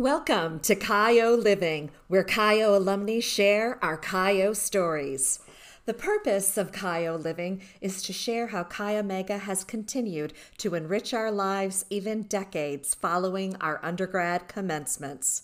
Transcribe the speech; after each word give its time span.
Welcome 0.00 0.60
to 0.60 0.74
CHIO 0.74 1.36
Living, 1.36 1.90
where 2.08 2.24
CHIO 2.24 2.74
alumni 2.74 3.20
share 3.20 3.78
our 3.84 3.98
CHIO 3.98 4.54
stories. 4.54 5.40
The 5.84 5.92
purpose 5.92 6.56
of 6.56 6.72
CHIO 6.72 7.18
Living 7.18 7.60
is 7.82 8.02
to 8.04 8.14
share 8.14 8.46
how 8.46 8.64
Chi 8.64 8.96
Omega 8.96 9.36
has 9.36 9.62
continued 9.62 10.32
to 10.56 10.74
enrich 10.74 11.12
our 11.12 11.30
lives 11.30 11.84
even 11.90 12.22
decades 12.22 12.94
following 12.94 13.56
our 13.56 13.78
undergrad 13.82 14.48
commencements. 14.48 15.42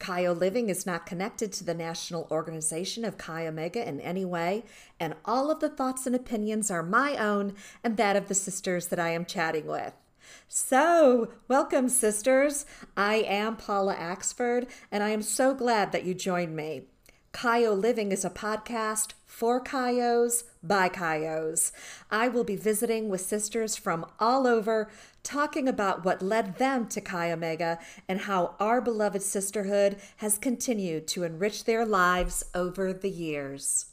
CHIO 0.00 0.32
Living 0.32 0.68
is 0.68 0.84
not 0.84 1.06
connected 1.06 1.52
to 1.52 1.62
the 1.62 1.72
national 1.72 2.26
organization 2.28 3.04
of 3.04 3.18
Chi 3.18 3.46
Omega 3.46 3.88
in 3.88 4.00
any 4.00 4.24
way, 4.24 4.64
and 4.98 5.14
all 5.24 5.48
of 5.48 5.60
the 5.60 5.68
thoughts 5.68 6.08
and 6.08 6.16
opinions 6.16 6.72
are 6.72 6.82
my 6.82 7.16
own 7.16 7.54
and 7.84 7.96
that 7.98 8.16
of 8.16 8.26
the 8.26 8.34
sisters 8.34 8.88
that 8.88 8.98
I 8.98 9.10
am 9.10 9.24
chatting 9.24 9.68
with. 9.68 9.92
So, 10.48 11.28
welcome, 11.48 11.88
sisters. 11.88 12.66
I 12.96 13.16
am 13.16 13.56
Paula 13.56 13.94
Axford, 13.94 14.68
and 14.90 15.02
I 15.02 15.10
am 15.10 15.22
so 15.22 15.54
glad 15.54 15.92
that 15.92 16.04
you 16.04 16.14
joined 16.14 16.54
me. 16.54 16.82
CHIO 17.34 17.72
Living 17.72 18.12
is 18.12 18.24
a 18.24 18.30
podcast 18.30 19.14
for 19.24 19.62
CHIOs 19.62 20.44
by 20.62 20.90
CHIOs. 20.90 21.72
I 22.10 22.28
will 22.28 22.44
be 22.44 22.56
visiting 22.56 23.08
with 23.08 23.22
sisters 23.22 23.76
from 23.76 24.04
all 24.20 24.46
over, 24.46 24.90
talking 25.22 25.66
about 25.66 26.04
what 26.04 26.20
led 26.20 26.58
them 26.58 26.86
to 26.88 27.00
Chi 27.00 27.32
Omega 27.32 27.78
and 28.06 28.20
how 28.20 28.54
our 28.60 28.82
beloved 28.82 29.22
sisterhood 29.22 29.96
has 30.18 30.36
continued 30.36 31.08
to 31.08 31.24
enrich 31.24 31.64
their 31.64 31.86
lives 31.86 32.44
over 32.54 32.92
the 32.92 33.10
years. 33.10 33.86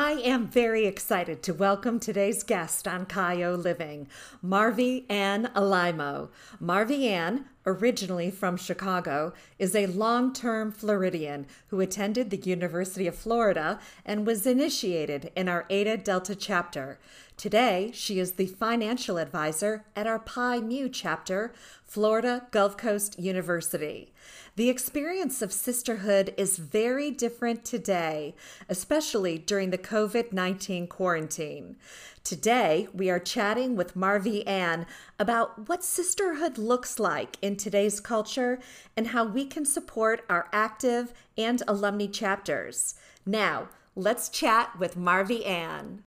I 0.00 0.12
am 0.12 0.46
very 0.46 0.86
excited 0.86 1.42
to 1.42 1.52
welcome 1.52 1.98
today's 1.98 2.44
guest 2.44 2.86
on 2.86 3.04
CHIO 3.04 3.56
Living, 3.56 4.06
Marvi 4.40 5.04
Ann 5.10 5.50
Alaimo. 5.56 6.28
Marvi 6.60 7.08
Ann, 7.08 7.46
originally 7.66 8.30
from 8.30 8.56
Chicago, 8.56 9.32
is 9.58 9.74
a 9.74 9.86
long 9.86 10.32
term 10.32 10.70
Floridian 10.70 11.48
who 11.70 11.80
attended 11.80 12.30
the 12.30 12.36
University 12.36 13.08
of 13.08 13.16
Florida 13.16 13.80
and 14.06 14.24
was 14.24 14.46
initiated 14.46 15.32
in 15.34 15.48
our 15.48 15.66
Eta 15.68 15.96
Delta 15.96 16.36
chapter. 16.36 17.00
Today, 17.38 17.92
she 17.94 18.18
is 18.18 18.32
the 18.32 18.48
financial 18.48 19.16
advisor 19.16 19.84
at 19.94 20.08
our 20.08 20.18
Pi 20.18 20.58
Mu 20.58 20.88
chapter, 20.88 21.52
Florida 21.84 22.48
Gulf 22.50 22.76
Coast 22.76 23.16
University. 23.16 24.12
The 24.56 24.68
experience 24.68 25.40
of 25.40 25.52
sisterhood 25.52 26.34
is 26.36 26.58
very 26.58 27.12
different 27.12 27.64
today, 27.64 28.34
especially 28.68 29.38
during 29.38 29.70
the 29.70 29.78
COVID 29.78 30.32
19 30.32 30.88
quarantine. 30.88 31.76
Today, 32.24 32.88
we 32.92 33.08
are 33.08 33.20
chatting 33.20 33.76
with 33.76 33.94
Marvi 33.94 34.44
Ann 34.44 34.84
about 35.16 35.68
what 35.68 35.84
sisterhood 35.84 36.58
looks 36.58 36.98
like 36.98 37.36
in 37.40 37.54
today's 37.54 38.00
culture 38.00 38.58
and 38.96 39.06
how 39.06 39.22
we 39.22 39.46
can 39.46 39.64
support 39.64 40.24
our 40.28 40.48
active 40.52 41.14
and 41.36 41.62
alumni 41.68 42.08
chapters. 42.08 42.96
Now, 43.24 43.68
let's 43.94 44.28
chat 44.28 44.76
with 44.76 44.96
Marvi 44.96 45.46
Ann. 45.46 46.02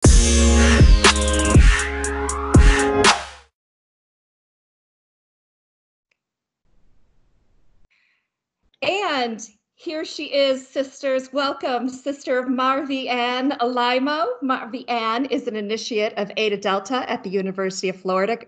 And 9.21 9.47
here 9.75 10.03
she 10.03 10.25
is, 10.33 10.67
sisters. 10.67 11.31
Welcome, 11.31 11.87
Sister 11.89 12.43
Marvi 12.47 13.07
Ann 13.07 13.51
Alaimo. 13.61 14.25
Marvi 14.41 14.87
Ann 14.89 15.25
is 15.25 15.47
an 15.47 15.55
initiate 15.55 16.13
of 16.17 16.31
Eta 16.37 16.57
Delta 16.57 17.09
at 17.09 17.23
the 17.23 17.29
University 17.29 17.89
of 17.89 17.95
Florida, 17.95 18.39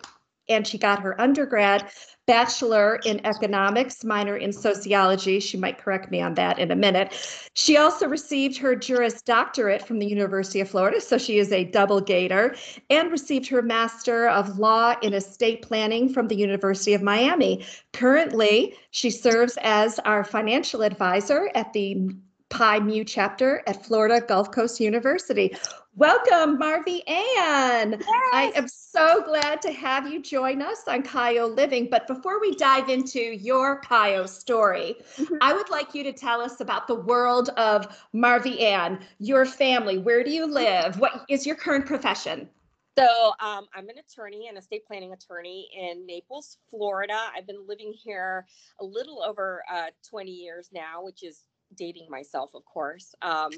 and 0.49 0.67
she 0.67 0.77
got 0.77 0.99
her 0.99 1.19
undergrad 1.19 1.89
bachelor 2.25 2.99
in 3.05 3.25
economics, 3.25 4.03
minor 4.03 4.37
in 4.37 4.53
sociology. 4.53 5.39
She 5.39 5.57
might 5.57 5.77
correct 5.77 6.09
me 6.09 6.21
on 6.21 6.35
that 6.35 6.57
in 6.57 6.71
a 6.71 6.75
minute. 6.75 7.13
She 7.53 7.77
also 7.77 8.07
received 8.07 8.57
her 8.57 8.75
Juris 8.75 9.21
Doctorate 9.21 9.85
from 9.85 9.99
the 9.99 10.05
University 10.05 10.61
of 10.61 10.69
Florida, 10.69 11.01
so 11.01 11.17
she 11.17 11.37
is 11.37 11.51
a 11.51 11.65
double 11.65 11.99
gator, 11.99 12.55
and 12.89 13.11
received 13.11 13.47
her 13.49 13.61
Master 13.61 14.29
of 14.29 14.57
Law 14.57 14.95
in 15.01 15.13
Estate 15.13 15.61
Planning 15.61 16.09
from 16.09 16.27
the 16.27 16.35
University 16.35 16.93
of 16.93 17.01
Miami. 17.01 17.65
Currently, 17.91 18.75
she 18.91 19.09
serves 19.09 19.57
as 19.61 19.99
our 19.99 20.23
financial 20.23 20.81
advisor 20.81 21.49
at 21.55 21.73
the 21.73 22.09
Pi 22.49 22.79
Mu 22.79 23.03
chapter 23.03 23.63
at 23.65 23.83
Florida 23.83 24.21
Gulf 24.25 24.51
Coast 24.51 24.79
University. 24.79 25.55
Welcome, 25.95 26.57
Marvi 26.57 27.07
Ann. 27.07 27.91
Yes. 27.91 28.03
I 28.33 28.51
am 28.55 28.67
so 28.67 29.21
glad 29.21 29.61
to 29.61 29.71
have 29.71 30.11
you 30.11 30.23
join 30.23 30.59
us 30.59 30.87
on 30.87 31.03
CHIO 31.03 31.45
Living. 31.45 31.87
But 31.87 32.07
before 32.07 32.41
we 32.41 32.55
dive 32.55 32.89
into 32.89 33.19
your 33.19 33.79
CHIO 33.81 34.25
story, 34.25 34.95
mm-hmm. 35.17 35.35
I 35.41 35.53
would 35.53 35.69
like 35.69 35.93
you 35.93 36.03
to 36.03 36.11
tell 36.11 36.41
us 36.41 36.61
about 36.61 36.87
the 36.87 36.95
world 36.95 37.49
of 37.57 37.95
Marvi 38.11 38.61
Ann, 38.61 39.05
your 39.19 39.45
family. 39.45 39.99
Where 39.99 40.23
do 40.23 40.31
you 40.31 40.47
live? 40.47 40.99
What 40.99 41.25
is 41.29 41.45
your 41.45 41.55
current 41.55 41.85
profession? 41.85 42.49
So 42.97 43.33
um, 43.39 43.67
I'm 43.75 43.87
an 43.87 43.95
attorney, 43.99 44.47
an 44.47 44.57
estate 44.57 44.87
planning 44.87 45.13
attorney 45.13 45.69
in 45.79 46.07
Naples, 46.07 46.57
Florida. 46.71 47.19
I've 47.37 47.45
been 47.45 47.67
living 47.67 47.93
here 47.93 48.47
a 48.81 48.83
little 48.83 49.21
over 49.23 49.61
uh, 49.71 49.87
20 50.09 50.31
years 50.31 50.69
now, 50.73 51.03
which 51.03 51.21
is 51.21 51.41
dating 51.75 52.07
myself, 52.09 52.51
of 52.55 52.65
course. 52.65 53.13
Um, 53.21 53.51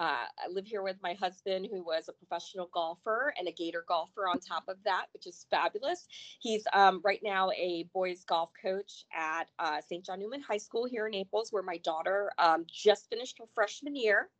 uh, 0.00 0.24
I 0.42 0.48
live 0.50 0.66
here 0.66 0.82
with 0.82 0.96
my 1.02 1.12
husband, 1.12 1.68
who 1.70 1.84
was 1.84 2.08
a 2.08 2.14
professional 2.14 2.70
golfer 2.72 3.34
and 3.38 3.46
a 3.46 3.52
gator 3.52 3.84
golfer 3.86 4.26
on 4.26 4.40
top 4.40 4.64
of 4.66 4.78
that, 4.84 5.06
which 5.12 5.26
is 5.26 5.44
fabulous. 5.50 6.06
He's 6.38 6.66
um, 6.72 7.02
right 7.04 7.20
now 7.22 7.50
a 7.50 7.86
boys 7.92 8.24
golf 8.24 8.48
coach 8.62 9.04
at 9.14 9.50
uh, 9.58 9.82
St. 9.86 10.02
John 10.02 10.20
Neumann 10.20 10.40
High 10.40 10.56
School 10.56 10.86
here 10.86 11.06
in 11.06 11.12
Naples, 11.12 11.52
where 11.52 11.62
my 11.62 11.76
daughter 11.84 12.32
um, 12.38 12.64
just 12.66 13.10
finished 13.10 13.36
her 13.40 13.44
freshman 13.54 13.94
year. 13.94 14.30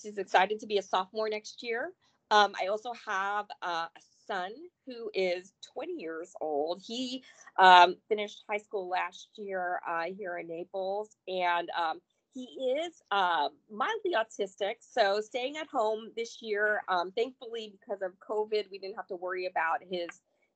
She's 0.00 0.16
excited 0.16 0.58
to 0.60 0.66
be 0.66 0.78
a 0.78 0.82
sophomore 0.82 1.28
next 1.28 1.62
year. 1.62 1.92
Um, 2.30 2.54
I 2.58 2.68
also 2.68 2.94
have 3.06 3.44
uh, 3.60 3.88
a 3.94 4.00
son 4.26 4.52
who 4.86 5.10
is 5.12 5.52
20 5.74 5.92
years 5.98 6.32
old. 6.40 6.80
He 6.82 7.22
um, 7.58 7.96
finished 8.08 8.42
high 8.48 8.58
school 8.58 8.88
last 8.88 9.28
year 9.36 9.80
uh, 9.86 10.04
here 10.16 10.38
in 10.38 10.48
Naples, 10.48 11.10
and 11.28 11.68
um, 11.78 12.00
he 12.32 12.44
is 12.78 13.02
uh, 13.10 13.48
mildly 13.70 14.14
autistic, 14.16 14.76
so 14.80 15.20
staying 15.20 15.56
at 15.56 15.66
home 15.68 16.10
this 16.16 16.40
year. 16.40 16.82
Um, 16.88 17.10
thankfully, 17.12 17.74
because 17.80 18.02
of 18.02 18.12
COVID, 18.20 18.70
we 18.70 18.78
didn't 18.78 18.96
have 18.96 19.08
to 19.08 19.16
worry 19.16 19.46
about 19.46 19.78
his 19.88 20.08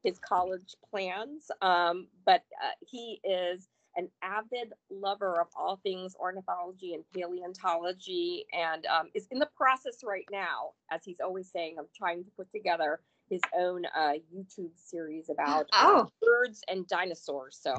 his 0.02 0.18
college 0.18 0.76
plans. 0.90 1.50
Um, 1.62 2.08
but 2.26 2.42
uh, 2.62 2.70
he 2.86 3.20
is 3.24 3.68
an 3.96 4.08
avid 4.22 4.72
lover 4.90 5.40
of 5.40 5.48
all 5.56 5.80
things 5.82 6.14
ornithology 6.18 6.94
and 6.94 7.04
paleontology, 7.14 8.44
and 8.52 8.86
um, 8.86 9.08
is 9.14 9.26
in 9.30 9.38
the 9.38 9.48
process 9.56 9.98
right 10.04 10.26
now, 10.30 10.70
as 10.90 11.00
he's 11.04 11.20
always 11.20 11.50
saying, 11.50 11.76
of 11.78 11.86
trying 11.96 12.24
to 12.24 12.30
put 12.36 12.50
together 12.52 13.00
his 13.30 13.40
own 13.58 13.84
uh, 13.96 14.12
YouTube 14.34 14.70
series 14.76 15.30
about 15.30 15.66
oh. 15.72 16.08
birds 16.20 16.62
and 16.68 16.86
dinosaurs. 16.86 17.58
So 17.60 17.76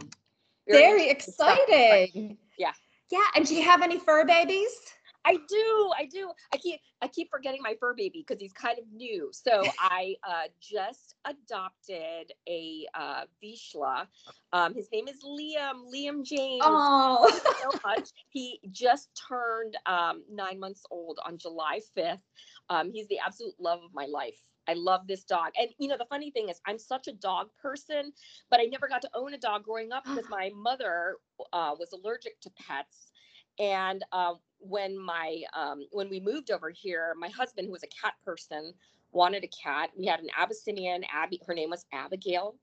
very, 0.67 0.81
very 0.81 1.09
exciting. 1.09 2.37
yeah. 2.57 2.71
Yeah, 3.11 3.25
and 3.35 3.45
do 3.45 3.55
you 3.55 3.63
have 3.63 3.81
any 3.81 3.99
fur 3.99 4.25
babies? 4.25 4.69
I 5.25 5.37
do, 5.49 5.91
I 5.97 6.05
do. 6.05 6.31
I 6.53 6.57
keep 6.57 6.79
I 7.01 7.07
keep 7.07 7.31
forgetting 7.31 7.61
my 7.61 7.75
fur 7.79 7.95
baby 7.95 8.23
because 8.25 8.39
he's 8.39 8.53
kind 8.53 8.77
of 8.77 8.85
new. 8.93 9.29
So 9.31 9.63
I 9.79 10.15
uh, 10.27 10.43
just 10.61 11.15
adopted 11.25 12.31
a 12.47 12.85
uh, 12.93 13.23
Vizsla. 13.43 14.05
Um, 14.53 14.75
his 14.75 14.87
name 14.93 15.07
is 15.07 15.23
Liam. 15.23 15.91
Liam 15.91 16.23
James. 16.23 16.61
Oh, 16.61 17.39
so 17.61 17.79
much. 17.83 18.09
He 18.29 18.59
just 18.71 19.09
turned 19.27 19.77
um, 19.87 20.23
nine 20.31 20.59
months 20.59 20.83
old 20.91 21.19
on 21.25 21.39
July 21.39 21.79
fifth. 21.95 22.21
Um, 22.69 22.91
he's 22.91 23.07
the 23.07 23.19
absolute 23.25 23.55
love 23.59 23.81
of 23.83 23.93
my 23.93 24.05
life. 24.05 24.39
I 24.67 24.73
love 24.73 25.07
this 25.07 25.23
dog. 25.23 25.51
And 25.59 25.69
you 25.77 25.87
know, 25.87 25.97
the 25.97 26.05
funny 26.05 26.31
thing 26.31 26.49
is, 26.49 26.59
I'm 26.65 26.79
such 26.79 27.07
a 27.07 27.13
dog 27.13 27.49
person, 27.61 28.11
but 28.49 28.59
I 28.59 28.63
never 28.63 28.87
got 28.87 29.01
to 29.03 29.09
own 29.13 29.33
a 29.33 29.37
dog 29.37 29.63
growing 29.63 29.91
up 29.91 30.03
because 30.03 30.25
my 30.29 30.51
mother 30.55 31.15
uh, 31.53 31.75
was 31.77 31.93
allergic 31.93 32.39
to 32.41 32.49
pets. 32.51 33.11
And 33.59 34.03
uh, 34.11 34.33
when 34.59 34.97
my 34.99 35.41
um, 35.53 35.85
when 35.91 36.09
we 36.09 36.19
moved 36.19 36.51
over 36.51 36.69
here, 36.69 37.15
my 37.19 37.29
husband, 37.29 37.67
who 37.67 37.71
was 37.71 37.83
a 37.83 38.01
cat 38.01 38.13
person, 38.23 38.73
wanted 39.11 39.43
a 39.43 39.49
cat. 39.63 39.91
We 39.97 40.05
had 40.05 40.19
an 40.19 40.29
Abyssinian 40.37 41.03
Abby. 41.13 41.39
Her 41.45 41.53
name 41.53 41.69
was 41.69 41.85
Abigail, 41.93 42.55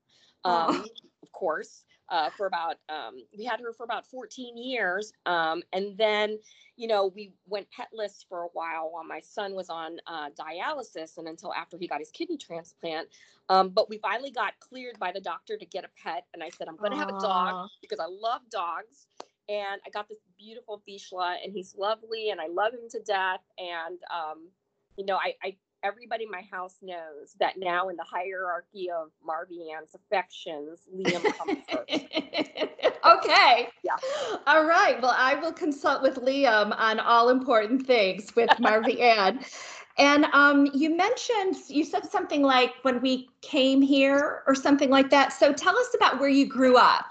um, 0.45 0.85
of 1.23 1.31
course 1.31 1.83
uh, 2.09 2.29
for 2.29 2.45
about 2.47 2.75
um, 2.89 3.23
we 3.37 3.43
had 3.45 3.59
her 3.59 3.73
for 3.73 3.83
about 3.83 4.05
14 4.05 4.57
years 4.57 5.13
um, 5.25 5.63
and 5.71 5.97
then 5.97 6.37
you 6.75 6.87
know 6.87 7.07
we 7.15 7.33
went 7.47 7.67
petless 7.71 8.25
for 8.27 8.43
a 8.43 8.47
while 8.53 8.89
while 8.91 9.03
my 9.03 9.19
son 9.19 9.53
was 9.53 9.69
on 9.69 9.97
uh, 10.07 10.29
dialysis 10.31 11.17
and 11.17 11.27
until 11.27 11.53
after 11.53 11.77
he 11.77 11.87
got 11.87 11.99
his 11.99 12.11
kidney 12.11 12.37
transplant 12.37 13.07
um, 13.49 13.69
but 13.69 13.89
we 13.89 13.97
finally 13.97 14.31
got 14.31 14.53
cleared 14.59 14.97
by 14.99 15.11
the 15.11 15.21
doctor 15.21 15.57
to 15.57 15.65
get 15.65 15.83
a 15.85 15.89
pet 16.01 16.25
and 16.33 16.43
i 16.43 16.49
said 16.49 16.67
i'm 16.67 16.77
going 16.77 16.91
to 16.91 16.97
have 16.97 17.09
a 17.09 17.19
dog 17.19 17.69
because 17.81 17.99
i 17.99 18.07
love 18.07 18.41
dogs 18.51 19.07
and 19.49 19.81
i 19.85 19.89
got 19.89 20.07
this 20.07 20.19
beautiful 20.37 20.81
vizsla 20.87 21.35
and 21.43 21.53
he's 21.53 21.75
lovely 21.77 22.29
and 22.29 22.39
i 22.39 22.47
love 22.47 22.73
him 22.73 22.89
to 22.89 22.99
death 23.01 23.41
and 23.57 23.99
um, 24.13 24.49
you 24.97 25.05
know 25.05 25.15
I, 25.15 25.33
I 25.43 25.55
everybody 25.83 26.23
in 26.23 26.31
my 26.31 26.43
house 26.49 26.77
knows 26.81 27.35
that 27.39 27.57
now 27.57 27.89
in 27.89 27.95
the 27.95 28.03
hierarchy 28.03 28.89
of 28.89 29.09
Marvy 29.27 29.71
Ann's 29.75 29.93
affections, 29.93 30.87
Liam 30.93 31.21
comes 31.37 31.59
first. 31.69 31.89
okay. 33.05 33.67
Yeah. 33.83 33.97
All 34.47 34.65
right. 34.65 34.99
Well, 35.01 35.15
I 35.15 35.35
will 35.35 35.51
consult 35.51 36.01
with 36.01 36.15
Liam 36.15 36.73
on 36.77 36.99
all 36.99 37.29
important 37.29 37.85
things 37.85 38.35
with 38.35 38.49
Marvy 38.59 39.01
Ann. 39.01 39.43
And 39.97 40.25
um, 40.33 40.67
you 40.73 40.95
mentioned, 40.95 41.57
you 41.67 41.83
said 41.83 42.09
something 42.09 42.41
like 42.41 42.71
when 42.81 43.01
we 43.01 43.29
came 43.41 43.81
here 43.81 44.41
or 44.47 44.55
something 44.55 44.89
like 44.89 45.09
that. 45.11 45.33
So 45.33 45.53
tell 45.53 45.77
us 45.77 45.93
about 45.93 46.19
where 46.19 46.29
you 46.29 46.47
grew 46.47 46.77
up. 46.77 47.05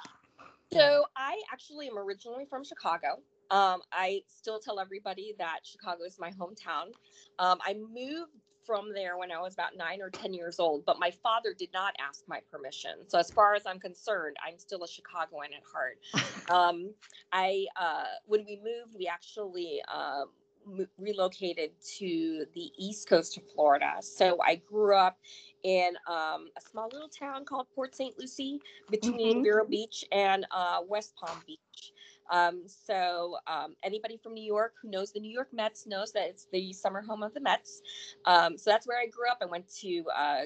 So 0.73 1.05
I 1.17 1.41
actually 1.53 1.89
am 1.89 1.99
originally 1.99 2.47
from 2.47 2.65
Chicago. 2.65 3.19
Um, 3.51 3.83
I 3.93 4.23
still 4.27 4.59
tell 4.59 4.81
everybody 4.81 5.35
that 5.39 5.61
Chicago 5.63 6.05
is 6.05 6.19
my 6.19 6.31
hometown. 6.31 6.93
Um, 7.39 7.59
I 7.65 7.75
moved 7.75 8.33
from 8.67 8.93
there 8.94 9.17
when 9.17 9.31
I 9.31 9.41
was 9.41 9.55
about 9.55 9.76
nine 9.76 10.00
or 10.00 10.11
10 10.11 10.35
years 10.35 10.59
old, 10.59 10.85
but 10.85 10.99
my 10.99 11.11
father 11.11 11.55
did 11.56 11.70
not 11.73 11.94
ask 11.99 12.23
my 12.29 12.41
permission. 12.50 12.93
So, 13.09 13.19
as 13.19 13.31
far 13.31 13.55
as 13.55 13.62
I'm 13.67 13.79
concerned, 13.79 14.37
I'm 14.47 14.59
still 14.59 14.82
a 14.85 14.88
Chicagoan 14.88 15.49
at 15.56 15.62
heart. 15.64 15.99
um, 16.50 16.93
I, 17.32 17.67
uh, 17.81 18.05
when 18.26 18.44
we 18.44 18.56
moved, 18.56 18.97
we 18.99 19.06
actually 19.06 19.81
um, 19.93 20.87
relocated 20.99 21.70
to 21.99 22.47
the 22.55 22.70
east 22.79 23.09
coast 23.09 23.37
of 23.37 23.43
Florida. 23.55 23.94
So, 24.00 24.38
I 24.44 24.56
grew 24.56 24.97
up 24.97 25.19
in 25.62 25.93
um, 26.09 26.49
a 26.56 26.61
small 26.70 26.88
little 26.93 27.09
town 27.09 27.44
called 27.44 27.67
Port 27.75 27.94
St. 27.94 28.19
Lucie 28.19 28.61
between 28.91 29.37
mm-hmm. 29.37 29.43
Vero 29.43 29.67
Beach 29.67 30.05
and 30.12 30.47
uh, 30.50 30.79
West 30.87 31.14
Palm 31.17 31.38
Beach. 31.47 31.93
Um, 32.31 32.63
so 32.67 33.37
um, 33.47 33.75
anybody 33.83 34.19
from 34.23 34.35
New 34.35 34.45
York 34.45 34.75
who 34.83 34.91
knows 34.91 35.13
the 35.13 35.21
New 35.21 35.31
York 35.31 35.49
Mets 35.53 35.87
knows 35.87 36.13
that 36.13 36.29
it's 36.29 36.47
the 36.53 36.73
summer 36.73 37.03
home 37.03 37.23
of 37.23 37.35
the 37.35 37.41
Mets. 37.41 37.83
Um, 38.25 38.57
so 38.57 38.71
that's 38.71 38.87
where 38.87 38.99
I 38.99 39.07
grew 39.07 39.29
up. 39.31 39.39
I 39.43 39.47
went 39.47 39.69
to 39.81 40.05
uh, 40.17 40.43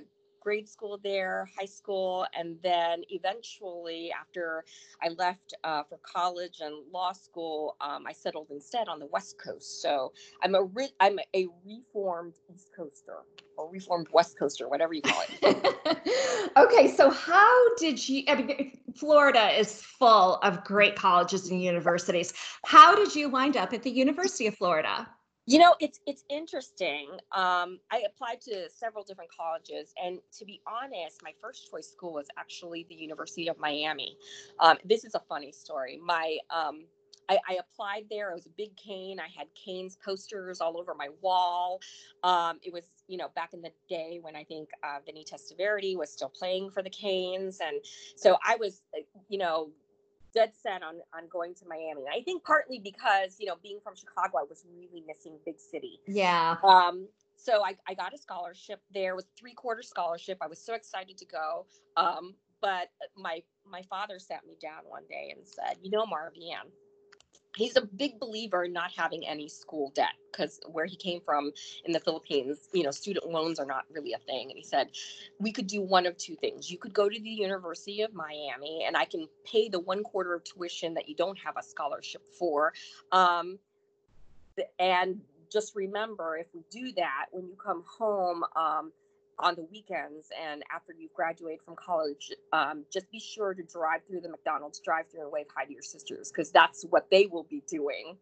grade 0.46 0.68
school 0.68 0.96
there, 1.02 1.50
high 1.58 1.66
school, 1.66 2.24
and 2.32 2.56
then 2.62 3.02
eventually, 3.08 4.12
after 4.12 4.64
I 5.02 5.08
left 5.08 5.54
uh, 5.64 5.82
for 5.82 5.98
college 6.04 6.58
and 6.60 6.84
law 6.92 7.10
school, 7.10 7.74
um, 7.80 8.06
I 8.06 8.12
settled 8.12 8.46
instead 8.50 8.86
on 8.86 9.00
the 9.00 9.06
West 9.06 9.38
Coast. 9.44 9.82
So 9.82 10.12
I'm 10.44 10.54
a 10.54 10.62
re- 10.62 10.94
I'm 11.00 11.18
a 11.34 11.48
reformed 11.64 12.34
East 12.54 12.70
Coaster 12.76 13.24
or 13.56 13.68
reformed 13.72 14.06
West 14.12 14.38
Coaster, 14.38 14.68
whatever 14.68 14.94
you 14.94 15.02
call 15.02 15.20
it. 15.42 16.52
okay, 16.56 16.94
so 16.94 17.10
how 17.10 17.74
did 17.74 18.08
you? 18.08 18.22
I 18.28 18.36
mean, 18.36 18.78
Florida 18.94 19.48
is 19.48 19.82
full 19.82 20.36
of 20.44 20.62
great 20.62 20.94
colleges 20.94 21.50
and 21.50 21.60
universities. 21.60 22.32
How 22.64 22.94
did 22.94 23.16
you 23.16 23.28
wind 23.28 23.56
up 23.56 23.72
at 23.72 23.82
the 23.82 23.90
University 23.90 24.46
of 24.46 24.54
Florida? 24.54 25.08
You 25.48 25.60
know, 25.60 25.76
it's 25.78 26.00
it's 26.06 26.24
interesting. 26.28 27.08
Um, 27.30 27.78
I 27.92 28.02
applied 28.04 28.40
to 28.42 28.68
several 28.68 29.04
different 29.04 29.30
colleges, 29.30 29.94
and 30.02 30.18
to 30.38 30.44
be 30.44 30.60
honest, 30.66 31.22
my 31.22 31.32
first 31.40 31.70
choice 31.70 31.88
school 31.88 32.14
was 32.14 32.26
actually 32.36 32.84
the 32.88 32.96
University 32.96 33.48
of 33.48 33.56
Miami. 33.58 34.16
Um, 34.58 34.76
this 34.84 35.04
is 35.04 35.14
a 35.14 35.20
funny 35.20 35.52
story. 35.52 36.00
My 36.04 36.38
um, 36.50 36.86
I, 37.28 37.38
I, 37.48 37.54
applied 37.54 38.04
there. 38.10 38.30
I 38.30 38.34
was 38.34 38.46
a 38.46 38.54
big 38.56 38.76
Cane. 38.76 39.18
I 39.20 39.28
had 39.36 39.48
Canes 39.54 39.96
posters 40.04 40.60
all 40.60 40.78
over 40.78 40.94
my 40.94 41.08
wall. 41.20 41.80
Um, 42.22 42.58
it 42.62 42.72
was, 42.72 42.84
you 43.08 43.16
know, 43.16 43.28
back 43.34 43.52
in 43.52 43.62
the 43.62 43.72
day 43.88 44.18
when 44.22 44.36
I 44.36 44.44
think 44.44 44.70
uh, 44.82 44.98
Vinny 45.04 45.24
Testaverde 45.24 45.96
was 45.96 46.10
still 46.12 46.28
playing 46.28 46.70
for 46.70 46.82
the 46.82 46.90
Canes, 46.90 47.58
and 47.60 47.76
so 48.16 48.36
I 48.44 48.56
was, 48.56 48.82
uh, 48.96 49.00
you 49.28 49.38
know, 49.38 49.70
dead 50.36 50.52
set 50.62 50.82
on 50.82 50.96
on 51.16 51.28
going 51.32 51.54
to 51.54 51.64
Miami. 51.66 52.02
And 52.04 52.14
I 52.14 52.22
think 52.22 52.44
partly 52.44 52.78
because 52.78 53.36
you 53.40 53.46
know 53.46 53.56
being 53.62 53.80
from 53.82 53.96
Chicago, 53.96 54.38
I 54.38 54.44
was 54.48 54.64
really 54.78 55.02
missing 55.06 55.38
big 55.44 55.58
city. 55.58 55.98
Yeah. 56.06 56.56
Um. 56.62 57.08
So 57.38 57.64
I, 57.64 57.76
I 57.88 57.94
got 57.94 58.14
a 58.14 58.18
scholarship 58.18 58.80
there. 58.94 59.12
It 59.12 59.16
was 59.16 59.26
three 59.38 59.54
quarter 59.54 59.82
scholarship. 59.82 60.38
I 60.40 60.46
was 60.46 60.60
so 60.60 60.74
excited 60.74 61.16
to 61.18 61.26
go. 61.26 61.66
Um. 61.96 62.34
But 62.60 62.88
my 63.16 63.42
my 63.70 63.82
father 63.88 64.18
sat 64.18 64.46
me 64.46 64.56
down 64.60 64.82
one 64.86 65.02
day 65.08 65.34
and 65.36 65.46
said, 65.46 65.76
you 65.82 65.90
know, 65.90 66.04
Marvy 66.04 66.52
Ann, 66.52 66.70
he's 67.56 67.76
a 67.76 67.80
big 67.80 68.20
believer 68.20 68.64
in 68.64 68.72
not 68.72 68.90
having 68.96 69.26
any 69.26 69.48
school 69.48 69.90
debt 69.94 70.14
because 70.30 70.60
where 70.70 70.84
he 70.84 70.96
came 70.96 71.20
from 71.20 71.50
in 71.84 71.92
the 71.92 72.00
Philippines, 72.00 72.68
you 72.72 72.82
know, 72.82 72.90
student 72.90 73.28
loans 73.28 73.58
are 73.58 73.64
not 73.64 73.84
really 73.90 74.12
a 74.12 74.18
thing. 74.18 74.50
And 74.50 74.58
he 74.58 74.62
said, 74.62 74.90
we 75.40 75.52
could 75.52 75.66
do 75.66 75.80
one 75.80 76.06
of 76.06 76.16
two 76.18 76.36
things. 76.36 76.70
You 76.70 76.78
could 76.78 76.92
go 76.92 77.08
to 77.08 77.18
the 77.18 77.30
University 77.30 78.02
of 78.02 78.12
Miami 78.12 78.84
and 78.86 78.96
I 78.96 79.06
can 79.06 79.26
pay 79.44 79.68
the 79.68 79.80
one 79.80 80.02
quarter 80.02 80.34
of 80.34 80.44
tuition 80.44 80.94
that 80.94 81.08
you 81.08 81.16
don't 81.16 81.38
have 81.38 81.56
a 81.56 81.62
scholarship 81.62 82.22
for. 82.38 82.72
Um, 83.10 83.58
and 84.78 85.20
just 85.50 85.74
remember, 85.74 86.36
if 86.36 86.46
we 86.54 86.62
do 86.70 86.92
that, 86.96 87.26
when 87.30 87.46
you 87.46 87.56
come 87.56 87.84
home, 87.98 88.44
um, 88.54 88.92
on 89.38 89.54
the 89.54 89.64
weekends 89.70 90.28
and 90.40 90.62
after 90.74 90.94
you've 90.98 91.12
graduated 91.14 91.60
from 91.64 91.74
college, 91.76 92.32
um, 92.52 92.84
just 92.92 93.10
be 93.10 93.20
sure 93.20 93.54
to 93.54 93.62
drive 93.62 94.00
through 94.08 94.20
the 94.20 94.28
McDonald's 94.28 94.80
drive 94.80 95.04
through 95.10 95.22
and 95.22 95.32
wave 95.32 95.46
hi 95.54 95.64
to 95.64 95.72
your 95.72 95.82
sisters 95.82 96.30
because 96.30 96.50
that's 96.50 96.84
what 96.90 97.08
they 97.10 97.26
will 97.26 97.44
be 97.44 97.62
doing. 97.68 98.16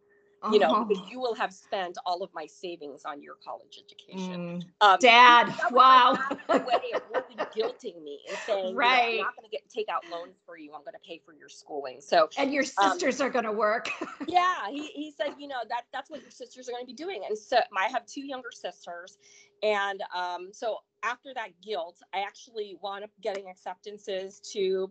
You 0.53 0.59
know, 0.59 0.67
uh-huh. 0.67 0.85
because 0.85 1.11
you 1.11 1.19
will 1.21 1.35
have 1.37 1.55
spent 1.55 1.97
all 2.05 2.23
of 2.23 2.29
my 2.35 2.45
savings 2.45 3.07
on 3.07 3.23
your 3.23 3.37
college 3.43 3.81
education. 3.83 4.63
Mm. 4.63 4.87
Um, 4.87 4.99
Dad, 5.01 5.55
wow. 5.71 6.19
way 6.51 6.93
of 6.95 7.03
guilting 7.55 8.03
me 8.03 8.21
and 8.29 8.39
saying, 8.47 8.75
right. 8.75 9.15
You 9.15 9.19
know, 9.19 9.23
I'm 9.23 9.27
not 9.27 9.37
going 9.37 9.45
to 9.45 9.51
get 9.51 9.69
take 9.71 9.89
out 9.89 10.05
loans 10.11 10.37
for 10.45 10.59
you. 10.59 10.73
I'm 10.75 10.81
going 10.81 10.95
to 10.95 11.09
pay 11.09 11.21
for 11.25 11.33
your 11.33 11.49
schooling. 11.49 12.01
So, 12.01 12.29
and 12.37 12.53
your 12.53 12.65
um, 12.79 12.93
sisters 12.93 13.21
um, 13.21 13.27
are 13.27 13.31
going 13.31 13.45
to 13.45 13.53
work. 13.53 13.89
yeah, 14.29 14.69
he, 14.71 14.89
he 14.89 15.13
said, 15.17 15.35
you 15.39 15.49
know, 15.49 15.61
that 15.69 15.83
that's 15.93 16.11
what 16.11 16.21
your 16.23 16.31
sisters 16.31 16.69
are 16.69 16.73
going 16.73 16.85
to 16.85 16.87
be 16.87 16.95
doing. 16.95 17.23
And 17.29 17.39
so, 17.39 17.59
I 17.77 17.89
have 17.89 18.07
two 18.07 18.25
younger 18.25 18.51
sisters, 18.53 19.19
and 19.63 20.03
um, 20.15 20.51
so 20.53 20.79
after 21.05 21.35
that 21.35 21.51
guilt, 21.63 21.99
I 22.13 22.21
actually 22.21 22.77
wound 22.83 23.05
up 23.05 23.11
getting 23.21 23.49
acceptances 23.49 24.41
to 24.53 24.91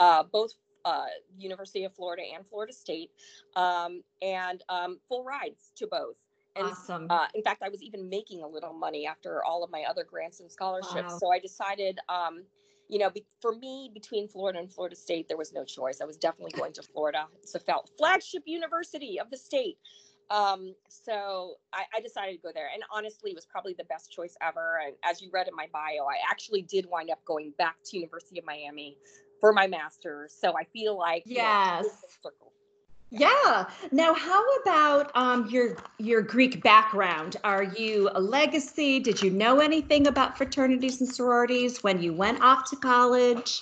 uh, 0.00 0.24
both 0.24 0.52
uh, 0.84 1.06
University 1.38 1.84
of 1.84 1.94
Florida 1.94 2.22
and 2.34 2.44
Florida 2.46 2.72
State, 2.72 3.10
um, 3.56 4.02
and 4.20 4.62
um, 4.68 4.98
full 5.08 5.24
rides 5.24 5.70
to 5.76 5.86
both. 5.86 6.16
And, 6.56 6.66
awesome. 6.66 7.06
Uh, 7.08 7.26
in 7.34 7.42
fact, 7.42 7.62
I 7.62 7.68
was 7.68 7.82
even 7.82 8.10
making 8.10 8.42
a 8.42 8.46
little 8.46 8.74
money 8.74 9.06
after 9.06 9.42
all 9.44 9.64
of 9.64 9.70
my 9.70 9.84
other 9.88 10.04
grants 10.04 10.40
and 10.40 10.50
scholarships. 10.50 11.12
Wow. 11.12 11.18
So 11.18 11.32
I 11.32 11.38
decided, 11.38 11.98
um, 12.08 12.42
you 12.88 12.98
know, 12.98 13.08
be, 13.08 13.24
for 13.40 13.54
me, 13.54 13.90
between 13.94 14.28
Florida 14.28 14.58
and 14.58 14.70
Florida 14.70 14.96
State, 14.96 15.28
there 15.28 15.38
was 15.38 15.52
no 15.52 15.64
choice. 15.64 16.00
I 16.02 16.04
was 16.04 16.16
definitely 16.16 16.52
going 16.58 16.74
to 16.74 16.82
Florida. 16.82 17.26
It's 17.42 17.54
a 17.54 17.60
flagship 17.96 18.42
university 18.44 19.18
of 19.18 19.30
the 19.30 19.36
state. 19.38 19.78
Um, 20.30 20.74
so 20.88 21.54
I, 21.72 21.84
I, 21.94 22.00
decided 22.00 22.36
to 22.36 22.42
go 22.42 22.50
there. 22.54 22.68
And 22.72 22.82
honestly, 22.90 23.32
it 23.32 23.34
was 23.34 23.44
probably 23.44 23.74
the 23.76 23.84
best 23.84 24.10
choice 24.10 24.34
ever. 24.40 24.80
And 24.86 24.94
as 25.04 25.20
you 25.20 25.28
read 25.32 25.46
in 25.46 25.54
my 25.54 25.66
bio, 25.72 26.06
I 26.06 26.16
actually 26.30 26.62
did 26.62 26.86
wind 26.90 27.10
up 27.10 27.22
going 27.26 27.52
back 27.58 27.76
to 27.86 27.96
University 27.98 28.38
of 28.38 28.46
Miami 28.46 28.96
for 29.40 29.52
my 29.52 29.66
master's. 29.66 30.32
So 30.32 30.56
I 30.56 30.64
feel 30.64 30.96
like 30.96 31.24
yes. 31.26 31.84
You 31.84 31.90
know, 32.24 32.52
yeah. 33.12 33.66
Now, 33.90 34.14
how 34.14 34.42
about 34.62 35.10
um, 35.14 35.46
your 35.50 35.76
your 35.98 36.22
Greek 36.22 36.62
background? 36.62 37.36
Are 37.44 37.62
you 37.62 38.08
a 38.14 38.20
legacy? 38.20 39.00
Did 39.00 39.20
you 39.20 39.30
know 39.30 39.60
anything 39.60 40.06
about 40.06 40.38
fraternities 40.38 41.02
and 41.02 41.14
sororities 41.14 41.82
when 41.82 42.00
you 42.00 42.14
went 42.14 42.40
off 42.40 42.70
to 42.70 42.76
college? 42.76 43.60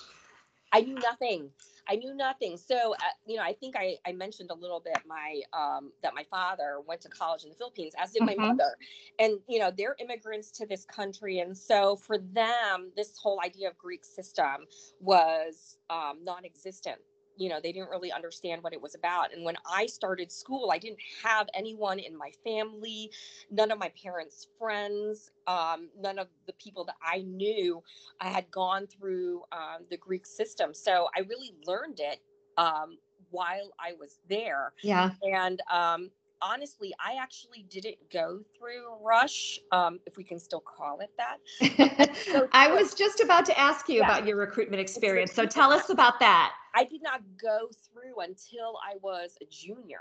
I 0.72 0.82
knew 0.82 0.94
nothing. 0.94 1.50
I 1.90 1.96
knew 1.96 2.14
nothing. 2.14 2.56
So, 2.56 2.94
uh, 2.94 2.96
you 3.26 3.36
know, 3.36 3.42
I 3.42 3.52
think 3.52 3.74
I, 3.76 3.96
I 4.06 4.12
mentioned 4.12 4.50
a 4.50 4.54
little 4.54 4.80
bit 4.80 4.98
my 5.06 5.40
um, 5.52 5.90
that 6.02 6.14
my 6.14 6.24
father 6.30 6.78
went 6.86 7.00
to 7.00 7.08
college 7.08 7.42
in 7.42 7.50
the 7.50 7.56
Philippines, 7.56 7.94
as 7.98 8.12
did 8.12 8.22
my 8.22 8.34
mm-hmm. 8.34 8.56
mother, 8.56 8.76
and 9.18 9.38
you 9.48 9.58
know, 9.58 9.72
they're 9.76 9.96
immigrants 9.98 10.52
to 10.52 10.66
this 10.66 10.84
country, 10.84 11.40
and 11.40 11.56
so 11.56 11.96
for 11.96 12.18
them, 12.18 12.92
this 12.96 13.18
whole 13.20 13.40
idea 13.44 13.68
of 13.68 13.76
Greek 13.76 14.04
system 14.04 14.66
was 15.00 15.78
um, 15.90 16.18
non-existent 16.22 16.98
you 17.40 17.48
know 17.48 17.58
they 17.60 17.72
didn't 17.72 17.88
really 17.88 18.12
understand 18.12 18.62
what 18.62 18.72
it 18.72 18.80
was 18.80 18.94
about 18.94 19.32
and 19.32 19.44
when 19.44 19.56
i 19.70 19.86
started 19.86 20.30
school 20.30 20.70
i 20.70 20.78
didn't 20.78 20.98
have 21.24 21.48
anyone 21.54 21.98
in 21.98 22.16
my 22.16 22.30
family 22.44 23.10
none 23.50 23.70
of 23.70 23.78
my 23.78 23.90
parents 24.00 24.46
friends 24.58 25.30
um, 25.46 25.88
none 25.98 26.18
of 26.18 26.28
the 26.46 26.52
people 26.54 26.84
that 26.84 26.96
i 27.02 27.22
knew 27.22 27.82
i 28.20 28.28
had 28.28 28.48
gone 28.50 28.86
through 28.86 29.42
um, 29.52 29.84
the 29.90 29.96
greek 29.96 30.26
system 30.26 30.74
so 30.74 31.08
i 31.16 31.20
really 31.20 31.54
learned 31.66 31.98
it 31.98 32.20
um, 32.58 32.98
while 33.30 33.70
i 33.80 33.92
was 33.98 34.20
there 34.28 34.72
yeah. 34.82 35.10
and 35.22 35.62
um, 35.72 36.10
honestly, 36.42 36.92
I 37.04 37.16
actually 37.20 37.64
didn't 37.68 37.96
go 38.12 38.40
through 38.58 38.96
Rush, 39.02 39.60
um, 39.72 39.98
if 40.06 40.16
we 40.16 40.24
can 40.24 40.38
still 40.38 40.60
call 40.60 41.00
it 41.00 41.10
that. 41.16 42.16
so, 42.30 42.48
I 42.52 42.72
was 42.72 42.94
just 42.94 43.20
about 43.20 43.44
to 43.46 43.58
ask 43.58 43.88
you 43.88 43.96
yeah. 43.96 44.04
about 44.04 44.26
your 44.26 44.36
recruitment 44.36 44.80
experience. 44.80 45.32
So 45.32 45.46
tell 45.46 45.72
us 45.72 45.90
about 45.90 46.18
that. 46.20 46.52
I 46.74 46.84
did 46.84 47.02
not 47.02 47.20
go 47.40 47.68
through 47.90 48.20
until 48.20 48.78
I 48.84 48.96
was 49.02 49.36
a 49.42 49.46
junior, 49.50 49.98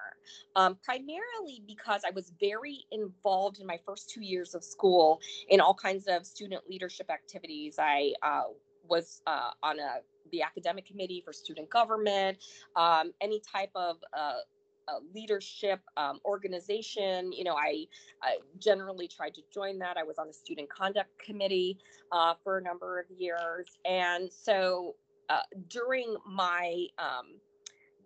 um, 0.56 0.78
primarily 0.84 1.64
because 1.66 2.04
I 2.06 2.12
was 2.12 2.32
very 2.40 2.86
involved 2.92 3.60
in 3.60 3.66
my 3.66 3.80
first 3.86 4.10
two 4.10 4.22
years 4.22 4.54
of 4.54 4.64
school 4.64 5.20
in 5.50 5.60
all 5.60 5.74
kinds 5.74 6.06
of 6.08 6.26
student 6.26 6.62
leadership 6.70 7.10
activities. 7.10 7.78
I 7.80 8.14
uh, 8.22 8.44
was 8.88 9.22
uh, 9.26 9.52
on 9.64 9.80
a 9.80 10.02
the 10.32 10.44
academic 10.44 10.86
committee 10.86 11.22
for 11.26 11.34
student 11.34 11.70
government, 11.70 12.38
um, 12.76 13.12
any 13.22 13.42
type 13.52 13.72
of 13.76 13.98
uh, 14.16 14.34
a 14.90 15.00
leadership 15.14 15.82
um, 15.98 16.20
organization. 16.26 17.32
You 17.32 17.44
know, 17.44 17.56
I, 17.56 17.86
I, 18.22 18.38
generally 18.58 19.08
tried 19.08 19.34
to 19.36 19.42
join 19.54 19.80
that. 19.80 19.98
I 19.98 20.04
was 20.04 20.18
on 20.18 20.28
the 20.28 20.34
student 20.34 20.70
conduct 20.70 21.10
committee 21.24 21.78
uh, 22.12 22.34
for 22.44 22.58
a 22.58 22.62
number 22.62 23.00
of 23.00 23.06
years, 23.18 23.68
and 23.86 24.32
so 24.32 24.96
uh, 25.30 25.42
during 25.70 26.16
my 26.28 26.88
um, 26.98 27.40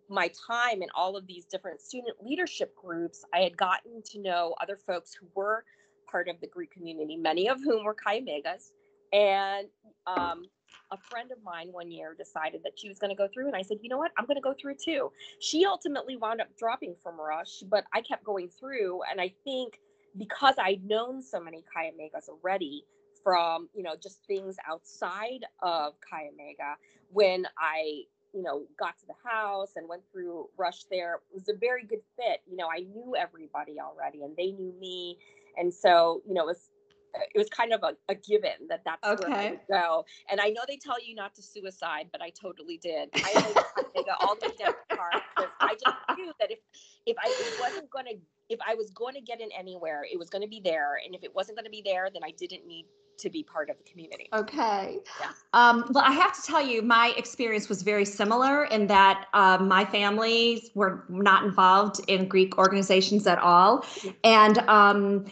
my 0.10 0.30
time 0.48 0.82
in 0.82 0.90
all 0.96 1.16
of 1.16 1.26
these 1.28 1.46
different 1.46 1.82
student 1.82 2.18
leadership 2.22 2.76
groups, 2.76 3.24
I 3.34 3.40
had 3.40 3.58
gotten 3.58 4.02
to 4.12 4.20
know 4.20 4.56
other 4.62 4.78
folks 4.78 5.14
who 5.14 5.28
were 5.34 5.64
part 6.10 6.28
of 6.28 6.40
the 6.42 6.48
Greek 6.48 6.72
community, 6.72 7.18
many 7.18 7.50
of 7.50 7.60
whom 7.64 7.84
were 7.84 7.96
Chi 7.96 8.20
Omegas, 8.20 8.72
and 9.12 9.68
um, 10.06 10.44
a 10.92 10.98
friend 10.98 11.32
of 11.32 11.38
mine 11.44 11.70
one 11.72 11.92
year 11.92 12.16
decided 12.18 12.62
that 12.64 12.74
she 12.78 12.90
was 12.90 13.00
going 13.00 13.10
to 13.10 13.16
go 13.16 13.28
through 13.34 13.48
and 13.48 13.56
i 13.56 13.62
said 13.62 13.78
you 13.82 13.90
know 13.90 13.98
what? 13.98 14.12
I'm 14.18 14.26
going 14.26 14.36
to 14.38 14.42
go 14.42 14.54
through 14.60 14.76
too. 14.84 15.12
She 15.40 15.66
ultimately 15.66 16.18
wound 16.18 16.42
up 16.42 16.48
dropping 16.58 16.96
from 17.02 17.20
rush 17.20 17.64
but 17.70 17.86
i 17.94 18.02
kept 18.02 18.24
going 18.24 18.50
through 18.50 19.02
and 19.10 19.20
i 19.22 19.32
think 19.44 19.80
because 20.18 20.56
i'd 20.60 20.84
known 20.86 21.22
so 21.22 21.40
many 21.40 21.64
chi 21.74 21.92
omegas 21.92 22.30
already 22.30 22.86
from 23.24 23.70
you 23.74 23.84
know 23.84 23.96
just 24.02 24.20
things 24.28 24.58
outside 24.70 25.46
of 25.62 25.94
chi 26.08 26.30
omega 26.34 26.76
when 27.12 27.46
i 27.58 28.02
you 28.34 28.42
know 28.44 28.64
got 28.78 28.98
to 29.00 29.06
the 29.08 29.30
house 29.30 29.74
and 29.76 29.88
went 29.88 30.02
through 30.12 30.48
rush 30.58 30.84
there 30.92 31.16
it 31.32 31.36
was 31.36 31.50
a 31.50 31.58
very 31.60 31.86
good 31.86 32.02
fit. 32.18 32.42
You 32.50 32.58
know 32.58 32.68
i 32.72 32.82
knew 32.82 33.16
everybody 33.18 33.78
already 33.80 34.24
and 34.24 34.36
they 34.36 34.52
knew 34.52 34.74
me 34.80 35.18
and 35.58 35.74
so 35.74 36.22
you 36.28 36.34
know 36.34 36.44
it 36.44 36.48
was 36.48 36.70
it 37.14 37.38
was 37.38 37.50
kind 37.50 37.74
of 37.74 37.84
a, 37.84 37.96
a 38.10 38.16
given 38.16 38.68
that 38.70 38.82
that's 38.86 39.06
okay. 39.08 39.32
where 39.32 39.40
I 39.40 39.50
would 39.52 39.60
go. 39.70 40.06
And 40.30 40.40
I 40.42 40.50
know 40.50 40.62
they 40.68 40.78
tell 40.78 41.04
you 41.04 41.16
not 41.16 41.36
to 41.36 41.42
suicide, 41.42 42.08
but 42.12 42.22
I 42.22 42.30
totally 42.30 42.78
did. 42.78 43.10
I 43.14 43.54
made 43.96 44.06
all 44.20 44.36
the 44.36 44.48
way 44.48 44.54
down 44.58 44.74
the 44.90 44.96
car 44.96 45.10
because 45.36 45.52
I 45.60 45.74
just 45.74 45.98
knew 46.18 46.32
that 46.40 46.52
if 46.52 46.60
if 47.06 47.18
I 47.20 47.60
wasn't 47.62 47.90
going 47.90 48.06
to 48.06 48.16
if 48.50 48.60
I 48.66 48.76
was 48.76 48.92
going 48.92 49.16
to 49.16 49.22
get 49.22 49.42
in 49.42 49.50
anywhere, 49.58 50.04
it 50.12 50.20
was 50.20 50.30
going 50.30 50.42
to 50.42 50.48
be 50.48 50.62
there, 50.64 50.98
and 51.06 51.16
if 51.16 51.24
it 51.24 51.34
wasn't 51.34 51.58
going 51.58 51.66
to 51.66 51.72
be 51.72 51.82
there, 51.84 52.10
then 52.12 52.24
I 52.24 52.32
didn't 52.32 52.68
need 52.68 52.86
to 53.20 53.30
be 53.30 53.44
part 53.44 53.70
of 53.70 53.78
the 53.78 53.84
community. 53.84 54.28
Okay. 54.34 54.98
Yeah. 55.20 55.30
Um, 55.54 55.86
well, 55.92 56.04
I 56.04 56.12
have 56.12 56.34
to 56.36 56.42
tell 56.42 56.66
you, 56.66 56.82
my 56.82 57.14
experience 57.16 57.70
was 57.70 57.84
very 57.84 58.06
similar 58.06 58.66
in 58.66 58.88
that 58.88 59.28
um, 59.34 59.68
my 59.68 59.86
families 59.86 60.72
were 60.74 61.06
not 61.10 61.44
involved 61.44 62.02
in 62.08 62.28
Greek 62.28 62.58
organizations 62.58 63.28
at 63.28 63.38
all, 63.38 63.80
mm-hmm. 63.80 64.10
and 64.24 64.58
um, 64.68 65.26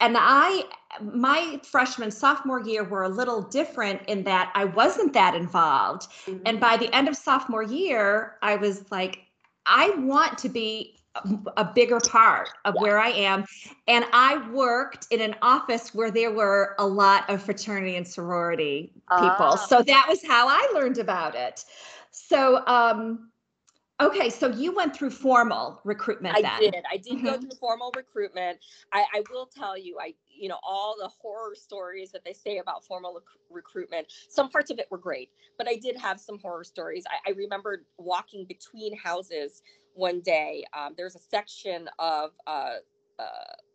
and 0.00 0.16
I 0.18 0.64
my 1.02 1.60
freshman 1.62 2.10
sophomore 2.10 2.60
year 2.60 2.84
were 2.84 3.02
a 3.02 3.08
little 3.08 3.42
different 3.42 4.02
in 4.08 4.24
that 4.24 4.52
I 4.54 4.64
wasn't 4.64 5.12
that 5.14 5.34
involved. 5.34 6.10
Mm-hmm. 6.26 6.42
And 6.46 6.60
by 6.60 6.76
the 6.76 6.94
end 6.94 7.08
of 7.08 7.16
sophomore 7.16 7.62
year, 7.62 8.36
I 8.42 8.56
was 8.56 8.90
like, 8.90 9.20
I 9.66 9.90
want 9.90 10.38
to 10.38 10.48
be 10.48 10.98
a 11.56 11.64
bigger 11.64 12.00
part 12.00 12.50
of 12.64 12.74
yeah. 12.76 12.82
where 12.82 12.98
I 12.98 13.08
am. 13.08 13.44
And 13.86 14.04
I 14.12 14.48
worked 14.50 15.06
in 15.10 15.20
an 15.20 15.34
office 15.42 15.94
where 15.94 16.10
there 16.10 16.30
were 16.30 16.76
a 16.78 16.86
lot 16.86 17.28
of 17.28 17.42
fraternity 17.42 17.96
and 17.96 18.06
sorority 18.06 18.92
people. 19.10 19.46
Uh. 19.46 19.56
So 19.56 19.82
that 19.82 20.06
was 20.08 20.24
how 20.24 20.48
I 20.48 20.70
learned 20.74 20.98
about 20.98 21.34
it. 21.34 21.64
So 22.10 22.64
um 22.66 23.30
Okay, 24.00 24.30
so 24.30 24.48
you 24.48 24.72
went 24.72 24.94
through 24.94 25.10
formal 25.10 25.80
recruitment. 25.82 26.36
I 26.36 26.42
then. 26.42 26.60
did. 26.60 26.84
I 26.90 26.96
did 26.98 27.14
mm-hmm. 27.14 27.26
go 27.26 27.38
through 27.38 27.58
formal 27.58 27.92
recruitment. 27.96 28.58
I, 28.92 29.04
I, 29.12 29.22
will 29.28 29.46
tell 29.46 29.76
you, 29.76 29.98
I 30.00 30.14
you 30.28 30.48
know 30.48 30.58
all 30.62 30.94
the 31.00 31.08
horror 31.08 31.56
stories 31.56 32.12
that 32.12 32.24
they 32.24 32.32
say 32.32 32.58
about 32.58 32.84
formal 32.84 33.14
rec- 33.14 33.24
recruitment. 33.50 34.06
Some 34.28 34.50
parts 34.50 34.70
of 34.70 34.78
it 34.78 34.86
were 34.88 34.98
great, 34.98 35.30
but 35.56 35.68
I 35.68 35.74
did 35.74 35.96
have 35.96 36.20
some 36.20 36.38
horror 36.38 36.62
stories. 36.62 37.04
I, 37.10 37.30
I 37.30 37.34
remember 37.34 37.82
walking 37.98 38.44
between 38.44 38.96
houses 38.96 39.62
one 39.94 40.20
day. 40.20 40.64
Um, 40.78 40.94
there's 40.96 41.16
a 41.16 41.20
section 41.20 41.88
of 41.98 42.30
uh, 42.46 42.76
uh, 43.18 43.24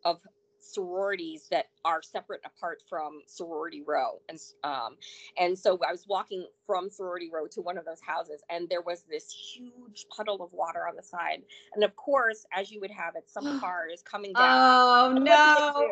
of 0.05 0.19
sororities 0.63 1.47
that 1.51 1.67
are 1.85 2.01
separate 2.01 2.41
apart 2.45 2.81
from 2.89 3.21
sorority 3.27 3.81
row 3.85 4.19
and 4.29 4.39
um 4.63 4.95
and 5.37 5.57
so 5.57 5.77
i 5.87 5.91
was 5.91 6.05
walking 6.07 6.45
from 6.65 6.89
sorority 6.89 7.29
row 7.31 7.47
to 7.47 7.61
one 7.61 7.77
of 7.77 7.85
those 7.85 8.01
houses 8.01 8.41
and 8.49 8.69
there 8.69 8.81
was 8.81 9.03
this 9.09 9.31
huge 9.31 10.05
puddle 10.15 10.41
of 10.41 10.51
water 10.53 10.87
on 10.87 10.95
the 10.95 11.03
side 11.03 11.41
and 11.75 11.83
of 11.83 11.95
course 11.95 12.45
as 12.53 12.71
you 12.71 12.79
would 12.79 12.91
have 12.91 13.15
it 13.15 13.29
some 13.29 13.43
car 13.59 13.87
is 13.91 14.01
coming 14.01 14.33
down 14.33 14.43
oh 14.43 15.17
no 15.17 15.87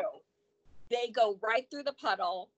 they, 0.89 0.97
they 0.97 1.11
go 1.11 1.37
right 1.41 1.67
through 1.69 1.83
the 1.83 1.93
puddle 1.93 2.49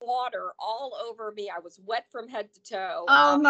water 0.00 0.52
all 0.58 0.96
over 1.08 1.32
me. 1.32 1.50
I 1.54 1.60
was 1.60 1.80
wet 1.84 2.06
from 2.10 2.28
head 2.28 2.48
to 2.54 2.74
toe. 2.74 3.04
Oh, 3.08 3.34
um. 3.34 3.42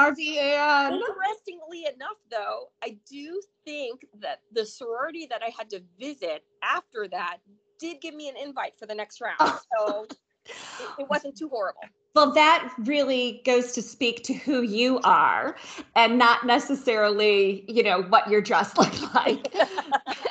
Interestingly 0.92 1.86
enough, 1.94 2.18
though, 2.30 2.70
I 2.82 2.96
do 3.10 3.40
think 3.64 4.06
that 4.20 4.40
the 4.52 4.64
sorority 4.64 5.26
that 5.30 5.42
I 5.42 5.50
had 5.56 5.70
to 5.70 5.82
visit 5.98 6.44
after 6.62 7.08
that 7.08 7.38
did 7.84 8.00
give 8.00 8.14
me 8.14 8.28
an 8.28 8.36
invite 8.36 8.78
for 8.78 8.86
the 8.86 8.94
next 8.94 9.20
round. 9.20 9.60
So 9.78 10.06
it, 10.46 10.56
it 11.00 11.10
wasn't 11.10 11.36
too 11.36 11.48
horrible. 11.48 11.80
Well, 12.14 12.32
that 12.32 12.72
really 12.78 13.42
goes 13.44 13.72
to 13.72 13.82
speak 13.82 14.22
to 14.24 14.32
who 14.32 14.62
you 14.62 15.00
are 15.04 15.56
and 15.96 16.16
not 16.16 16.46
necessarily, 16.46 17.64
you 17.68 17.82
know, 17.82 18.02
what 18.02 18.30
your 18.30 18.40
dress 18.40 18.76
look 18.78 19.14
like. 19.14 19.54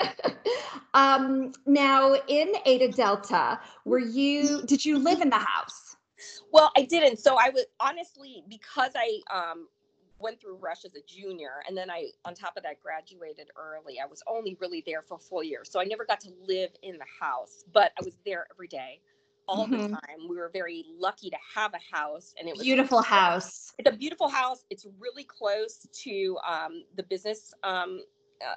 um, 0.93 1.51
now, 1.65 2.15
in 2.27 2.53
Eta 2.65 2.87
Delta, 2.87 3.59
were 3.85 3.99
you, 3.99 4.63
did 4.65 4.83
you 4.83 4.97
live 4.97 5.21
in 5.21 5.29
the 5.29 5.37
house? 5.37 5.95
Well, 6.51 6.71
I 6.75 6.83
didn't. 6.83 7.19
So 7.19 7.35
I 7.35 7.49
was 7.49 7.65
honestly, 7.79 8.43
because 8.47 8.91
I 8.95 9.19
um, 9.31 9.67
went 10.23 10.41
through 10.41 10.55
Rush 10.55 10.85
as 10.85 10.95
a 10.95 11.01
junior, 11.05 11.61
and 11.67 11.77
then 11.77 11.91
I, 11.91 12.09
on 12.25 12.33
top 12.33 12.57
of 12.57 12.63
that, 12.63 12.81
graduated 12.81 13.49
early. 13.55 13.99
I 14.01 14.07
was 14.07 14.23
only 14.27 14.57
really 14.59 14.81
there 14.85 15.01
for 15.01 15.15
a 15.15 15.19
full 15.19 15.43
year, 15.43 15.63
so 15.63 15.79
I 15.79 15.83
never 15.83 16.05
got 16.05 16.21
to 16.21 16.29
live 16.47 16.71
in 16.81 16.97
the 16.97 17.05
house, 17.19 17.63
but 17.73 17.91
I 17.99 18.03
was 18.03 18.15
there 18.25 18.47
every 18.51 18.67
day, 18.67 19.01
all 19.47 19.67
mm-hmm. 19.67 19.81
the 19.81 19.87
time. 19.89 20.27
We 20.29 20.37
were 20.37 20.49
very 20.51 20.85
lucky 20.97 21.29
to 21.29 21.37
have 21.53 21.73
a 21.73 21.95
house, 21.95 22.33
and 22.39 22.47
it 22.47 22.53
was 22.53 22.63
beautiful 22.63 23.01
house. 23.01 23.73
It's 23.77 23.89
a 23.89 23.97
beautiful 23.97 24.29
house. 24.29 24.63
It's 24.69 24.87
really 24.99 25.25
close 25.25 25.85
to 26.03 26.37
um, 26.47 26.83
the 26.95 27.03
business. 27.03 27.53
Um, 27.63 28.01
uh, 28.41 28.55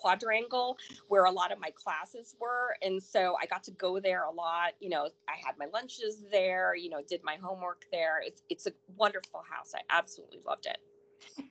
quadrangle 0.00 0.76
where 1.08 1.24
a 1.24 1.30
lot 1.30 1.52
of 1.52 1.58
my 1.58 1.70
classes 1.70 2.34
were 2.40 2.76
and 2.82 3.02
so 3.02 3.36
i 3.40 3.46
got 3.46 3.62
to 3.62 3.70
go 3.72 4.00
there 4.00 4.24
a 4.24 4.30
lot 4.30 4.72
you 4.80 4.88
know 4.88 5.08
i 5.28 5.34
had 5.44 5.56
my 5.58 5.66
lunches 5.72 6.24
there 6.30 6.74
you 6.74 6.90
know 6.90 7.00
did 7.08 7.22
my 7.24 7.36
homework 7.36 7.84
there 7.92 8.20
it's, 8.24 8.42
it's 8.48 8.66
a 8.66 8.72
wonderful 8.96 9.42
house 9.50 9.72
i 9.74 9.80
absolutely 9.90 10.40
loved 10.46 10.66
it 10.66 10.78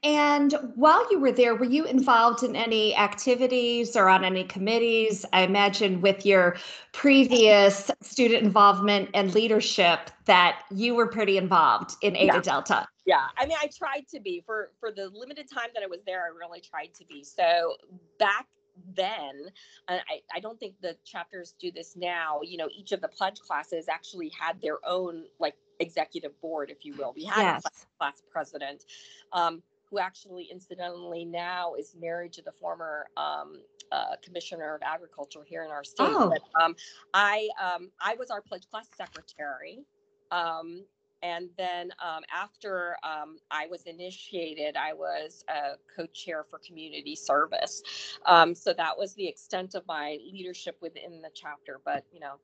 and 0.04 0.54
while 0.76 1.10
you 1.12 1.20
were 1.20 1.32
there, 1.32 1.56
were 1.56 1.66
you 1.66 1.86
involved 1.86 2.44
in 2.44 2.56
any 2.56 2.96
activities 2.96 3.96
or 3.96 4.10
on 4.10 4.24
any 4.24 4.44
committees? 4.44 5.26
I 5.34 5.42
imagine 5.42 6.02
with 6.02 6.26
your 6.26 6.58
previous 6.94 7.90
student 8.02 8.44
involvement 8.44 9.10
and 9.14 9.34
leadership 9.34 10.12
that 10.26 10.62
you 10.72 10.96
were 10.96 11.08
pretty 11.08 11.38
involved 11.38 11.96
in 12.02 12.16
Eta 12.16 12.26
yeah. 12.26 12.42
Delta. 12.42 12.88
Yeah, 13.08 13.26
I 13.38 13.46
mean, 13.46 13.58
I 13.60 13.70
tried 13.76 14.06
to 14.10 14.20
be 14.20 14.44
for 14.46 14.72
for 14.80 14.92
the 14.92 15.10
limited 15.14 15.48
time 15.52 15.70
that 15.74 15.82
I 15.82 15.88
was 15.88 16.02
there. 16.06 16.26
I 16.26 16.38
really 16.38 16.62
tried 16.62 16.94
to 16.96 17.06
be. 17.06 17.24
So 17.24 17.78
back 18.20 18.46
then 18.96 19.50
and 19.88 20.02
I, 20.08 20.22
I 20.36 20.40
don't 20.40 20.60
think 20.60 20.76
the 20.82 20.96
chapters 21.04 21.56
do 21.60 21.72
this 21.72 21.96
now 21.96 22.42
you 22.44 22.58
know 22.58 22.70
each 22.78 22.92
of 22.92 23.02
the 23.02 23.08
pledge 23.08 23.40
classes 23.40 23.88
actually 23.90 24.32
had 24.40 24.62
their 24.62 24.78
own 24.86 25.24
like 25.40 25.56
executive 25.80 26.40
board 26.42 26.70
if 26.70 26.86
you 26.86 26.94
will 26.96 27.12
we 27.16 27.24
had 27.24 27.42
yes. 27.42 27.60
a 27.66 27.70
class, 27.70 27.86
class 27.98 28.24
president 28.32 28.84
um, 29.34 29.64
who 29.90 30.00
actually 30.00 30.48
incidentally 30.52 31.26
now 31.26 31.74
is 31.76 31.96
married 32.00 32.34
to 32.34 32.42
the 32.42 32.52
former 32.60 33.08
um, 33.16 33.62
uh, 33.92 34.16
commissioner 34.24 34.76
of 34.76 34.82
agriculture 34.82 35.46
here 35.48 35.64
in 35.64 35.72
our 35.72 35.84
state. 35.84 36.10
Oh. 36.10 36.30
But, 36.30 36.62
um, 36.62 36.76
I 37.14 37.48
um, 37.62 37.90
I 38.02 38.16
was 38.16 38.30
our 38.30 38.42
pledge 38.42 38.68
class 38.70 38.88
secretary. 38.98 39.86
Um, 40.32 40.84
and 41.22 41.50
then 41.58 41.92
um, 42.04 42.24
after 42.34 42.96
um, 43.04 43.38
I 43.52 43.68
was 43.68 43.84
initiated, 43.84 44.76
I 44.76 44.94
was 44.94 45.44
a 45.50 45.76
co-chair 45.96 46.46
for 46.50 46.60
community 46.60 47.16
service. 47.16 47.82
so 48.54 48.74
that 48.74 48.98
was 48.98 49.14
the 49.16 49.28
extent 49.28 49.76
of 49.76 49.86
my 49.88 50.18
leadership 50.32 50.78
within 50.82 51.22
the 51.22 51.30
chapter. 51.34 51.80
But 51.84 52.04
you 52.14 52.20
know, 52.20 52.36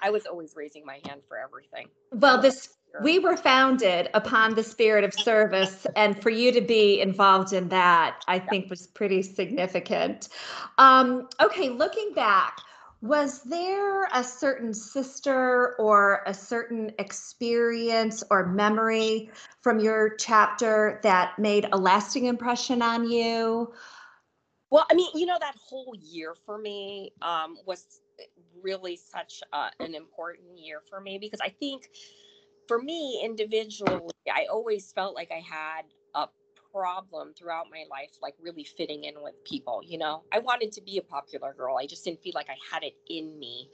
I 0.00 0.10
was 0.10 0.26
always 0.26 0.54
raising 0.56 0.84
my 0.84 1.00
hand 1.06 1.22
for 1.28 1.38
everything. 1.38 1.88
Well, 2.12 2.40
this 2.40 2.68
we 3.00 3.18
were 3.18 3.36
founded 3.36 4.10
upon 4.12 4.54
the 4.54 4.62
spirit 4.62 5.02
of 5.02 5.14
service, 5.14 5.86
and 5.96 6.20
for 6.20 6.28
you 6.28 6.52
to 6.52 6.60
be 6.60 7.00
involved 7.00 7.52
in 7.52 7.68
that, 7.68 8.22
I 8.28 8.38
think 8.38 8.68
was 8.68 8.86
pretty 8.86 9.22
significant. 9.22 10.28
Um, 10.76 11.28
okay, 11.40 11.70
looking 11.70 12.12
back, 12.12 12.58
was 13.02 13.42
there 13.42 14.04
a 14.14 14.22
certain 14.22 14.72
sister 14.72 15.74
or 15.78 16.22
a 16.24 16.32
certain 16.32 16.92
experience 17.00 18.22
or 18.30 18.46
memory 18.46 19.28
from 19.60 19.80
your 19.80 20.14
chapter 20.16 21.00
that 21.02 21.36
made 21.36 21.68
a 21.72 21.76
lasting 21.76 22.26
impression 22.26 22.80
on 22.80 23.10
you? 23.10 23.72
Well, 24.70 24.86
I 24.88 24.94
mean, 24.94 25.10
you 25.14 25.26
know, 25.26 25.36
that 25.38 25.56
whole 25.68 25.94
year 26.00 26.36
for 26.46 26.56
me 26.56 27.12
um, 27.22 27.58
was 27.66 28.00
really 28.62 28.96
such 28.96 29.42
an 29.52 29.94
important 29.96 30.56
year 30.56 30.80
for 30.88 31.00
me 31.00 31.18
because 31.18 31.40
I 31.42 31.48
think 31.48 31.90
for 32.68 32.80
me 32.80 33.20
individually, 33.24 34.14
I 34.32 34.46
always 34.50 34.92
felt 34.92 35.16
like 35.16 35.32
I 35.32 35.40
had 35.40 35.82
a 36.14 36.28
problem 36.72 37.34
throughout 37.34 37.66
my 37.70 37.84
life, 37.90 38.10
like 38.22 38.34
really 38.40 38.64
fitting 38.64 39.04
in 39.04 39.14
with 39.22 39.34
people. 39.44 39.82
You 39.84 39.98
know, 39.98 40.22
I 40.32 40.38
wanted 40.38 40.72
to 40.72 40.80
be 40.80 40.98
a 40.98 41.02
popular 41.02 41.52
girl. 41.52 41.76
I 41.76 41.86
just 41.86 42.04
didn't 42.04 42.22
feel 42.22 42.32
like 42.34 42.48
I 42.48 42.56
had 42.72 42.82
it 42.82 42.94
in 43.08 43.38
me 43.38 43.68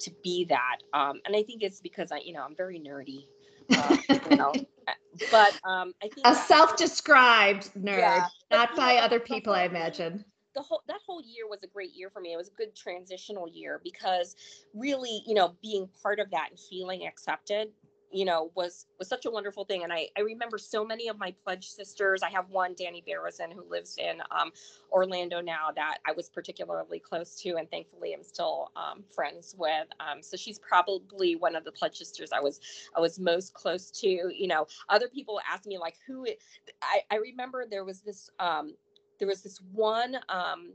to 0.00 0.10
be 0.22 0.44
that. 0.46 0.78
Um, 0.92 1.20
and 1.26 1.36
I 1.36 1.42
think 1.42 1.62
it's 1.62 1.80
because 1.80 2.12
I, 2.12 2.18
you 2.18 2.32
know, 2.32 2.42
I'm 2.42 2.56
very 2.56 2.80
nerdy. 2.80 3.26
Uh, 3.70 3.96
you 4.30 4.36
know, 4.36 4.52
but 5.30 5.58
um, 5.64 5.92
I 6.02 6.08
think 6.08 6.26
a 6.26 6.34
self-described 6.34 7.74
nerd, 7.74 7.98
yeah, 7.98 8.26
not 8.50 8.74
by 8.74 8.94
know, 8.94 9.02
other 9.02 9.20
people, 9.20 9.52
I 9.52 9.64
imagine. 9.64 10.24
The 10.54 10.62
whole 10.62 10.82
that 10.88 11.00
whole 11.06 11.20
year 11.20 11.46
was 11.48 11.60
a 11.62 11.66
great 11.66 11.94
year 11.94 12.08
for 12.10 12.20
me. 12.20 12.32
It 12.32 12.36
was 12.36 12.48
a 12.48 12.52
good 12.52 12.74
transitional 12.74 13.48
year 13.48 13.80
because 13.84 14.34
really, 14.74 15.22
you 15.26 15.34
know, 15.34 15.54
being 15.60 15.88
part 16.02 16.18
of 16.18 16.30
that 16.30 16.48
and 16.50 16.58
feeling 16.58 17.06
accepted 17.06 17.68
you 18.10 18.24
know 18.24 18.50
was 18.54 18.86
was 18.98 19.08
such 19.08 19.26
a 19.26 19.30
wonderful 19.30 19.64
thing. 19.64 19.84
And 19.84 19.92
i 19.92 20.08
i 20.16 20.20
remember 20.20 20.58
so 20.58 20.84
many 20.84 21.08
of 21.08 21.18
my 21.18 21.34
pledge 21.44 21.68
sisters 21.68 22.22
i 22.22 22.30
have 22.30 22.48
one 22.50 22.74
danny 22.78 23.02
barrison 23.06 23.50
who 23.50 23.64
lives 23.68 23.96
in 23.98 24.20
um, 24.30 24.50
orlando 24.92 25.40
now 25.40 25.68
that 25.74 25.98
i 26.06 26.12
was 26.12 26.28
particularly 26.28 26.98
close 26.98 27.36
to 27.42 27.56
and 27.56 27.70
thankfully 27.70 28.14
i'm 28.14 28.22
still 28.22 28.70
um, 28.76 29.04
friends 29.14 29.54
with. 29.58 29.86
Um, 30.00 30.22
so 30.22 30.36
she's 30.36 30.58
probably 30.58 31.36
one 31.36 31.56
of 31.56 31.64
the 31.64 31.72
pledge 31.72 31.96
sisters 31.98 32.30
i 32.32 32.40
was 32.40 32.60
i 32.96 33.00
was 33.00 33.18
most 33.18 33.54
close 33.54 33.90
to. 33.92 34.08
You 34.08 34.48
know 34.48 34.66
other 34.88 35.08
people 35.08 35.40
ask 35.50 35.66
me 35.66 35.78
like 35.78 35.96
who 36.06 36.24
it, 36.24 36.40
I, 36.82 37.00
I 37.10 37.16
remember 37.16 37.66
there 37.68 37.84
was 37.84 38.00
this 38.00 38.30
um, 38.38 38.74
there 39.18 39.28
was 39.28 39.42
this 39.42 39.60
one 39.72 40.16
um, 40.28 40.72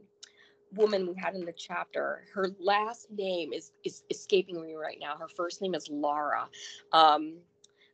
woman 0.75 1.07
we 1.07 1.15
had 1.15 1.35
in 1.35 1.45
the 1.45 1.53
chapter 1.53 2.23
her 2.33 2.49
last 2.59 3.07
name 3.11 3.53
is 3.53 3.71
is 3.83 4.03
escaping 4.09 4.61
me 4.61 4.75
right 4.75 4.97
now. 4.99 5.15
Her 5.17 5.27
first 5.27 5.61
name 5.61 5.75
is 5.75 5.87
laura. 5.89 6.47
Um, 6.91 7.37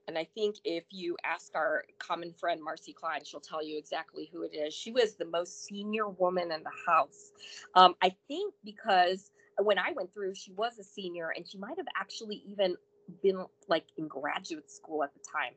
and 0.08 0.18
i 0.18 0.28
think 0.36 0.56
if 0.66 0.86
you 0.90 1.16
ask 1.24 1.54
our 1.56 1.84
common 2.00 2.34
friend 2.34 2.62
marcy 2.64 2.94
klein 2.94 3.22
she'll 3.24 3.40
tell 3.40 3.64
you 3.64 3.78
exactly 3.78 4.30
who 4.34 4.42
it 4.44 4.56
is. 4.56 4.74
She 4.74 4.92
was 4.92 5.16
the 5.16 5.26
most 5.26 5.66
senior 5.66 6.10
woman 6.10 6.52
in 6.52 6.64
the 6.64 6.72
house. 6.88 7.32
Um, 7.76 7.96
i 8.02 8.16
think 8.28 8.54
because 8.66 9.32
when 9.58 9.78
i 9.78 9.92
went 9.96 10.14
through 10.14 10.34
she 10.36 10.52
was 10.54 10.80
a 10.80 10.84
senior 10.84 11.34
and 11.36 11.48
she 11.48 11.58
might 11.58 11.78
have 11.78 11.88
actually 11.96 12.42
even 12.48 12.76
been 13.22 13.46
like 13.68 13.86
in 13.98 14.08
graduate 14.08 14.72
school 14.72 15.04
at 15.04 15.12
the 15.14 15.20
time. 15.20 15.54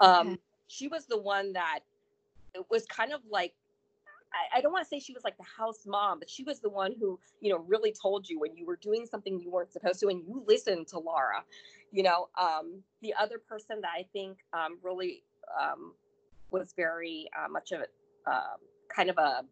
Um, 0.00 0.28
okay. 0.28 0.40
she 0.68 0.88
was 0.88 1.06
the 1.06 1.18
one 1.18 1.52
that 1.54 1.80
it 2.54 2.64
was 2.70 2.86
kind 2.86 3.12
of 3.12 3.20
like 3.30 3.54
I, 4.34 4.58
I 4.58 4.60
don't 4.60 4.72
want 4.72 4.84
to 4.84 4.88
say 4.88 4.98
she 4.98 5.12
was 5.12 5.24
like 5.24 5.36
the 5.36 5.44
house 5.44 5.86
mom, 5.86 6.18
but 6.18 6.28
she 6.28 6.42
was 6.42 6.60
the 6.60 6.68
one 6.68 6.94
who, 6.98 7.18
you 7.40 7.50
know, 7.52 7.58
really 7.58 7.92
told 7.92 8.28
you 8.28 8.40
when 8.40 8.56
you 8.56 8.66
were 8.66 8.76
doing 8.76 9.06
something 9.06 9.38
you 9.40 9.50
weren't 9.50 9.72
supposed 9.72 10.00
to, 10.00 10.08
and 10.08 10.22
you 10.26 10.44
listened 10.46 10.88
to 10.88 10.98
Laura. 10.98 11.44
You 11.92 12.02
know, 12.02 12.28
um, 12.38 12.82
the 13.02 13.14
other 13.14 13.38
person 13.38 13.80
that 13.82 13.90
I 13.96 14.04
think 14.12 14.38
um, 14.52 14.78
really 14.82 15.22
um, 15.60 15.94
was 16.50 16.72
very 16.76 17.28
uh, 17.38 17.48
much 17.48 17.72
of 17.72 17.80
a 17.80 18.30
uh, 18.30 18.56
kind 18.88 19.10
of 19.10 19.18
a, 19.18 19.44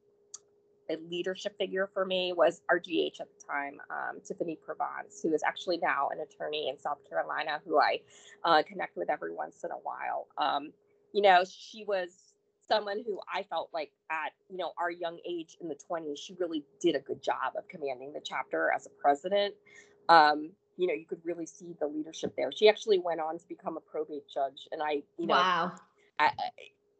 a, 0.91 0.97
leadership 1.11 1.57
figure 1.59 1.89
for 1.93 2.05
me 2.05 2.33
was 2.33 2.63
RGH 2.71 3.21
at 3.21 3.29
the 3.29 3.47
time, 3.47 3.81
um, 3.91 4.21
Tiffany 4.25 4.57
Provence, 4.65 5.21
who 5.23 5.35
is 5.35 5.43
actually 5.43 5.79
now 5.79 6.09
an 6.11 6.21
attorney 6.21 6.69
in 6.69 6.79
South 6.79 6.99
Carolina, 7.09 7.61
who 7.67 7.79
I 7.79 8.01
uh, 8.45 8.63
connect 8.67 8.97
with 8.97 9.11
every 9.11 9.35
once 9.35 9.63
in 9.65 9.71
a 9.71 9.75
while. 9.75 10.29
Um, 10.39 10.73
you 11.13 11.21
know, 11.21 11.45
she 11.47 11.85
was 11.85 12.32
someone 12.67 13.03
who 13.07 13.21
I 13.33 13.43
felt 13.43 13.71
like 13.73 13.93
at 14.11 14.33
you 14.49 14.57
know 14.57 14.73
our 14.79 14.91
young 14.91 15.19
age 15.29 15.57
in 15.61 15.69
the 15.69 15.77
20s, 15.91 16.19
she 16.19 16.35
really 16.39 16.65
did 16.81 16.95
a 16.95 17.01
good 17.01 17.23
job 17.23 17.55
of 17.57 17.67
commanding 17.69 18.13
the 18.13 18.21
chapter 18.25 18.71
as 18.75 18.87
a 18.87 18.91
president. 19.01 19.55
Um, 20.09 20.51
you 20.77 20.87
know, 20.87 20.95
you 20.95 21.07
could 21.07 21.21
really 21.25 21.47
see 21.47 21.75
the 21.81 21.87
leadership 21.87 22.35
there. 22.37 22.51
She 22.51 22.69
actually 22.69 22.99
went 22.99 23.21
on 23.21 23.39
to 23.39 23.49
become 23.49 23.77
a 23.77 23.81
probate 23.81 24.29
judge, 24.33 24.69
and 24.73 24.83
I, 24.83 25.03
you 25.19 25.27
know, 25.27 25.35
wow, 25.35 25.73
I, 26.19 26.31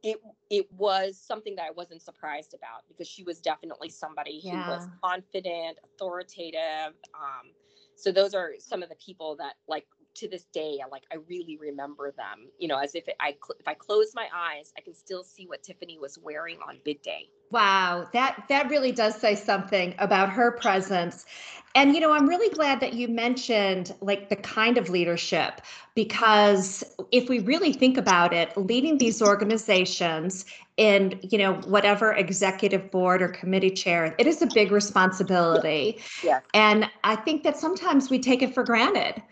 it 0.03 0.21
it 0.51 0.73
was 0.73 1.17
something 1.17 1.55
that 1.57 1.65
I 1.67 1.71
wasn't 1.71 2.03
surprised 2.03 2.55
about 2.55 2.83
because 2.89 3.09
she 3.09 3.23
was 3.23 3.41
definitely 3.41 3.89
somebody 3.89 4.41
yeah. 4.43 4.65
who 4.65 4.71
was 4.71 4.89
confident, 5.03 5.79
authoritative. 5.85 6.95
Um, 7.15 7.53
so 7.95 8.11
those 8.11 8.35
are 8.35 8.53
some 8.59 8.83
of 8.83 8.89
the 8.89 8.97
people 8.97 9.37
that 9.37 9.55
like 9.69 9.87
to 10.15 10.29
this 10.29 10.45
day, 10.53 10.79
I 10.85 10.89
like 10.89 11.05
I 11.13 11.17
really 11.29 11.59
remember 11.61 12.13
them. 12.13 12.49
You 12.59 12.69
know, 12.69 12.79
as 12.79 12.95
if 12.95 13.05
I 13.21 13.37
if 13.59 13.69
I 13.69 13.75
close 13.75 14.13
my 14.15 14.29
eyes, 14.35 14.73
I 14.77 14.81
can 14.81 14.95
still 14.95 15.25
see 15.25 15.47
what 15.47 15.63
Tiffany 15.63 15.99
was 15.99 16.19
wearing 16.23 16.59
on 16.67 16.79
bid 16.85 17.03
day. 17.03 17.29
Wow, 17.51 18.09
that 18.13 18.45
that 18.49 18.71
really 18.71 18.93
does 18.93 19.15
say 19.17 19.35
something 19.35 19.95
about 19.99 20.31
her 20.31 20.53
presence. 20.53 21.27
And 21.75 21.95
you 21.95 22.01
know, 22.01 22.13
I'm 22.13 22.29
really 22.29 22.49
glad 22.55 22.81
that 22.81 22.95
you 22.95 23.09
mentioned 23.09 23.95
like 24.01 24.29
the 24.29 24.37
kind 24.37 24.79
of 24.79 24.89
leadership 24.89 25.61
because 25.95 26.83
if 27.11 27.29
we 27.29 27.41
really 27.41 27.73
think 27.73 27.97
about 27.97 28.33
it, 28.33 28.57
leading 28.57 28.99
these 28.99 29.21
organizations 29.21 30.45
in, 30.77 31.19
you 31.23 31.39
know, 31.39 31.55
whatever 31.67 32.13
executive 32.13 32.91
board 32.91 33.21
or 33.21 33.29
committee 33.29 33.71
chair, 33.71 34.15
it 34.19 34.27
is 34.27 34.41
a 34.41 34.47
big 34.47 34.73
responsibility. 34.73 36.01
Yeah. 36.23 36.41
And 36.55 36.91
I 37.05 37.17
think 37.17 37.43
that 37.43 37.59
sometimes 37.59 38.09
we 38.09 38.19
take 38.19 38.43
it 38.43 38.55
for 38.55 38.65
granted. 38.65 39.23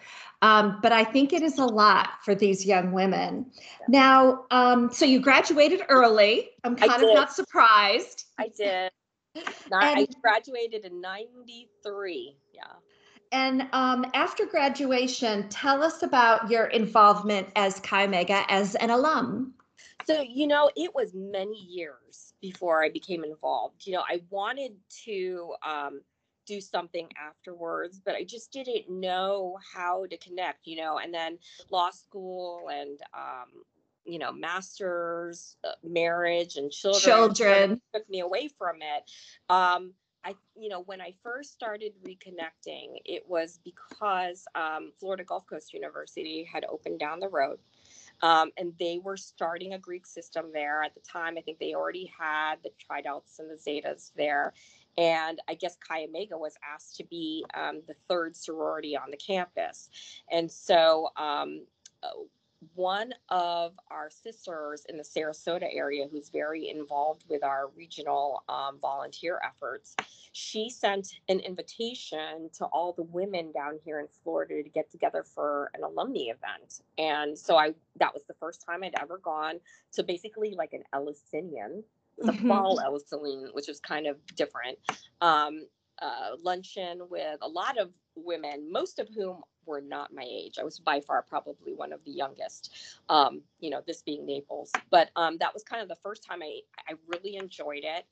Um, 0.43 0.79
but 0.83 0.93
I 0.93 1.05
think 1.05 1.33
it 1.33 1.43
is 1.43 1.59
a 1.59 1.67
lot 1.67 2.11
for 2.25 2.35
these 2.35 2.65
young 2.65 2.93
women. 2.93 3.51
Now, 3.89 4.47
um, 4.51 4.91
so 4.91 5.05
you 5.05 5.21
graduated 5.21 5.83
early. 5.89 6.49
I'm 6.65 6.77
kind 6.77 7.03
of 7.03 7.15
not 7.15 7.33
surprised. 7.33 8.25
I 8.39 8.49
did. 8.49 8.91
Not, 9.71 9.85
and, 9.85 10.01
I 10.01 10.07
graduated 10.21 10.85
in 10.85 11.01
93. 11.01 12.37
Yeah. 12.53 12.63
And 13.31 13.69
um, 13.73 14.05
after 14.13 14.45
graduation, 14.45 15.49
tell 15.51 15.85
us 15.85 16.03
about 16.03 16.51
your 16.51 16.67
involvement 16.67 17.47
as 17.55 17.79
Chi 17.79 18.05
Omega 18.05 18.45
as 18.49 18.75
an 18.75 18.91
alum. 18.91 19.55
So, 20.05 20.21
you 20.21 20.49
know, 20.49 20.69
it 20.75 20.93
was 20.95 21.15
many 21.15 21.59
years 21.59 22.35
before 22.41 22.83
I 22.83 22.91
became 22.91 23.23
involved. 23.23 23.87
You 23.87 23.93
know, 23.93 24.03
I 24.09 24.23
wanted 24.31 24.73
to 25.05 25.55
um, 25.65 26.01
do 26.51 26.61
something 26.61 27.09
afterwards 27.17 28.01
but 28.05 28.15
i 28.17 28.25
just 28.25 28.51
didn't 28.53 28.91
know 28.91 29.57
how 29.75 30.05
to 30.07 30.17
connect 30.17 30.67
you 30.67 30.77
know 30.77 30.99
and 30.99 31.15
then 31.15 31.39
law 31.71 31.91
school 31.91 32.69
and 32.73 32.99
um 33.15 33.49
you 34.05 34.19
know 34.19 34.33
masters 34.33 35.57
uh, 35.63 35.73
marriage 35.85 36.57
and 36.57 36.73
children 36.73 37.03
children 37.03 37.81
took 37.95 38.09
me 38.11 38.21
away 38.21 38.49
from 38.59 38.77
it 38.77 39.11
um 39.49 39.93
I, 40.23 40.35
you 40.55 40.69
know, 40.69 40.83
when 40.83 41.01
I 41.01 41.15
first 41.23 41.53
started 41.53 41.93
reconnecting, 42.05 42.99
it 43.07 43.23
was 43.27 43.59
because 43.65 44.45
um, 44.55 44.93
Florida 45.01 45.25
Gulf 45.25 45.47
Coast 45.47 45.73
University 45.73 46.45
had 46.45 46.67
opened 46.67 46.99
down 46.99 47.21
the 47.21 47.29
road. 47.29 47.59
Um, 48.23 48.51
and 48.59 48.75
they 48.79 48.99
were 49.03 49.17
starting 49.17 49.73
a 49.73 49.79
Greek 49.79 50.07
system 50.07 50.51
there 50.53 50.83
at 50.83 50.95
the 50.95 51.01
time. 51.01 51.39
I 51.39 51.41
think 51.41 51.59
they 51.59 51.75
already 51.75 52.13
had 52.19 52.57
the 52.63 52.71
Tri 52.79 52.99
and 52.99 53.51
the 53.51 53.57
Zetas 53.57 54.13
there. 54.15 54.53
And 55.01 55.41
I 55.49 55.55
guess 55.55 55.77
Chi 55.89 56.05
Omega 56.05 56.37
was 56.37 56.57
asked 56.75 56.97
to 56.97 57.05
be 57.05 57.45
um, 57.55 57.81
the 57.89 57.95
third 58.07 58.37
sorority 58.37 58.95
on 58.97 59.11
the 59.11 59.17
campus. 59.17 59.89
And 60.31 60.51
so 60.51 61.09
um, 61.17 61.63
one 62.75 63.15
of 63.31 63.73
our 63.91 64.11
sisters 64.11 64.85
in 64.91 64.99
the 64.99 65.03
Sarasota 65.03 65.75
area, 65.75 66.07
who's 66.11 66.29
very 66.29 66.69
involved 66.69 67.25
with 67.31 67.43
our 67.43 67.71
regional 67.75 68.43
um, 68.51 68.79
volunteer 68.79 69.41
efforts, 69.43 69.97
she 70.33 70.69
sent 70.69 71.15
an 71.31 71.41
invitation 71.41 72.51
to 72.59 72.67
all 72.67 72.93
the 72.93 73.05
women 73.05 73.53
down 73.53 73.79
here 73.83 74.01
in 74.01 74.07
Florida 74.23 74.63
to 74.63 74.69
get 74.69 74.91
together 74.91 75.25
for 75.25 75.71
an 75.73 75.83
alumni 75.83 76.25
event. 76.25 76.83
And 76.99 77.39
so 77.39 77.57
I 77.57 77.73
that 77.97 78.13
was 78.13 78.25
the 78.25 78.35
first 78.35 78.63
time 78.67 78.85
I'd 78.85 79.01
ever 79.01 79.17
gone 79.17 79.61
to 79.93 80.03
basically 80.03 80.55
like 80.55 80.75
an 80.75 80.83
Eleusinian 80.93 81.85
the 82.21 82.33
mm-hmm. 82.33 82.49
fall 82.49 82.81
Eleusinian, 82.81 83.51
which 83.53 83.69
was 83.69 83.81
kind 83.81 84.07
of 84.07 84.17
different. 84.37 84.79
Um, 85.21 85.67
uh, 86.01 86.37
luncheon 86.43 87.03
with 87.11 87.39
a 87.43 87.49
lot 87.49 87.79
of 87.79 87.91
women, 88.17 88.71
most 88.73 88.99
of 88.99 89.09
whom 89.15 89.43
were 89.67 89.81
not 89.81 90.13
my 90.13 90.27
age. 90.27 90.57
I 90.59 90.65
was 90.65 90.79
by 90.79 91.01
far 91.01 91.23
probably 91.23 91.75
one 91.75 91.93
of 91.93 92.03
the 92.05 92.11
youngest, 92.11 92.75
um, 93.09 93.43
you 93.61 93.71
know, 93.71 93.83
this 93.87 94.03
being 94.03 94.27
Naples. 94.27 94.73
But 94.91 95.11
um, 95.17 95.37
that 95.39 95.53
was 95.53 95.63
kind 95.63 95.83
of 95.83 95.89
the 95.89 95.97
first 96.03 96.25
time 96.25 96.43
I, 96.43 96.61
I 96.89 96.95
really 97.07 97.37
enjoyed 97.37 97.85
it. 97.85 98.07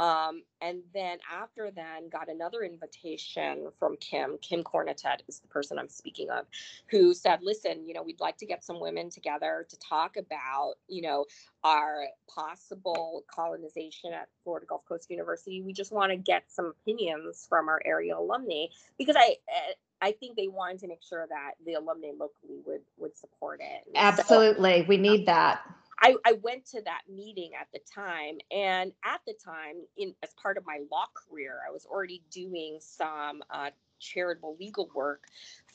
Um, 0.00 0.42
and 0.60 0.82
then 0.92 1.18
after 1.32 1.70
then, 1.70 2.08
got 2.10 2.28
another 2.28 2.62
invitation 2.62 3.68
from 3.78 3.96
Kim. 3.98 4.38
Kim 4.42 4.64
Cornetet 4.64 5.22
is 5.28 5.38
the 5.38 5.46
person 5.46 5.78
I'm 5.78 5.88
speaking 5.88 6.30
of, 6.30 6.46
who 6.88 7.14
said, 7.14 7.42
"Listen, 7.42 7.86
you 7.86 7.94
know, 7.94 8.02
we'd 8.02 8.20
like 8.20 8.36
to 8.38 8.46
get 8.46 8.64
some 8.64 8.80
women 8.80 9.08
together 9.08 9.66
to 9.68 9.78
talk 9.78 10.16
about, 10.16 10.74
you 10.88 11.02
know, 11.02 11.26
our 11.62 12.06
possible 12.28 13.24
colonization 13.32 14.12
at 14.12 14.28
Florida 14.42 14.66
Gulf 14.66 14.84
Coast 14.86 15.10
University. 15.10 15.62
We 15.62 15.72
just 15.72 15.92
want 15.92 16.10
to 16.10 16.16
get 16.16 16.44
some 16.48 16.66
opinions 16.66 17.46
from 17.48 17.68
our 17.68 17.80
area 17.84 18.16
alumni 18.16 18.66
because 18.98 19.16
I." 19.18 19.36
I 20.02 20.12
think 20.12 20.36
they 20.36 20.48
wanted 20.48 20.80
to 20.80 20.88
make 20.88 21.02
sure 21.02 21.26
that 21.26 21.52
the 21.64 21.74
alumni 21.74 22.08
locally 22.08 22.58
would 22.66 22.82
would 22.98 23.16
support 23.16 23.60
it. 23.62 23.88
Absolutely, 23.94 24.82
so, 24.82 24.86
we 24.86 24.98
need 24.98 25.24
that. 25.26 25.62
I, 26.04 26.16
I 26.26 26.32
went 26.42 26.66
to 26.66 26.82
that 26.82 27.02
meeting 27.08 27.52
at 27.58 27.68
the 27.72 27.80
time, 27.80 28.36
and 28.50 28.92
at 29.06 29.22
the 29.26 29.32
time, 29.42 29.76
in 29.96 30.14
as 30.22 30.34
part 30.34 30.58
of 30.58 30.66
my 30.66 30.80
law 30.92 31.06
career, 31.14 31.60
I 31.66 31.72
was 31.72 31.86
already 31.86 32.22
doing 32.30 32.76
some 32.78 33.42
uh, 33.50 33.70
charitable 34.00 34.58
legal 34.60 34.90
work 34.94 35.24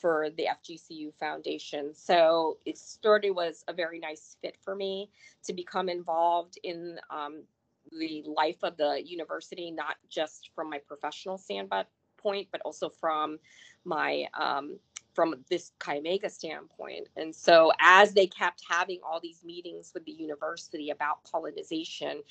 for 0.00 0.28
the 0.36 0.46
FGCU 0.46 1.12
Foundation. 1.18 1.92
So 1.94 2.58
it 2.64 2.78
sort 2.78 3.24
of 3.24 3.34
was 3.34 3.64
a 3.66 3.72
very 3.72 3.98
nice 3.98 4.36
fit 4.40 4.56
for 4.62 4.76
me 4.76 5.10
to 5.44 5.52
become 5.52 5.88
involved 5.88 6.60
in 6.62 7.00
um, 7.10 7.42
the 7.90 8.22
life 8.28 8.62
of 8.62 8.76
the 8.76 9.02
university, 9.04 9.72
not 9.72 9.96
just 10.08 10.50
from 10.54 10.70
my 10.70 10.78
professional 10.86 11.38
standpoint, 11.38 12.48
but 12.52 12.60
also 12.64 12.88
from 12.88 13.40
my 13.84 14.26
um, 14.34 14.78
from 15.20 15.34
this 15.50 15.72
Chi 15.78 15.98
Omega 15.98 16.30
standpoint. 16.30 17.08
And 17.14 17.36
so, 17.36 17.72
as 17.78 18.14
they 18.14 18.26
kept 18.26 18.62
having 18.66 19.00
all 19.04 19.20
these 19.20 19.44
meetings 19.44 19.90
with 19.92 20.06
the 20.06 20.12
university 20.12 20.88
about 20.88 21.22
colonization, 21.24 22.22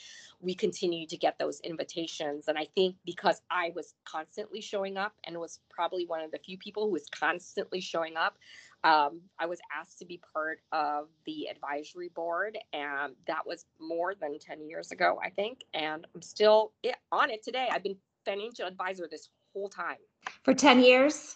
we 0.42 0.56
continued 0.56 1.10
to 1.10 1.18
get 1.18 1.38
those 1.38 1.60
invitations. 1.60 2.48
And 2.48 2.58
I 2.58 2.66
think 2.74 2.96
because 3.06 3.44
I 3.52 3.74
was 3.76 3.94
constantly 4.06 4.60
showing 4.60 4.98
up 4.98 5.14
and 5.24 5.38
was 5.38 5.60
probably 5.70 6.08
one 6.08 6.24
of 6.24 6.32
the 6.32 6.40
few 6.40 6.58
people 6.58 6.88
who 6.88 6.94
was 6.94 7.06
constantly 7.12 7.80
showing 7.80 8.18
up, 8.18 8.40
um, 8.84 9.22
I 9.38 9.46
was 9.46 9.60
asked 9.80 10.00
to 10.00 10.06
be 10.06 10.20
part 10.34 10.62
of 10.72 11.10
the 11.28 11.48
advisory 11.48 12.10
board, 12.10 12.58
and 12.74 13.14
that 13.28 13.46
was 13.46 13.66
more 13.80 14.16
than 14.16 14.40
10 14.40 14.68
years 14.68 14.92
ago, 14.92 15.20
I 15.24 15.30
think. 15.30 15.64
And 15.76 16.08
I'm 16.16 16.24
still 16.24 16.72
on 17.12 17.30
it 17.30 17.44
today. 17.44 17.68
I've 17.72 17.84
been 17.84 17.98
financial 18.26 18.66
advisor 18.66 19.08
this 19.08 19.30
whole 19.54 19.70
time. 19.70 19.98
For 20.44 20.56
10 20.56 20.82
years? 20.82 21.36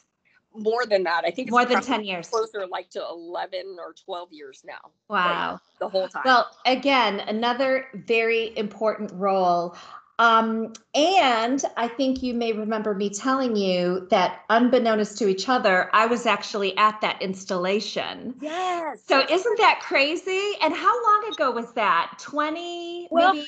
More 0.56 0.86
than 0.86 1.04
that. 1.04 1.24
I 1.26 1.32
think 1.32 1.52
more 1.52 1.66
than 1.66 1.82
10 1.82 2.04
years. 2.04 2.30
Closer 2.30 2.66
like 2.68 2.90
to 2.92 3.04
11 3.04 3.78
or 3.80 3.94
12 4.06 4.34
years 4.34 4.64
now. 4.66 4.92
Wow. 5.10 5.54
Like 5.54 5.60
the 5.80 5.90
whole 5.90 6.08
time. 6.08 6.24
Well, 6.26 6.50
again, 6.66 7.20
another 7.22 7.88
very 7.94 8.58
important 8.58 9.12
role. 9.14 9.76
Um, 10.20 10.74
and 10.94 11.64
I 11.76 11.88
think 11.88 12.22
you 12.22 12.36
may 12.36 12.54
remember 12.54 12.94
me 12.94 13.10
telling 13.10 13.56
you 13.56 14.08
that 14.12 14.42
unbeknownst 14.50 15.18
to 15.18 15.28
each 15.28 15.50
other, 15.50 15.90
I 15.92 16.06
was 16.06 16.28
actually 16.28 16.78
at 16.78 17.02
that 17.02 17.22
installation. 17.22 18.36
Yes. 18.40 19.02
So 19.08 19.24
isn't 19.28 19.58
that 19.58 19.80
crazy? 19.82 20.54
And 20.62 20.74
how 20.74 21.04
long 21.04 21.34
ago 21.34 21.52
was 21.52 21.74
that? 21.74 22.14
20, 22.20 23.08
well, 23.10 23.34
maybe 23.34 23.48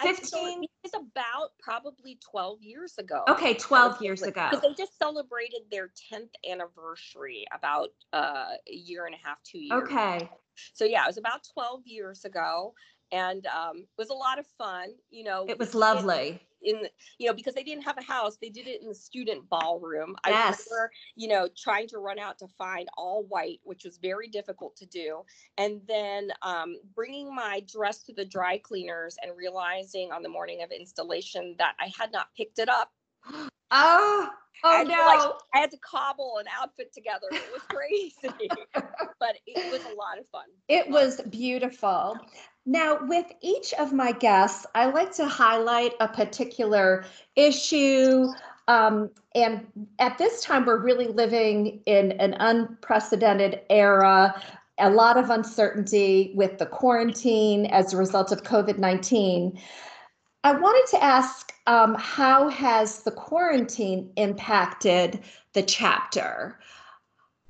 15 0.00 0.64
it's 0.82 0.94
about 0.94 1.50
probably 1.58 2.18
12 2.30 2.62
years 2.62 2.98
ago. 2.98 3.22
Okay 3.28 3.54
12 3.54 4.02
years 4.02 4.22
ago. 4.22 4.48
because 4.50 4.62
they 4.62 4.74
just 4.74 4.98
celebrated 4.98 5.62
their 5.70 5.90
10th 6.12 6.30
anniversary 6.48 7.44
about 7.54 7.88
uh, 8.12 8.52
a 8.68 8.74
year 8.74 9.06
and 9.06 9.14
a 9.14 9.18
half 9.26 9.38
two 9.44 9.58
years 9.58 9.82
okay. 9.82 10.28
So 10.74 10.84
yeah 10.84 11.04
it 11.04 11.06
was 11.06 11.16
about 11.16 11.40
12 11.54 11.86
years 11.86 12.24
ago 12.24 12.74
and 13.12 13.46
um, 13.46 13.78
it 13.78 13.88
was 13.98 14.10
a 14.10 14.14
lot 14.14 14.38
of 14.38 14.46
fun 14.58 14.88
you 15.10 15.24
know 15.24 15.46
it 15.48 15.58
was 15.58 15.74
lovely 15.74 16.40
in 16.64 16.82
you 17.18 17.28
know 17.28 17.34
because 17.34 17.54
they 17.54 17.62
didn't 17.62 17.84
have 17.84 17.98
a 17.98 18.02
house 18.02 18.36
they 18.40 18.48
did 18.48 18.66
it 18.66 18.80
in 18.82 18.88
the 18.88 18.94
student 18.94 19.48
ballroom 19.48 20.16
yes. 20.26 20.34
i 20.34 20.40
remember 20.40 20.90
you 21.16 21.28
know 21.28 21.48
trying 21.56 21.86
to 21.86 21.98
run 21.98 22.18
out 22.18 22.38
to 22.38 22.46
find 22.58 22.88
all 22.96 23.24
white 23.24 23.60
which 23.62 23.84
was 23.84 23.98
very 23.98 24.28
difficult 24.28 24.76
to 24.76 24.86
do 24.86 25.22
and 25.58 25.80
then 25.86 26.30
um, 26.42 26.76
bringing 26.94 27.34
my 27.34 27.62
dress 27.70 28.02
to 28.02 28.12
the 28.12 28.24
dry 28.24 28.58
cleaners 28.58 29.16
and 29.22 29.36
realizing 29.36 30.10
on 30.12 30.22
the 30.22 30.28
morning 30.28 30.62
of 30.62 30.70
installation 30.70 31.54
that 31.58 31.74
i 31.80 31.90
had 31.98 32.10
not 32.12 32.28
picked 32.36 32.58
it 32.58 32.68
up 32.68 32.92
oh 33.74 34.28
Oh 34.66 34.82
no! 34.82 34.94
Like, 34.94 35.32
I 35.54 35.58
had 35.58 35.70
to 35.72 35.76
cobble 35.78 36.38
an 36.38 36.46
outfit 36.58 36.92
together. 36.94 37.26
It 37.30 37.42
was 37.52 37.62
crazy, 37.68 38.48
but 39.20 39.36
it 39.46 39.70
was 39.70 39.82
a 39.82 39.94
lot 39.94 40.18
of 40.18 40.26
fun. 40.28 40.44
It 40.68 40.88
was 40.88 41.20
beautiful. 41.28 42.18
Now, 42.64 42.98
with 43.02 43.26
each 43.42 43.74
of 43.74 43.92
my 43.92 44.12
guests, 44.12 44.64
I 44.74 44.86
like 44.86 45.12
to 45.16 45.26
highlight 45.26 45.92
a 46.00 46.08
particular 46.08 47.04
issue. 47.36 48.28
Um, 48.66 49.10
and 49.34 49.66
at 49.98 50.16
this 50.16 50.42
time, 50.42 50.64
we're 50.64 50.80
really 50.80 51.08
living 51.08 51.82
in 51.84 52.12
an 52.12 52.32
unprecedented 52.38 53.60
era, 53.68 54.42
a 54.78 54.88
lot 54.88 55.18
of 55.18 55.28
uncertainty 55.28 56.32
with 56.34 56.56
the 56.56 56.64
quarantine 56.64 57.66
as 57.66 57.92
a 57.92 57.98
result 57.98 58.32
of 58.32 58.44
COVID 58.44 58.78
19. 58.78 59.60
I 60.44 60.52
wanted 60.52 60.86
to 60.90 61.02
ask 61.02 61.52
um, 61.66 61.96
how 61.98 62.48
has 62.48 63.02
the 63.02 63.10
quarantine 63.10 64.12
impacted 64.16 65.20
the 65.54 65.62
chapter? 65.62 66.60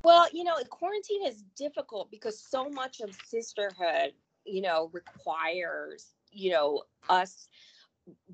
Well, 0.03 0.27
you 0.33 0.45
know, 0.45 0.57
quarantine 0.71 1.27
is 1.27 1.43
difficult 1.57 2.11
because 2.11 2.39
so 2.41 2.69
much 2.71 3.01
of 3.01 3.15
sisterhood 3.27 4.13
you 4.45 4.61
know, 4.61 4.91
requires, 4.93 6.15
you 6.31 6.51
know, 6.51 6.83
us 7.09 7.49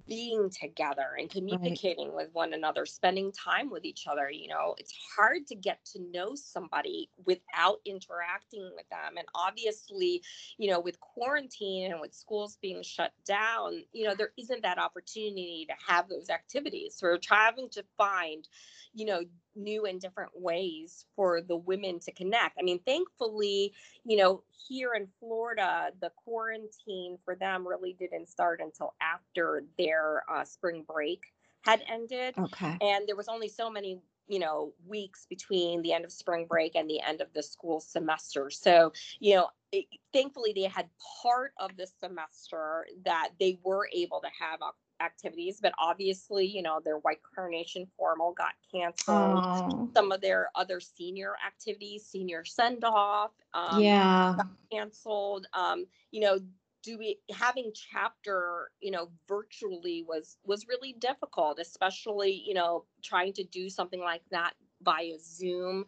being 0.07 0.51
together 0.51 1.07
and 1.19 1.31
communicating 1.31 2.09
right. 2.09 2.17
with 2.17 2.29
one 2.33 2.53
another, 2.53 2.85
spending 2.85 3.31
time 3.33 3.71
with 3.71 3.85
each 3.85 4.07
other. 4.07 4.31
You 4.31 4.49
know, 4.49 4.75
it's 4.79 4.93
hard 5.17 5.47
to 5.49 5.55
get 5.55 5.85
to 5.93 6.01
know 6.13 6.35
somebody 6.35 7.09
without 7.25 7.79
interacting 7.85 8.71
with 8.75 8.89
them. 8.89 9.17
And 9.17 9.27
obviously, 9.35 10.23
you 10.59 10.71
know, 10.71 10.81
with 10.81 10.99
quarantine 11.01 11.93
and 11.93 12.01
with 12.01 12.15
schools 12.15 12.59
being 12.61 12.83
shut 12.83 13.13
down, 13.25 13.85
you 13.93 14.07
know, 14.07 14.15
there 14.15 14.33
isn't 14.39 14.63
that 14.63 14.79
opportunity 14.79 15.67
to 15.69 15.93
have 15.93 16.09
those 16.09 16.31
activities. 16.31 16.97
So 16.97 17.07
we're 17.07 17.19
trying 17.19 17.69
to 17.71 17.85
find, 17.97 18.47
you 18.93 19.07
know, 19.07 19.23
new 19.63 19.87
and 19.87 20.01
different 20.01 20.31
ways 20.35 21.05
for 21.17 21.41
the 21.41 21.57
women 21.57 21.99
to 22.01 22.13
connect. 22.13 22.59
I 22.59 22.63
mean, 22.63 22.81
thankfully, 22.87 23.73
you 24.05 24.17
know, 24.17 24.43
here 24.69 24.95
in 24.95 25.09
Florida, 25.19 25.91
the 26.01 26.11
quarantine 26.25 27.19
for 27.25 27.35
them 27.35 27.67
really 27.67 27.95
didn't 27.99 28.29
start 28.29 28.61
until 28.61 28.95
after 29.01 29.65
their 29.79 30.23
uh, 30.33 30.45
spring 30.45 30.85
break 30.87 31.21
had 31.63 31.83
ended. 31.89 32.35
Okay. 32.39 32.77
And 32.81 33.07
there 33.07 33.17
was 33.17 33.29
only 33.29 33.49
so 33.49 33.71
many 33.71 34.01
you 34.31 34.39
know 34.39 34.73
weeks 34.87 35.27
between 35.29 35.83
the 35.83 35.93
end 35.93 36.05
of 36.05 36.13
spring 36.13 36.47
break 36.49 36.77
and 36.77 36.89
the 36.89 37.01
end 37.01 37.21
of 37.21 37.27
the 37.35 37.43
school 37.43 37.81
semester 37.81 38.49
so 38.49 38.93
you 39.19 39.35
know 39.35 39.49
it, 39.73 39.87
thankfully 40.13 40.53
they 40.55 40.63
had 40.63 40.89
part 41.21 41.53
of 41.59 41.77
the 41.77 41.87
semester 41.99 42.87
that 43.05 43.31
they 43.41 43.59
were 43.65 43.89
able 43.93 44.21
to 44.21 44.29
have 44.41 44.61
activities, 45.01 45.59
but 45.61 45.73
obviously, 45.79 46.47
you 46.47 46.63
know, 46.63 46.81
their 46.85 46.99
white 46.99 47.21
carnation 47.35 47.87
formal 47.97 48.33
got 48.33 48.53
canceled. 48.73 49.45
Oh. 49.45 49.89
Some 49.95 50.13
of 50.13 50.21
their 50.21 50.51
other 50.55 50.81
senior 50.81 51.35
activities, 51.47 52.07
senior 52.07 52.45
send 52.45 52.85
off, 52.85 53.33
um, 53.55 53.81
yeah, 53.81 54.37
canceled. 54.73 55.47
Um, 55.55 55.87
you 56.11 56.21
know, 56.21 56.39
do 56.83 56.99
we 56.99 57.19
having 57.31 57.73
chapter 57.75 58.71
you 58.81 58.91
know 58.91 59.11
virtually 59.29 60.03
was 60.09 60.39
was 60.47 60.67
really 60.67 60.95
difficult 60.95 61.59
especially 61.59 62.43
you 62.47 62.55
know 62.55 62.85
trying 63.03 63.35
to 63.35 63.45
do 63.45 63.69
something 63.69 64.01
like 64.01 64.23
that 64.31 64.55
via 64.83 65.19
zoom 65.21 65.85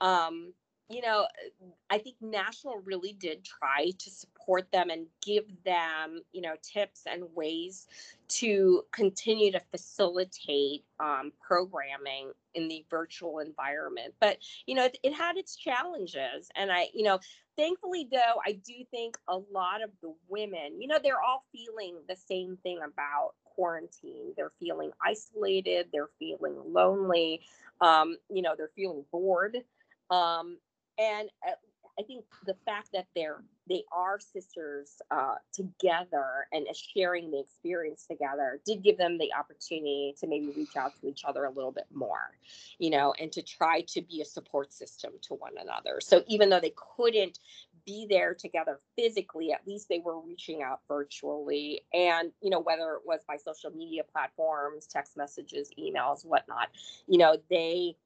um 0.00 0.54
you 0.90 1.00
know, 1.02 1.28
I 1.88 1.98
think 1.98 2.16
National 2.20 2.82
really 2.84 3.12
did 3.12 3.44
try 3.44 3.90
to 3.96 4.10
support 4.10 4.39
them 4.72 4.90
and 4.90 5.06
give 5.22 5.44
them, 5.64 6.22
you 6.32 6.40
know, 6.40 6.54
tips 6.62 7.02
and 7.10 7.24
ways 7.34 7.86
to 8.28 8.84
continue 8.92 9.52
to 9.52 9.60
facilitate 9.70 10.84
um, 10.98 11.32
programming 11.40 12.32
in 12.54 12.68
the 12.68 12.84
virtual 12.90 13.38
environment. 13.40 14.14
But, 14.20 14.38
you 14.66 14.74
know, 14.74 14.84
it, 14.84 14.98
it 15.02 15.12
had 15.12 15.36
its 15.36 15.56
challenges. 15.56 16.48
And 16.56 16.70
I, 16.72 16.88
you 16.94 17.02
know, 17.02 17.20
thankfully, 17.56 18.08
though, 18.10 18.40
I 18.46 18.52
do 18.52 18.74
think 18.90 19.16
a 19.28 19.36
lot 19.36 19.82
of 19.82 19.90
the 20.02 20.14
women, 20.28 20.80
you 20.80 20.88
know, 20.88 20.98
they're 21.02 21.22
all 21.22 21.44
feeling 21.52 21.96
the 22.08 22.16
same 22.16 22.56
thing 22.62 22.78
about 22.78 23.32
quarantine. 23.44 24.32
They're 24.36 24.52
feeling 24.58 24.90
isolated, 25.04 25.88
they're 25.92 26.10
feeling 26.18 26.56
lonely, 26.66 27.42
um, 27.80 28.16
you 28.28 28.42
know, 28.42 28.54
they're 28.56 28.70
feeling 28.74 29.04
bored. 29.12 29.58
Um, 30.10 30.56
and 30.98 31.28
uh, 31.46 31.52
I 31.98 32.02
think 32.02 32.24
the 32.46 32.56
fact 32.64 32.90
that 32.94 33.06
they're 33.14 33.42
they 33.70 33.84
are 33.92 34.18
sisters 34.18 35.00
uh, 35.12 35.36
together 35.52 36.46
and 36.52 36.66
sharing 36.74 37.30
the 37.30 37.38
experience 37.38 38.04
together 38.04 38.60
did 38.66 38.82
give 38.82 38.98
them 38.98 39.16
the 39.16 39.32
opportunity 39.32 40.14
to 40.18 40.26
maybe 40.26 40.52
reach 40.56 40.76
out 40.76 40.92
to 41.00 41.08
each 41.08 41.24
other 41.24 41.44
a 41.44 41.50
little 41.50 41.70
bit 41.70 41.86
more, 41.94 42.32
you 42.78 42.90
know, 42.90 43.14
and 43.20 43.30
to 43.30 43.42
try 43.42 43.82
to 43.82 44.02
be 44.02 44.20
a 44.20 44.24
support 44.24 44.72
system 44.72 45.12
to 45.22 45.34
one 45.34 45.52
another. 45.56 46.00
So 46.00 46.24
even 46.26 46.50
though 46.50 46.60
they 46.60 46.74
couldn't 46.96 47.38
be 47.86 48.06
there 48.10 48.34
together 48.34 48.80
physically, 48.96 49.52
at 49.52 49.66
least 49.66 49.88
they 49.88 50.00
were 50.00 50.20
reaching 50.20 50.62
out 50.62 50.80
virtually, 50.88 51.82
and 51.94 52.32
you 52.42 52.50
know 52.50 52.60
whether 52.60 52.94
it 52.94 53.02
was 53.06 53.20
by 53.26 53.36
social 53.36 53.70
media 53.70 54.02
platforms, 54.12 54.86
text 54.86 55.16
messages, 55.16 55.70
emails, 55.78 56.24
whatnot, 56.24 56.68
you 57.06 57.18
know 57.18 57.36
they 57.48 57.96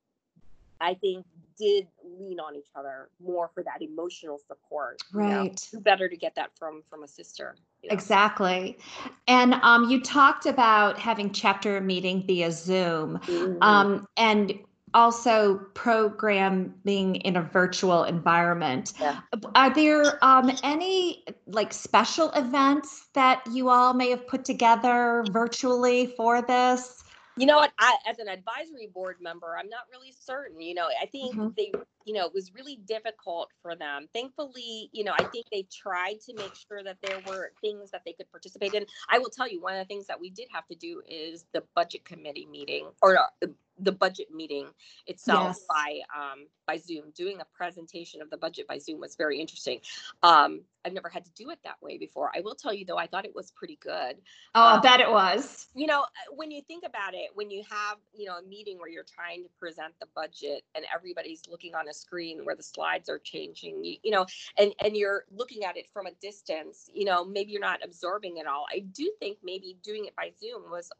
I 0.81 0.95
think 0.95 1.25
did 1.59 1.87
lean 2.03 2.41
on 2.41 2.57
each 2.57 2.69
other 2.75 3.09
more 3.25 3.51
for 3.55 3.63
that 3.63 3.81
emotional 3.81 4.39
support. 4.39 5.03
Right. 5.13 5.61
You 5.73 5.79
know? 5.79 5.83
better 5.83 6.09
to 6.09 6.17
get 6.17 6.35
that 6.37 6.51
from 6.59 6.83
from 6.89 7.03
a 7.05 7.09
sister. 7.09 7.57
You 7.83 7.91
know? 7.91 7.95
Exactly. 7.95 8.79
And 9.29 9.55
um, 9.55 9.89
you 9.89 10.01
talked 10.01 10.47
about 10.47 10.99
having 10.99 11.33
chapter 11.33 11.81
meeting 11.81 12.27
via 12.27 12.51
Zoom, 12.51 13.19
mm-hmm. 13.19 13.63
um, 13.63 14.09
and 14.17 14.59
also 14.95 15.57
programming 15.75 17.17
in 17.17 17.37
a 17.37 17.43
virtual 17.43 18.05
environment. 18.05 18.93
Yeah. 19.01 19.21
Are 19.57 19.75
there 19.75 20.25
um, 20.25 20.53
any 20.63 21.25
like 21.47 21.73
special 21.73 22.31
events 22.33 23.09
that 23.15 23.43
you 23.53 23.69
all 23.69 23.93
may 23.93 24.11
have 24.11 24.27
put 24.27 24.45
together 24.45 25.25
virtually 25.31 26.15
for 26.17 26.43
this? 26.43 27.04
You 27.37 27.47
know 27.47 27.57
what? 27.57 27.73
I, 27.79 27.97
as 28.09 28.19
an 28.19 28.29
advisory 28.29 28.89
board 28.93 29.17
member, 29.21 29.57
I'm 29.59 29.69
not 29.69 29.83
really 29.91 30.13
certain. 30.19 30.61
You 30.61 30.75
know, 30.75 30.89
I 31.01 31.07
think 31.07 31.35
mm-hmm. 31.35 31.49
they 31.57 31.73
you 32.05 32.15
know, 32.15 32.27
it 32.27 32.35
was 32.35 32.53
really 32.55 32.77
difficult 32.87 33.51
for 33.63 33.75
them. 33.75 34.09
Thankfully, 34.13 34.91
you 34.93 35.05
know, 35.05 35.13
I 35.19 35.25
think 35.25 35.47
they 35.51 35.67
tried 35.73 36.21
to 36.27 36.35
make 36.35 36.55
sure 36.55 36.83
that 36.83 36.99
there 37.03 37.19
were 37.27 37.53
things 37.61 37.91
that 37.91 38.03
they 38.05 38.13
could 38.13 38.31
participate 38.31 38.75
in. 38.75 38.85
I 39.11 39.19
will 39.19 39.31
tell 39.31 39.49
you, 39.49 39.61
one 39.61 39.75
of 39.75 39.79
the 39.79 39.87
things 39.87 40.07
that 40.07 40.21
we 40.21 40.31
did 40.31 40.49
have 40.53 40.67
to 40.69 40.75
do 40.75 41.03
is 41.09 41.47
the 41.53 41.63
budget 41.75 42.05
committee 42.05 42.47
meeting 42.51 42.89
or 43.01 43.19
uh, 43.19 43.47
the 43.79 43.93
budget 43.93 44.29
meeting 44.35 44.69
itself 45.07 45.57
Yes. 45.59 45.65
by 45.69 46.01
um, 46.17 46.47
by 46.67 46.77
Zoom. 46.79 47.13
Doing 47.17 47.41
a 47.41 47.45
presentation 47.57 48.23
of 48.23 48.31
the 48.31 48.37
budget 48.37 48.67
by 48.69 48.79
Zoom 48.79 49.01
was 49.01 49.17
very 49.17 49.41
interesting. 49.41 49.81
Um, 50.23 50.63
I've 50.85 50.93
never 50.93 51.09
had 51.09 51.25
to 51.25 51.33
do 51.33 51.51
it 51.51 51.59
that 51.65 51.77
way 51.83 51.99
before. 51.99 52.31
I 52.37 52.41
will 52.41 52.55
tell 52.55 52.73
you 52.75 52.85
though, 52.85 52.99
I 52.99 53.07
thought 53.07 53.25
it 53.25 53.35
was 53.35 53.51
pretty 53.53 53.79
good 53.83 54.17
Oh, 54.55 54.63
I 54.63 54.75
Um, 54.77 54.81
bet 54.83 55.01
it 55.01 55.11
was. 55.11 55.69
you 55.75 55.87
know 55.87 56.01
uh, 56.03 56.35
when 56.35 56.51
you 56.51 56.63
think 56.63 56.85
about 56.87 57.15
it 57.15 57.31
when 57.35 57.51
you 57.51 57.63
have 57.71 57.99
you 58.15 58.27
know 58.27 58.37
a 58.39 58.43
meeting 58.43 58.79
where 58.79 58.89
you're 58.89 59.05
trying 59.05 59.43
to 59.45 59.49
present 59.59 59.95
the 60.01 60.07
budget 60.15 60.63
and 60.75 60.85
everybody's 60.95 61.43
looking 61.49 61.75
on 61.75 61.89
a 61.89 61.95
screen 61.95 62.45
where 62.45 62.55
the 62.57 62.63
slides 62.63 63.09
are 63.09 63.19
changing 63.19 63.83
you, 63.85 63.97
you 64.03 64.11
know 64.11 64.27
and 64.59 64.73
and 64.85 64.97
you're 64.97 65.25
looking 65.33 65.65
at 65.65 65.77
it 65.77 65.87
from 65.93 66.07
a 66.07 66.13
distance 66.21 66.91
you 66.93 67.05
know 67.05 67.25
maybe 67.25 67.53
you're 67.53 67.61
not 67.61 67.81
absorbing 67.85 68.37
it 68.39 68.47
all 68.47 68.67
i 68.73 68.81
do 68.81 69.11
think 69.21 69.39
maybe 69.43 69.77
doing 69.83 70.05
it 70.07 70.15
by 70.17 70.31
zoom 70.41 70.71
was 70.71 70.91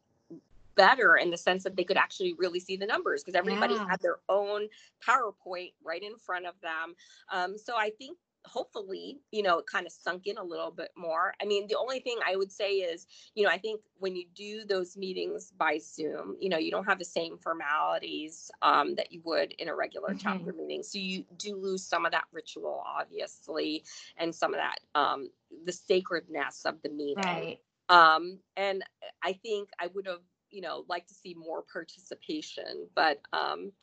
better 0.75 1.15
in 1.17 1.31
the 1.31 1.37
sense 1.37 1.63
that 1.63 1.75
they 1.75 1.83
could 1.83 1.97
actually 1.97 2.33
really 2.33 2.59
see 2.59 2.77
the 2.77 2.85
numbers 2.85 3.23
because 3.23 3.35
everybody 3.37 3.79
Yeah. 3.79 3.87
had 3.89 4.01
their 4.01 4.19
own 4.29 4.67
powerpoint 5.07 5.73
right 5.83 6.03
in 6.03 6.17
front 6.17 6.45
of 6.45 6.59
them 6.61 6.95
um, 7.31 7.57
so 7.57 7.75
i 7.77 7.89
think 7.97 8.17
hopefully 8.47 9.19
you 9.31 9.41
know 9.41 9.57
it 9.57 9.65
kind 9.65 9.87
of 9.87 9.91
sunk 9.91 10.27
in 10.27 10.37
a 10.37 10.43
little 10.43 10.69
bit 10.71 10.91
more 10.95 11.33
i 11.41 11.45
mean 11.45 11.67
the 11.67 11.75
only 11.77 11.99
thing 11.99 12.19
i 12.27 12.35
would 12.35 12.51
say 12.51 12.73
is 12.73 13.07
you 13.33 13.43
know 13.43 13.49
i 13.49 13.57
think 13.57 13.81
when 13.97 14.15
you 14.15 14.25
do 14.35 14.63
those 14.65 14.95
meetings 14.95 15.51
by 15.57 15.79
zoom 15.79 16.37
you 16.39 16.47
know 16.47 16.57
you 16.57 16.69
don't 16.69 16.85
have 16.85 16.99
the 16.99 17.05
same 17.05 17.37
formalities 17.39 18.51
um, 18.61 18.93
that 18.95 19.11
you 19.11 19.21
would 19.25 19.51
in 19.53 19.67
a 19.67 19.75
regular 19.75 20.13
Mhm. 20.13 20.17
chapter 20.17 20.53
meeting 20.53 20.83
so 20.83 20.99
you 20.99 21.25
do 21.37 21.55
lose 21.55 21.83
some 21.87 22.05
of 22.05 22.11
that 22.11 22.25
ritual 22.31 22.83
obviously 22.85 23.83
and 24.17 24.33
some 24.35 24.53
of 24.53 24.59
that 24.59 24.77
um, 24.93 25.29
the 25.65 25.71
sacredness 25.73 26.65
of 26.65 26.81
the 26.83 26.89
meeting 26.89 27.15
Right. 27.15 27.61
um, 27.89 28.39
and 28.55 28.83
I 29.23 29.33
think 29.33 29.69
I 29.79 29.87
would 29.87 30.07
have, 30.07 30.21
you 30.55 30.61
know, 30.61 30.85
like 30.87 31.05
to 31.07 31.13
see 31.13 31.33
more 31.33 31.61
participation. 31.61 32.87
But 32.95 33.19
um, 33.33 33.73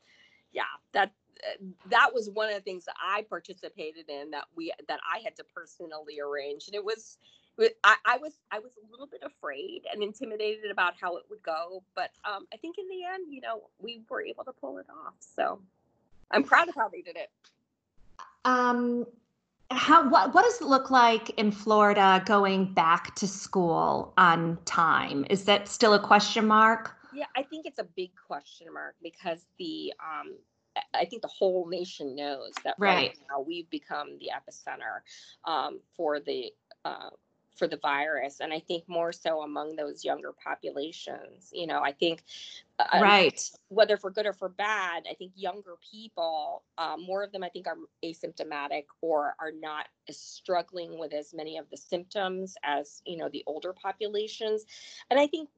yeah, 0.53 0.63
that 0.93 1.13
that 1.91 2.11
was 2.15 2.31
one 2.31 2.49
of 2.49 2.55
the 2.55 2.61
things 2.61 2.87
that 2.87 2.95
I 3.01 3.23
participated 3.29 4.09
in 4.09 4.31
that 4.31 4.45
we 4.57 4.73
that 4.89 5.01
I 5.15 5.21
had 5.23 5.37
to 5.37 5.45
personally 5.55 6.19
arrange, 6.21 6.67
and 6.67 6.75
it 6.75 6.85
was. 6.85 7.19
I, 7.85 7.97
I 8.07 8.17
was 8.17 8.33
I 8.51 8.61
was 8.61 8.73
a 8.79 8.91
little 8.91 9.07
bit 9.07 9.23
afraid 9.23 9.83
and 9.93 10.03
intimidated 10.03 10.71
about 10.71 10.95
how 10.99 11.17
it 11.19 11.25
would 11.29 11.43
go, 11.43 11.83
but 11.95 12.11
um, 12.25 12.47
I 12.53 12.57
think 12.57 12.77
in 12.79 12.89
the 12.89 13.05
end, 13.05 13.27
you 13.31 13.43
know, 13.43 13.65
we 13.79 14.01
were 14.09 14.23
able 14.23 14.43
to 14.45 14.53
pull 14.53 14.79
it 14.79 14.87
off. 14.89 15.13
So 15.21 15.61
I'm 16.31 16.45
proud 16.45 16.71
of 16.71 16.75
how 16.75 16.89
they 16.89 17.03
did 17.03 17.17
it. 17.17 17.29
Um, 18.47 19.07
how 19.75 20.09
what 20.09 20.35
what 20.35 20.45
does 20.45 20.61
it 20.61 20.67
look 20.67 20.91
like 20.91 21.31
in 21.31 21.51
Florida 21.51 22.23
going 22.27 22.73
back 22.73 23.15
to 23.17 23.27
school 23.29 24.13
on 24.17 24.59
time? 24.65 25.27
Is 25.31 25.45
that 25.45 25.69
still 25.69 25.95
a 25.95 26.01
question 26.01 26.47
mark? 26.47 26.95
Yeah, 27.15 27.27
I 27.37 27.43
think 27.43 27.67
it's 27.67 27.79
a 27.79 27.85
big 27.97 28.11
question 28.27 28.73
mark 28.73 28.97
because 29.03 29.47
the 29.59 29.93
um 30.01 30.35
I- 30.95 31.05
think 31.05 31.23
the 31.23 31.29
whole 31.29 31.67
nation 31.69 32.15
knows 32.17 32.53
that 32.65 32.77
right, 32.79 33.09
Right. 33.09 33.19
now 33.31 33.41
we've 33.41 33.69
become 33.69 34.19
the 34.19 34.31
epicenter 34.35 35.01
um, 35.45 35.81
for 35.97 36.19
the 36.21 36.53
uh, 36.85 37.11
for 37.55 37.69
the 37.69 37.77
virus, 37.77 38.41
and 38.41 38.53
I 38.53 38.61
think 38.61 38.89
more 38.89 39.13
so 39.13 39.43
among 39.43 39.77
those 39.77 40.05
younger 40.05 40.33
populations. 40.33 41.51
You 41.53 41.67
know, 41.67 41.81
I 41.83 41.93
think 41.93 42.25
uh, 42.79 43.01
Right. 43.01 43.51
whether 43.69 43.97
for 43.97 44.11
good 44.11 44.27
or 44.27 44.33
for 44.33 44.49
bad, 44.49 45.05
I 45.11 45.15
think 45.15 45.33
younger 45.35 45.77
people, 45.91 46.63
um, 46.79 47.03
more 47.03 47.23
of 47.23 47.33
them, 47.33 47.43
I 47.43 47.49
think, 47.49 47.67
are 47.67 47.77
asymptomatic 48.05 48.85
or 49.01 49.35
are 49.41 49.53
not 49.53 49.87
as 50.09 50.19
struggling 50.19 50.99
with 50.99 51.13
as 51.13 51.35
many 51.35 51.59
of 51.59 51.69
the 51.71 51.77
symptoms 51.77 52.57
as 52.63 53.03
you 53.07 53.17
know 53.17 53.29
the 53.29 53.45
older 53.47 53.73
populations, 53.73 54.65
and 55.11 55.19
I 55.21 55.27
think 55.27 55.49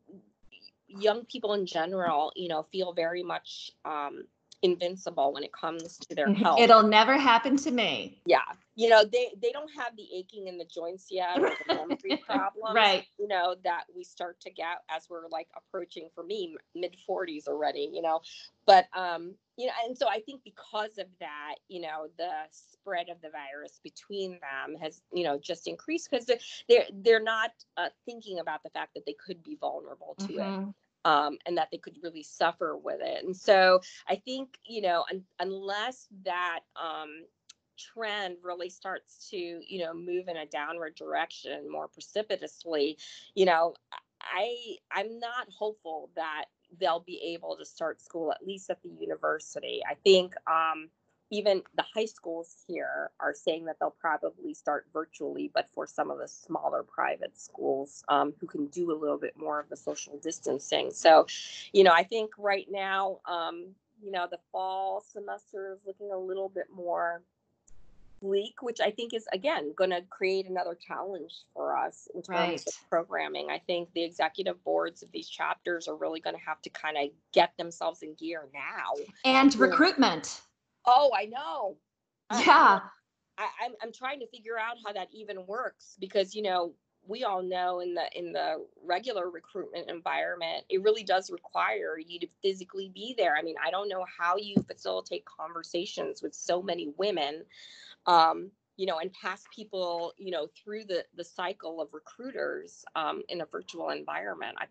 young 0.88 1.24
people 1.24 1.54
in 1.54 1.66
general, 1.66 2.33
you 2.37 2.48
know, 2.48 2.62
feel 2.62 2.92
very 2.92 3.22
much 3.22 3.72
um, 3.85 4.24
invincible 4.64 5.33
when 5.33 5.44
it 5.44 5.53
comes 5.53 5.98
to 5.98 6.14
their 6.14 6.33
health. 6.33 6.61
It'll 6.61 6.83
never 6.83 7.16
happen 7.18 7.57
to 7.59 7.70
me. 7.70 8.18
yeah, 8.27 8.40
you 8.74 8.88
know, 8.88 9.05
they 9.05 9.33
they 9.40 9.53
don't 9.53 9.70
have 9.77 9.94
the 9.96 10.07
aching 10.14 10.48
in 10.48 10.59
the 10.59 10.64
joints 10.64 11.09
yet 11.11 11.38
or 11.42 11.50
the 11.66 11.74
memory 11.74 12.20
problems, 12.27 12.74
Right. 12.74 13.05
You 13.18 13.29
know 13.29 13.55
that 13.64 13.85
we 13.94 14.03
start 14.03 14.40
to 14.40 14.50
get 14.50 14.79
as 14.88 15.07
we're 15.09 15.29
like 15.29 15.48
approaching 15.57 16.09
for 16.14 16.24
me 16.24 16.57
mid 16.74 16.96
forties 17.07 17.46
already. 17.46 17.90
You 17.92 18.03
know, 18.03 18.20
but 18.66 18.87
um, 18.96 19.35
you 19.57 19.66
know, 19.66 19.72
and 19.87 19.96
so 19.96 20.09
I 20.09 20.20
think 20.20 20.42
because 20.44 20.98
of 20.98 21.07
that, 21.20 21.57
you 21.68 21.83
know, 21.83 22.09
the 22.18 22.31
spread 22.50 23.09
of 23.11 23.20
the 23.22 23.31
virus 23.31 23.81
between 23.85 24.33
them 24.33 24.77
has 24.81 25.03
you 25.12 25.24
know 25.24 25.38
just 25.38 25.68
increased 25.68 26.09
because 26.11 26.27
they're 26.27 26.38
they're 26.68 26.87
they're 27.03 27.22
not 27.22 27.50
uh, 27.77 27.88
thinking 28.07 28.40
about 28.40 28.62
the 28.64 28.70
fact 28.70 28.94
that 28.94 29.05
they 29.07 29.14
could 29.24 29.42
be 29.42 29.57
vulnerable 29.61 30.16
to 30.27 30.33
it 30.38 30.40
Mhm. 30.50 30.74
Um, 31.05 31.38
and 31.47 31.57
that 31.59 31.69
they 31.71 31.79
could 31.79 31.97
really 32.03 32.23
suffer 32.23 32.77
with 32.77 33.01
it. 33.01 33.25
And 33.25 33.37
so 33.37 33.81
I 34.09 34.17
think, 34.17 34.59
you 34.67 34.83
know, 34.83 35.05
un- 35.11 35.25
unless 35.38 36.09
that 36.25 36.61
um, 36.77 37.25
trend 37.79 38.37
really 38.43 38.71
starts 38.71 39.29
to, 39.31 39.37
you 39.37 39.85
know, 39.85 39.95
move 39.95 40.29
in 40.29 40.37
a 40.37 40.47
downward 40.47 40.95
direction 40.95 41.71
more 41.71 41.88
precipitously, 41.88 42.99
you 43.35 43.45
know, 43.45 43.75
I 44.21 44.77
I'm 44.90 45.19
not 45.19 45.49
hopeful 45.57 46.11
that 46.17 46.47
they'll 46.81 47.05
be 47.07 47.35
able 47.35 47.57
to 47.57 47.64
start 47.64 48.01
school 48.01 48.33
at 48.33 48.45
least 48.47 48.71
at 48.71 48.83
the 48.83 48.88
university. 48.88 49.83
I 49.88 49.95
think 49.95 50.35
um, 50.47 50.88
even 51.35 51.62
the 51.77 51.85
high 51.94 52.05
schools 52.05 52.55
here 52.68 53.11
are 53.18 53.35
saying 53.35 53.64
that 53.64 53.77
they'll 53.81 53.97
probably 54.01 54.55
start 54.55 54.87
virtually, 54.92 55.51
but 55.53 55.68
for 55.75 55.85
some 55.85 56.09
of 56.11 56.18
the 56.18 56.29
smaller 56.29 56.85
private 56.85 57.37
schools 57.37 58.05
um, 58.09 58.33
who 58.38 58.47
can 58.47 58.66
do 58.68 58.92
a 58.92 58.97
little 58.97 59.18
bit 59.18 59.37
more 59.37 59.59
of 59.59 59.68
the 59.68 59.77
social 59.77 60.16
distancing. 60.23 60.92
So, 60.92 61.27
you 61.73 61.83
know, 61.83 61.92
I 61.92 62.05
think 62.05 62.31
right 62.38 62.66
now, 62.70 63.18
um, 63.27 63.66
you 64.01 64.12
know, 64.12 64.29
the 64.31 64.38
fall 64.53 65.03
semester 65.12 65.73
is 65.73 65.81
looking 65.85 66.12
a 66.12 66.18
little 66.18 66.49
bit 66.49 66.66
more 66.73 67.23
bleak, 68.23 68.62
which 68.62 68.81
I 68.81 68.90
think 68.90 69.12
is 69.12 69.27
again 69.33 69.73
going 69.77 69.90
to 69.90 70.03
create 70.09 70.47
another 70.49 70.75
challenge 70.75 71.33
for 71.53 71.77
us 71.77 72.09
in 72.14 72.23
terms 72.23 72.29
Right. 72.29 72.66
of 72.66 72.75
programming. 72.88 73.51
I 73.51 73.59
think 73.59 73.92
the 73.92 74.05
executive 74.05 74.62
boards 74.62 75.03
of 75.03 75.11
these 75.12 75.29
chapters 75.29 75.88
are 75.88 75.97
really 75.97 76.20
going 76.20 76.37
to 76.37 76.42
have 76.42 76.62
to 76.62 76.70
kind 76.70 76.97
of 76.97 77.11
get 77.33 77.57
themselves 77.59 78.03
in 78.03 78.14
gear 78.14 78.49
now. 78.55 78.94
And 79.25 79.55
recruitment. 79.57 80.40
Oh, 80.87 81.11
I 81.16 81.27
know. 81.27 81.79
I- 82.31 82.44
you 82.53 82.64
know, 82.64 82.77
Yeah. 82.77 82.81
I, 83.38 83.49
I'm 83.64 83.73
I'm 83.83 83.92
trying 83.92 84.20
to 84.20 84.27
figure 84.29 84.59
out 84.59 84.77
how 84.85 84.92
that 84.92 85.09
even 85.12 85.47
works 85.47 85.97
because 86.01 86.35
you 86.35 86.42
know 86.42 86.75
we 87.07 87.25
all 87.25 87.42
know 87.42 87.81
in 87.81 87.94
the 87.94 88.05
in 88.18 88.33
the 88.33 88.66
regular 88.85 89.31
recruitment 89.31 89.90
environment 89.90 90.64
it 90.70 90.83
really 90.83 91.03
does 91.05 91.31
require 91.31 91.99
you 91.99 92.18
to 92.20 92.27
physically 92.42 92.90
be 92.94 93.14
there. 93.16 93.37
I 93.37 93.42
mean 93.42 93.57
I 93.64 93.70
don't 93.70 93.88
know 93.88 94.05
how 94.18 94.37
you 94.37 94.57
facilitate 94.66 95.25
conversations 95.25 96.23
with 96.23 96.35
so 96.35 96.62
many 96.62 96.92
women, 96.97 97.44
um, 98.07 98.51
you 98.77 98.87
know, 98.87 98.99
and 98.99 99.12
pass 99.12 99.44
people 99.55 100.12
you 100.18 100.31
know 100.31 100.49
through 100.57 100.85
the 100.85 101.05
the 101.16 101.25
cycle 101.25 101.81
of 101.81 101.92
recruiters 101.94 102.85
um, 102.97 103.23
in 103.29 103.40
a 103.40 103.47
virtual 103.47 103.90
environment. 103.90 104.57
I 104.59 104.66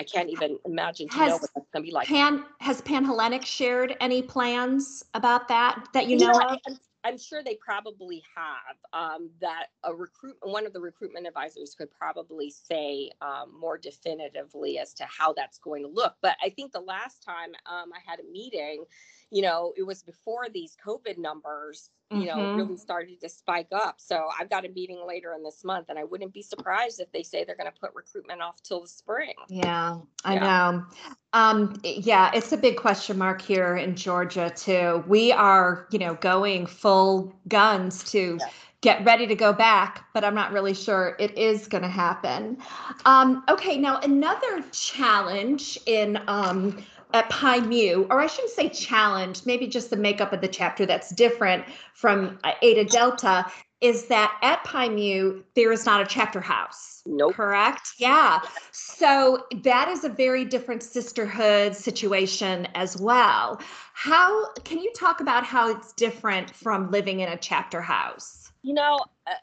I 0.00 0.04
can't 0.04 0.30
even 0.30 0.58
imagine 0.64 1.08
to 1.08 1.18
know 1.18 1.36
what 1.36 1.50
that's 1.54 1.66
gonna 1.72 1.84
be 1.84 1.90
like. 1.90 2.06
Pan 2.06 2.44
has 2.60 2.80
Pan 2.82 3.04
Hellenic 3.04 3.44
shared 3.44 3.96
any 4.00 4.22
plans 4.22 5.04
about 5.14 5.48
that 5.48 5.88
that 5.92 6.06
you 6.06 6.18
You 6.18 6.26
know? 6.26 6.32
I'm, 6.66 6.78
I'm 7.04 7.18
sure 7.18 7.42
they 7.42 7.54
probably 7.54 8.22
have 8.36 8.76
um, 8.92 9.30
that 9.40 9.66
a 9.84 9.94
recruit 9.94 10.36
one 10.42 10.66
of 10.66 10.72
the 10.72 10.80
recruitment 10.80 11.26
advisors 11.26 11.74
could 11.74 11.90
probably 11.90 12.50
say 12.50 13.10
um, 13.20 13.58
more 13.58 13.78
definitively 13.78 14.78
as 14.78 14.94
to 14.94 15.04
how 15.06 15.32
that's 15.32 15.58
going 15.58 15.82
to 15.82 15.88
look. 15.88 16.14
But 16.22 16.36
I 16.42 16.50
think 16.50 16.72
the 16.72 16.80
last 16.80 17.22
time 17.22 17.50
um, 17.66 17.90
I 17.94 18.00
had 18.04 18.20
a 18.20 18.30
meeting, 18.30 18.84
you 19.30 19.42
know, 19.42 19.72
it 19.76 19.84
was 19.84 20.02
before 20.02 20.48
these 20.52 20.76
COVID 20.84 21.18
numbers, 21.18 21.90
you 22.12 22.26
know, 22.26 22.46
Mhm. 22.46 22.54
really 22.54 22.76
started 22.76 23.20
to 23.20 23.28
spike 23.28 23.68
up. 23.72 23.96
So 24.00 24.28
I've 24.38 24.50
got 24.50 24.64
a 24.64 24.68
meeting 24.68 25.04
later 25.06 25.34
in 25.34 25.42
this 25.42 25.64
month, 25.64 25.86
and 25.90 25.98
I 25.98 26.04
wouldn't 26.04 26.32
be 26.32 26.42
surprised 26.42 27.00
if 27.00 27.10
they 27.12 27.22
say 27.22 27.44
they're 27.44 27.56
going 27.56 27.72
to 27.72 27.80
put 27.80 27.94
recruitment 27.94 28.42
off 28.42 28.62
till 28.62 28.82
the 28.82 28.88
spring. 28.88 29.34
Yeah, 29.48 29.98
I 30.24 30.34
Yeah. 30.34 30.38
know. 30.38 30.86
Um, 31.32 31.80
yeah, 31.84 32.30
it's 32.34 32.52
a 32.52 32.56
big 32.56 32.76
question 32.76 33.18
mark 33.18 33.42
here 33.42 33.76
in 33.76 33.96
Georgia 33.96 34.50
too. 34.54 35.04
We 35.06 35.32
are, 35.32 35.86
you 35.90 35.98
know, 35.98 36.14
going 36.14 36.66
full 36.66 37.34
guns 37.48 38.04
to 38.12 38.40
Yeah. 38.40 38.48
get 38.80 39.04
ready 39.04 39.26
to 39.26 39.34
go 39.34 39.52
back, 39.52 40.06
but 40.14 40.24
I'm 40.24 40.34
not 40.34 40.52
really 40.52 40.74
sure 40.74 41.16
it 41.18 41.36
is 41.36 41.66
going 41.66 41.82
to 41.82 41.88
happen. 41.88 42.58
Um, 43.04 43.44
okay, 43.48 43.76
now 43.76 44.00
another 44.00 44.62
challenge 44.72 45.78
in 45.86 46.18
um, 46.28 46.84
at 47.12 47.28
Pi 47.30 47.60
Mu, 47.60 48.06
or 48.10 48.20
I 48.20 48.26
shouldn't 48.26 48.52
say 48.52 48.68
challenge, 48.68 49.42
maybe 49.46 49.66
just 49.66 49.90
the 49.90 49.96
makeup 49.96 50.32
of 50.32 50.40
the 50.40 50.48
chapter 50.48 50.86
that's 50.86 51.10
different 51.10 51.64
from 51.94 52.38
uh, 52.44 52.52
Eta 52.62 52.84
Delta, 52.84 53.46
is 53.80 54.06
that 54.06 54.36
at 54.42 54.62
Pi 54.64 54.88
Mu, 54.88 55.42
there 55.54 55.72
is 55.72 55.86
not 55.86 56.00
a 56.00 56.06
chapter 56.06 56.40
house. 56.40 57.02
Nope. 57.06 57.34
Correct? 57.34 57.92
Yeah. 57.98 58.40
So 58.72 59.44
that 59.62 59.88
is 59.88 60.04
a 60.04 60.08
very 60.08 60.44
different 60.44 60.82
sisterhood 60.82 61.74
situation 61.74 62.66
as 62.74 62.96
well. 62.96 63.60
How 63.94 64.52
can 64.64 64.78
you 64.78 64.92
talk 64.94 65.20
about 65.20 65.44
how 65.44 65.70
it's 65.70 65.92
different 65.92 66.50
from 66.54 66.90
living 66.90 67.20
in 67.20 67.28
a 67.28 67.36
chapter 67.36 67.80
house? 67.80 68.50
You 68.62 68.74
know, 68.74 68.98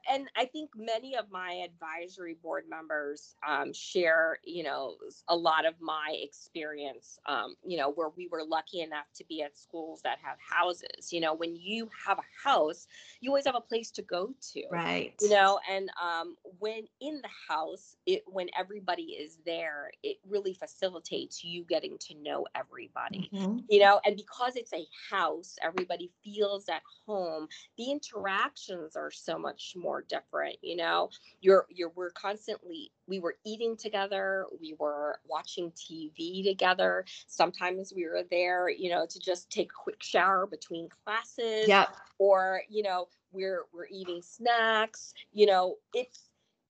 and 0.09 0.27
I 0.35 0.45
think 0.45 0.71
many 0.75 1.15
of 1.15 1.25
my 1.31 1.65
advisory 1.65 2.37
board 2.41 2.63
members 2.69 3.35
um, 3.47 3.73
share, 3.73 4.39
you 4.43 4.63
know, 4.63 4.95
a 5.27 5.35
lot 5.35 5.65
of 5.65 5.73
my 5.79 6.15
experience, 6.21 7.19
um, 7.27 7.55
you 7.65 7.77
know, 7.77 7.91
where 7.91 8.09
we 8.15 8.27
were 8.27 8.43
lucky 8.43 8.81
enough 8.81 9.05
to 9.15 9.25
be 9.25 9.41
at 9.41 9.57
schools 9.57 10.01
that 10.03 10.17
have 10.21 10.37
houses. 10.39 11.11
You 11.11 11.21
know, 11.21 11.33
when 11.33 11.55
you 11.55 11.89
have 12.05 12.19
a 12.19 12.47
house, 12.49 12.87
you 13.21 13.29
always 13.29 13.45
have 13.45 13.55
a 13.55 13.61
place 13.61 13.91
to 13.91 14.01
go 14.01 14.33
to. 14.53 14.63
Right. 14.71 15.13
You 15.21 15.29
know, 15.29 15.59
and 15.69 15.89
um, 16.01 16.35
when 16.59 16.83
in 17.01 17.21
the 17.21 17.53
house, 17.53 17.95
it 18.05 18.23
when 18.27 18.47
everybody 18.57 19.03
is 19.03 19.37
there, 19.45 19.91
it 20.03 20.17
really 20.27 20.53
facilitates 20.53 21.43
you 21.43 21.63
getting 21.63 21.97
to 21.99 22.15
know 22.15 22.45
everybody. 22.55 23.29
Mm-hmm. 23.33 23.59
You 23.69 23.79
know, 23.79 23.99
and 24.05 24.15
because 24.15 24.55
it's 24.55 24.73
a 24.73 24.85
house, 25.09 25.55
everybody 25.61 26.11
feels 26.23 26.69
at 26.69 26.81
home. 27.05 27.47
The 27.77 27.91
interactions 27.91 28.95
are 28.95 29.11
so 29.11 29.37
much 29.37 29.73
more 29.75 30.03
different 30.07 30.57
you 30.61 30.75
know? 30.75 31.09
You're 31.41 31.65
you're 31.69 31.91
we're 31.95 32.11
constantly 32.11 32.91
we 33.07 33.19
were 33.19 33.35
eating 33.45 33.75
together 33.77 34.45
we 34.59 34.75
were 34.79 35.19
watching 35.27 35.71
tv 35.71 36.43
together. 36.43 37.05
Sometimes 37.27 37.93
we 37.95 38.05
were 38.05 38.23
there 38.29 38.69
you 38.69 38.89
know 38.89 39.05
to 39.05 39.19
just 39.19 39.49
take 39.49 39.71
a 39.71 39.83
quick 39.83 40.01
shower 40.01 40.47
between 40.47 40.89
classes 41.03 41.67
yeah 41.67 41.87
or 42.17 42.61
you 42.69 42.83
know 42.83 43.07
we're 43.31 43.63
we're 43.73 43.87
eating 43.91 44.21
snacks 44.21 45.13
you 45.33 45.45
know? 45.45 45.75
It's 45.93 46.29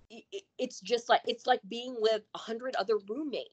it, 0.10 0.44
it's 0.58 0.80
just 0.82 1.10
like 1.10 1.22
it's 1.26 1.48
like 1.48 1.62
being 1.68 1.96
with 2.00 2.22
a 2.34 2.38
hundred 2.38 2.76
other 2.76 2.98
roommates 3.08 3.52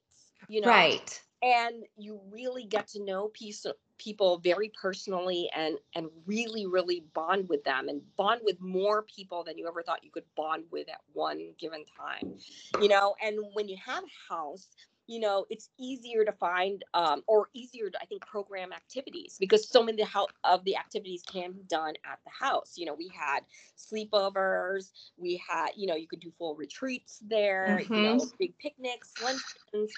you 0.48 0.60
know? 0.60 0.68
Right. 0.68 1.20
And 1.42 1.84
you 1.96 2.20
really 2.30 2.64
get 2.64 2.88
to 2.88 3.02
know 3.02 3.28
piece 3.28 3.64
of, 3.64 3.74
people 4.02 4.38
very 4.38 4.70
personally 4.80 5.48
and 5.54 5.76
and 5.94 6.08
really 6.26 6.66
really 6.66 7.04
bond 7.14 7.48
with 7.48 7.62
them 7.64 7.88
and 7.88 8.00
bond 8.16 8.40
with 8.44 8.60
more 8.60 9.02
people 9.02 9.44
than 9.44 9.56
you 9.58 9.68
ever 9.68 9.82
thought 9.82 10.02
you 10.02 10.10
could 10.10 10.24
bond 10.36 10.64
with 10.70 10.88
at 10.88 11.00
one 11.12 11.52
given 11.58 11.84
time 11.96 12.34
you 12.80 12.88
know 12.88 13.14
and 13.22 13.38
when 13.54 13.68
you 13.68 13.76
have 13.84 14.02
a 14.02 14.34
house 14.34 14.68
you 15.06 15.20
know 15.20 15.44
it's 15.50 15.68
easier 15.78 16.24
to 16.24 16.32
find 16.32 16.84
um, 16.94 17.22
or 17.26 17.48
easier 17.54 17.90
to 17.90 17.98
i 18.00 18.04
think 18.04 18.24
program 18.26 18.72
activities 18.72 19.36
because 19.38 19.68
so 19.68 19.82
many 19.82 20.02
of 20.44 20.64
the 20.64 20.76
activities 20.76 21.22
can 21.30 21.52
be 21.52 21.62
done 21.68 21.94
at 22.04 22.18
the 22.24 22.30
house 22.30 22.74
you 22.76 22.86
know 22.86 22.94
we 22.94 23.10
had 23.14 23.40
sleepovers 23.76 24.90
we 25.16 25.40
had 25.48 25.70
you 25.76 25.86
know 25.86 25.96
you 25.96 26.06
could 26.06 26.20
do 26.20 26.32
full 26.38 26.54
retreats 26.54 27.20
there 27.28 27.80
mm-hmm. 27.82 27.94
you 27.94 28.02
know 28.02 28.20
big 28.38 28.56
picnics 28.58 29.12
luncheons 29.22 29.92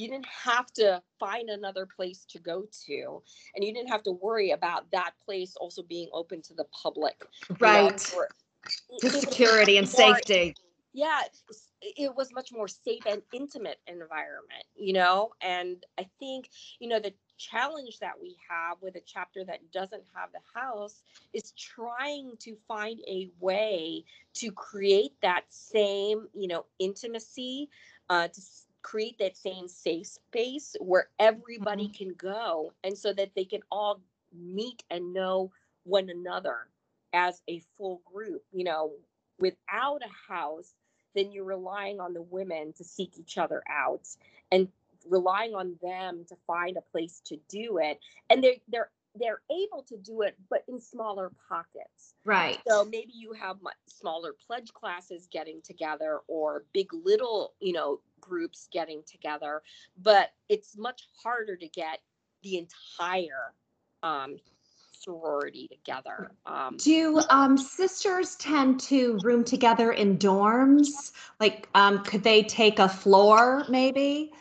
you 0.00 0.08
didn't 0.08 0.26
have 0.26 0.66
to 0.72 1.02
find 1.18 1.50
another 1.50 1.86
place 1.86 2.24
to 2.30 2.38
go 2.38 2.64
to 2.86 3.22
and 3.54 3.64
you 3.64 3.72
didn't 3.74 3.90
have 3.90 4.02
to 4.02 4.12
worry 4.12 4.52
about 4.52 4.90
that 4.92 5.12
place 5.24 5.54
also 5.56 5.82
being 5.82 6.08
open 6.12 6.40
to 6.40 6.54
the 6.54 6.64
public. 6.82 7.22
Right. 7.58 8.12
you 8.90 8.98
know, 9.02 9.20
security 9.20 9.76
and 9.76 9.86
more, 9.86 10.16
safety. 10.16 10.54
Yeah 10.92 11.20
it 11.82 12.14
was 12.14 12.30
much 12.32 12.52
more 12.52 12.68
safe 12.68 13.02
and 13.06 13.22
intimate 13.32 13.78
environment 13.86 14.64
you 14.76 14.92
know? 14.92 15.30
And 15.40 15.84
i 15.98 16.06
think 16.18 16.48
you 16.78 16.88
know 16.88 17.00
the 17.00 17.12
challenge 17.38 17.98
that 18.00 18.12
we 18.20 18.36
have 18.48 18.76
with 18.82 18.96
a 18.96 19.00
chapter 19.06 19.44
that 19.44 19.60
doesn't 19.72 20.02
have 20.14 20.28
the 20.32 20.60
house 20.60 21.02
is 21.32 21.52
trying 21.52 22.32
to 22.38 22.54
find 22.68 23.00
a 23.08 23.30
way 23.40 24.04
to 24.34 24.52
create 24.52 25.14
that 25.22 25.44
same 25.48 26.26
you 26.34 26.48
know 26.48 26.66
intimacy 26.78 27.70
uh, 28.10 28.28
to 28.28 28.40
create 28.82 29.18
that 29.18 29.36
same 29.36 29.68
safe 29.68 30.06
space 30.06 30.76
where 30.80 31.08
everybody 31.18 31.84
mm-hmm. 31.84 32.04
can 32.04 32.14
go 32.14 32.72
and 32.84 32.96
so 32.96 33.12
that 33.12 33.30
they 33.34 33.44
can 33.44 33.60
all 33.70 34.00
meet 34.32 34.82
and 34.90 35.12
know 35.12 35.50
one 35.84 36.08
another 36.10 36.68
as 37.12 37.42
a 37.48 37.60
full 37.76 38.00
group 38.12 38.42
you 38.52 38.64
know 38.64 38.92
without 39.38 40.00
a 40.02 40.32
house 40.32 40.74
then 41.14 41.32
you're 41.32 41.44
relying 41.44 41.98
on 41.98 42.14
the 42.14 42.22
women 42.22 42.72
to 42.72 42.84
seek 42.84 43.18
each 43.18 43.36
other 43.38 43.62
out 43.68 44.06
and 44.52 44.68
relying 45.08 45.54
on 45.54 45.76
them 45.82 46.24
to 46.28 46.36
find 46.46 46.76
a 46.76 46.92
place 46.92 47.20
to 47.24 47.36
do 47.48 47.78
it 47.78 47.98
and 48.28 48.44
they're 48.44 48.54
they're 48.68 48.90
they're 49.16 49.40
able 49.50 49.82
to 49.82 49.96
do 49.96 50.22
it 50.22 50.36
but 50.48 50.62
in 50.68 50.80
smaller 50.80 51.32
pockets 51.48 52.14
right 52.24 52.60
so 52.68 52.84
maybe 52.84 53.12
you 53.12 53.32
have 53.32 53.56
smaller 53.86 54.34
pledge 54.46 54.72
classes 54.72 55.26
getting 55.32 55.60
together 55.62 56.20
or 56.28 56.64
big 56.72 56.88
little 56.92 57.54
you 57.60 57.72
know 57.72 58.00
groups 58.20 58.68
getting 58.72 59.02
together, 59.04 59.62
but 60.00 60.30
it's 60.48 60.76
much 60.76 61.08
harder 61.22 61.56
to 61.56 61.68
get 61.68 62.00
the 62.42 62.58
entire 62.58 63.54
um, 64.02 64.36
sorority 64.92 65.68
together. 65.68 66.32
Um, 66.46 66.76
Do 66.76 67.20
um, 67.30 67.56
sisters 67.56 68.36
tend 68.36 68.80
to 68.80 69.18
room 69.22 69.44
together 69.44 69.92
in 69.92 70.18
dorms? 70.18 71.12
Like, 71.38 71.68
um, 71.74 72.02
could 72.04 72.22
they 72.22 72.42
take 72.42 72.78
a 72.78 72.88
floor 72.88 73.64
maybe? 73.68 74.32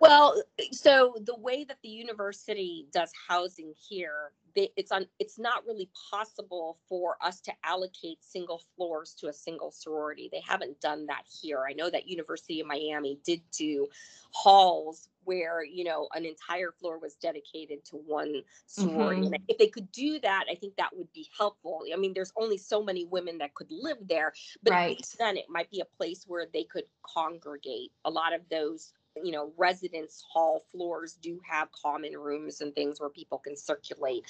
Well, 0.00 0.42
so 0.72 1.14
the 1.24 1.36
way 1.36 1.64
that 1.64 1.78
the 1.82 1.88
university 1.88 2.86
does 2.92 3.10
housing 3.28 3.72
here, 3.88 4.32
they, 4.54 4.70
it's 4.76 4.92
on 4.92 5.06
it's 5.18 5.38
not 5.38 5.64
really 5.66 5.90
possible 6.10 6.78
for 6.88 7.16
us 7.20 7.40
to 7.42 7.52
allocate 7.64 8.18
single 8.22 8.62
floors 8.74 9.14
to 9.20 9.28
a 9.28 9.32
single 9.32 9.70
sorority. 9.70 10.28
They 10.30 10.42
haven't 10.46 10.80
done 10.80 11.06
that 11.06 11.22
here. 11.40 11.64
I 11.68 11.72
know 11.72 11.90
that 11.90 12.08
University 12.08 12.60
of 12.60 12.66
Miami 12.66 13.18
did 13.24 13.42
do 13.56 13.86
halls 14.30 15.08
where 15.24 15.64
you 15.64 15.84
know 15.84 16.08
an 16.14 16.24
entire 16.24 16.72
floor 16.72 16.98
was 16.98 17.14
dedicated 17.14 17.84
to 17.86 17.96
one 17.96 18.42
sorority. 18.66 19.22
Mm-hmm. 19.22 19.34
And 19.34 19.42
if 19.48 19.58
they 19.58 19.68
could 19.68 19.90
do 19.92 20.18
that, 20.20 20.44
I 20.50 20.54
think 20.54 20.76
that 20.76 20.96
would 20.96 21.12
be 21.12 21.28
helpful. 21.36 21.82
I 21.92 21.96
mean, 21.96 22.12
there's 22.14 22.32
only 22.36 22.58
so 22.58 22.82
many 22.82 23.04
women 23.04 23.38
that 23.38 23.54
could 23.54 23.70
live 23.70 23.98
there, 24.08 24.32
but 24.62 24.72
right. 24.72 25.06
then 25.18 25.36
it 25.36 25.46
might 25.48 25.70
be 25.70 25.80
a 25.80 25.96
place 25.96 26.24
where 26.26 26.46
they 26.52 26.64
could 26.64 26.84
congregate. 27.02 27.92
A 28.04 28.10
lot 28.10 28.34
of 28.34 28.40
those 28.50 28.92
you 29.22 29.32
know 29.32 29.52
residence 29.56 30.24
hall 30.32 30.64
floors 30.72 31.18
do 31.20 31.40
have 31.48 31.68
common 31.72 32.16
rooms 32.16 32.60
and 32.60 32.74
things 32.74 33.00
where 33.00 33.10
people 33.10 33.38
can 33.38 33.56
circulate. 33.56 34.24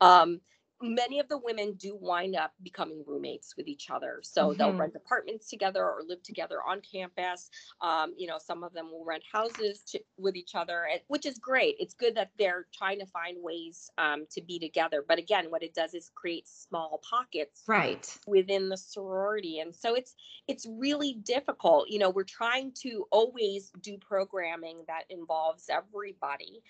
Um, 0.00 0.40
many 0.82 1.20
of 1.20 1.28
the 1.28 1.38
women 1.38 1.74
do 1.74 1.96
wind 2.00 2.36
up 2.36 2.52
becoming 2.62 3.04
roommates 3.06 3.56
with 3.56 3.68
each 3.68 3.90
other. 3.90 4.20
So 4.22 4.48
mm-hmm. 4.48 4.58
they'll 4.58 4.72
rent 4.72 4.94
apartments 4.96 5.48
together 5.48 5.84
or 5.84 6.02
live 6.06 6.22
together 6.22 6.58
on 6.66 6.80
campus. 6.80 7.50
Um, 7.80 8.14
you 8.16 8.26
know, 8.26 8.38
some 8.38 8.64
of 8.64 8.72
them 8.72 8.90
will 8.90 9.04
rent 9.04 9.22
houses 9.30 9.82
to, 9.88 10.00
with 10.16 10.36
each 10.36 10.54
other, 10.54 10.86
which 11.08 11.26
is 11.26 11.38
great. 11.38 11.76
It's 11.78 11.94
good 11.94 12.14
that 12.16 12.30
they're 12.38 12.66
trying 12.76 12.98
to 13.00 13.06
find 13.06 13.36
ways 13.42 13.90
um, 13.98 14.26
to 14.32 14.42
be 14.42 14.58
together. 14.58 15.04
But 15.06 15.18
again, 15.18 15.46
what 15.50 15.62
it 15.62 15.74
does 15.74 15.94
is 15.94 16.10
create 16.14 16.48
small 16.48 17.00
pockets 17.08 17.62
right 17.66 18.06
within 18.26 18.68
the 18.68 18.76
sorority, 18.76 19.60
and 19.60 19.74
so 19.74 19.94
it's 19.94 20.14
it's 20.48 20.66
really 20.66 21.14
difficult. 21.24 21.88
You 21.88 21.98
know, 21.98 22.10
we're 22.10 22.24
trying 22.24 22.72
to 22.82 23.06
always 23.10 23.70
do 23.80 23.98
programming 23.98 24.84
that 24.86 25.04
involves 25.10 25.68
everybody. 25.68 26.62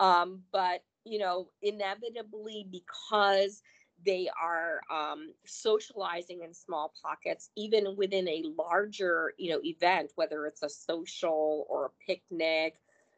Um, 0.00 0.42
but 0.52 0.82
you 1.08 1.18
know, 1.18 1.48
inevitably 1.62 2.66
because 2.70 3.62
they 4.04 4.28
are 4.40 4.80
um, 4.90 5.32
socializing 5.44 6.42
in 6.42 6.54
small 6.54 6.92
pockets, 7.02 7.50
even 7.56 7.96
within 7.96 8.28
a 8.28 8.44
larger, 8.56 9.32
you 9.38 9.50
know, 9.50 9.60
event, 9.64 10.12
whether 10.14 10.46
it's 10.46 10.62
a 10.62 10.68
social 10.68 11.66
or 11.68 11.86
a 11.86 11.90
picnic, 12.06 12.76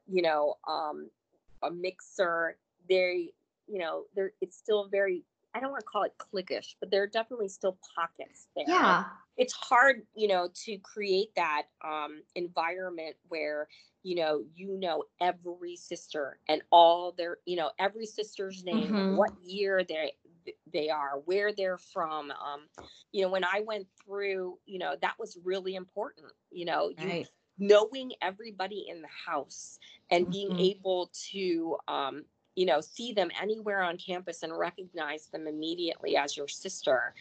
you 0.08 0.22
know, 0.22 0.56
um, 0.66 1.10
a 1.62 1.70
mixer. 1.70 2.56
They, 2.88 3.32
you 3.68 3.78
know, 3.78 4.04
they're 4.14 4.32
it's 4.40 4.56
still 4.56 4.88
very. 4.88 5.22
I 5.54 5.60
don't 5.60 5.72
want 5.72 5.80
to 5.80 5.86
call 5.86 6.04
it 6.04 6.14
cliquish, 6.16 6.76
but 6.78 6.90
there 6.90 7.02
are 7.02 7.08
definitely 7.08 7.48
still 7.48 7.76
pockets 7.94 8.46
there. 8.54 8.64
Yeah, 8.68 9.04
it's 9.40 9.54
hard, 9.54 10.02
you 10.14 10.28
know, 10.28 10.50
to 10.66 10.76
create 10.78 11.34
that 11.34 11.62
um, 11.82 12.22
environment 12.34 13.16
where 13.28 13.68
you 14.02 14.14
know 14.14 14.42
you 14.54 14.78
know 14.78 15.04
every 15.20 15.76
sister 15.76 16.38
and 16.48 16.62
all 16.70 17.12
their 17.12 17.38
you 17.44 17.56
know 17.56 17.70
every 17.78 18.06
sister's 18.06 18.64
name 18.64 18.88
mm-hmm. 18.88 19.16
what 19.16 19.30
year 19.42 19.84
they 19.86 20.12
they 20.72 20.88
are 20.88 21.20
where 21.26 21.52
they're 21.52 21.76
from 21.76 22.30
um 22.30 22.62
you 23.12 23.22
know 23.22 23.28
when 23.28 23.44
i 23.44 23.62
went 23.66 23.86
through 24.02 24.56
you 24.64 24.78
know 24.78 24.94
that 25.02 25.14
was 25.18 25.36
really 25.44 25.74
important 25.74 26.32
you 26.50 26.64
know 26.64 26.90
you 26.96 27.08
right. 27.08 27.28
knowing 27.58 28.10
everybody 28.22 28.86
in 28.88 29.02
the 29.02 29.08
house 29.26 29.78
and 30.10 30.24
mm-hmm. 30.24 30.32
being 30.32 30.58
able 30.58 31.10
to 31.12 31.76
um 31.86 32.24
you 32.56 32.66
know 32.66 32.80
see 32.80 33.12
them 33.12 33.30
anywhere 33.40 33.82
on 33.82 33.96
campus 33.96 34.42
and 34.42 34.56
recognize 34.56 35.26
them 35.26 35.46
immediately 35.46 36.16
as 36.16 36.36
your 36.36 36.48
sister 36.48 37.14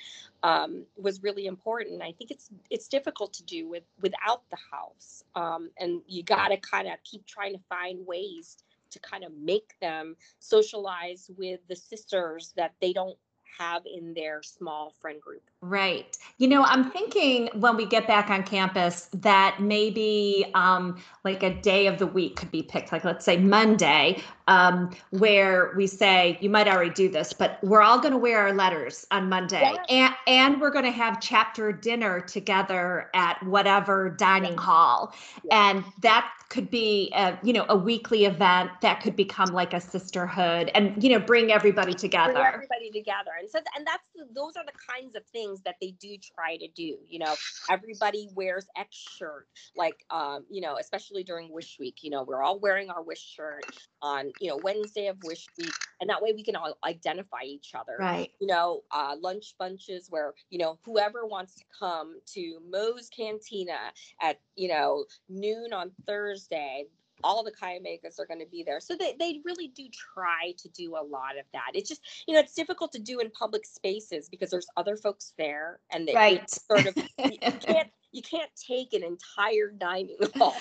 um, 0.43 0.84
was 0.97 1.21
really 1.23 1.45
important 1.45 2.01
i 2.01 2.11
think 2.11 2.32
it's 2.32 2.49
it's 2.69 2.88
difficult 2.88 3.34
to 3.34 3.43
do 3.43 3.67
with 3.67 3.84
without 4.01 4.41
the 4.49 4.57
house 4.71 5.23
um, 5.36 5.69
and 5.80 6.01
you 6.07 6.23
got 6.23 6.49
to 6.49 6.57
kind 6.57 6.88
of 6.88 6.93
keep 7.03 7.25
trying 7.25 7.53
to 7.53 7.61
find 7.69 8.05
ways 8.05 8.57
to 8.89 8.99
kind 8.99 9.23
of 9.23 9.32
make 9.34 9.80
them 9.82 10.15
socialize 10.39 11.30
with 11.38 11.59
the 11.67 11.75
sisters 11.75 12.53
that 12.55 12.73
they 12.82 12.93
don't 12.93 13.17
have 13.57 13.84
in 13.86 14.13
their 14.13 14.41
small 14.41 14.93
friend 15.01 15.21
group. 15.21 15.43
Right. 15.62 16.18
You 16.38 16.47
know, 16.47 16.64
I'm 16.64 16.89
thinking 16.89 17.49
when 17.53 17.76
we 17.76 17.86
get 17.86 18.07
back 18.07 18.30
on 18.30 18.43
campus 18.43 19.10
that 19.14 19.57
maybe 19.60 20.49
um, 20.55 20.97
like 21.26 21.43
a 21.43 21.53
day 21.53 21.88
of 21.88 21.99
the 21.99 22.07
week 22.07 22.38
could 22.38 22.49
be 22.49 22.64
picked, 22.64 22.93
like 22.93 23.03
let's 23.03 23.26
say 23.26 23.36
Monday, 23.36 24.24
um, 24.47 24.91
where 25.10 25.74
we 25.76 25.86
say, 25.86 26.38
you 26.39 26.49
might 26.49 26.70
already 26.70 26.91
do 26.91 27.10
this, 27.10 27.34
but 27.34 27.60
we're 27.62 27.82
all 27.82 27.99
going 27.99 28.14
to 28.14 28.18
wear 28.18 28.39
our 28.39 28.53
letters 28.53 29.05
on 29.12 29.28
Monday 29.28 29.76
and, 29.89 30.16
and 30.28 30.62
we're 30.62 30.72
going 30.72 30.86
to 30.86 30.91
have 30.91 31.20
chapter 31.20 31.74
dinner 31.74 32.22
together 32.22 33.10
at 33.14 33.45
whatever 33.45 34.10
dining 34.10 34.57
hall. 34.57 35.14
Yeah. 35.43 35.72
And 35.72 35.84
that 36.01 36.32
could 36.47 36.72
be 36.72 37.12
a, 37.14 37.38
you 37.43 37.51
know, 37.51 37.66
a 37.68 37.76
weekly 37.76 38.26
event 38.26 38.72
that 38.82 39.01
could 39.01 39.16
become 39.16 39.49
like 39.49 39.74
a 39.74 39.82
sisterhood 39.82 40.72
and, 40.74 41.03
you 41.03 41.10
know, 41.10 41.20
bring 41.20 41.51
everybody 41.51 41.93
together. 41.93 42.34
Bring 42.34 42.45
everybody 42.45 42.91
together. 42.91 43.32
And 43.38 43.49
so, 43.49 43.60
and 43.78 43.86
that's, 43.86 44.03
those 44.34 44.55
are 44.55 44.66
the 44.66 44.72
kinds 44.72 45.16
of 45.16 45.26
things 45.26 45.49
things 45.50 45.62
that 45.64 45.76
they 45.82 45.91
do 45.91 46.18
try 46.36 46.58
to 46.58 46.68
do. 46.68 46.97
You 47.08 47.20
know, 47.20 47.36
everybody 47.70 48.30
wears 48.34 48.66
X 48.78 48.95
shirt, 48.95 49.47
like, 49.76 50.06
um, 50.10 50.45
you 50.50 50.62
know, 50.62 50.78
especially 50.80 51.24
during 51.24 51.52
Wish 51.52 51.78
Week. 51.80 51.97
You 52.02 52.12
know, 52.12 52.24
we're 52.24 52.41
all 52.41 52.60
wearing 52.60 52.89
our 52.89 53.02
Wish 53.02 53.36
shirt 53.36 53.66
on, 54.02 54.32
you 54.39 54.50
know, 54.50 54.60
Wednesday 54.64 55.08
of 55.08 55.18
Wish 55.24 55.47
Week, 55.58 55.74
and 56.02 56.10
that 56.10 56.22
way 56.22 56.34
we 56.34 56.43
can 56.43 56.56
all 56.56 56.78
identify 56.86 57.43
each 57.43 57.74
other. 57.76 57.97
Right. 58.00 58.32
You 58.39 58.47
know, 58.47 58.82
uh, 58.91 59.16
lunch 59.20 59.56
bunches 59.58 60.08
where 60.10 60.34
you 60.50 60.60
know 60.60 60.78
whoever 60.86 61.26
wants 61.26 61.56
to 61.56 61.64
come 61.78 62.20
to 62.34 62.60
Moe's 62.70 63.10
Cantina 63.10 63.78
at 64.22 64.39
you 64.56 64.70
know 64.70 65.06
noon 65.28 65.74
on 65.74 65.91
Thursday 66.08 66.86
all 67.24 67.43
the 67.43 67.51
Omegas 67.51 68.20
are 68.20 68.26
going 68.26 68.39
to 68.39 68.45
be 68.45 68.63
there. 68.63 68.80
So 68.80 68.95
they, 68.95 69.15
they 69.20 69.39
really 69.45 69.67
do 69.67 69.88
try 69.91 70.53
to 70.57 70.70
do 70.70 70.95
a 70.95 71.03
lot 71.03 71.38
of 71.38 71.45
that. 71.53 71.72
It's 71.74 71.89
just, 71.89 72.01
you 72.28 72.34
know, 72.34 72.39
it's 72.39 72.53
difficult 72.53 72.91
to 72.93 72.99
do 72.99 73.20
in 73.20 73.30
public 73.32 73.65
spaces 73.65 74.30
because 74.30 74.49
there's 74.49 74.67
other 74.78 74.95
folks 74.95 75.34
there 75.38 75.80
and 75.91 76.07
they 76.07 76.13
right. 76.13 76.49
sort 76.49 76.88
of, 76.88 76.95
you 77.17 77.38
can't, 77.39 77.89
you 78.11 78.22
can't 78.22 78.49
take 78.55 78.93
an 78.93 79.03
entire 79.03 79.72
dining 79.78 80.17
hall. 80.36 80.55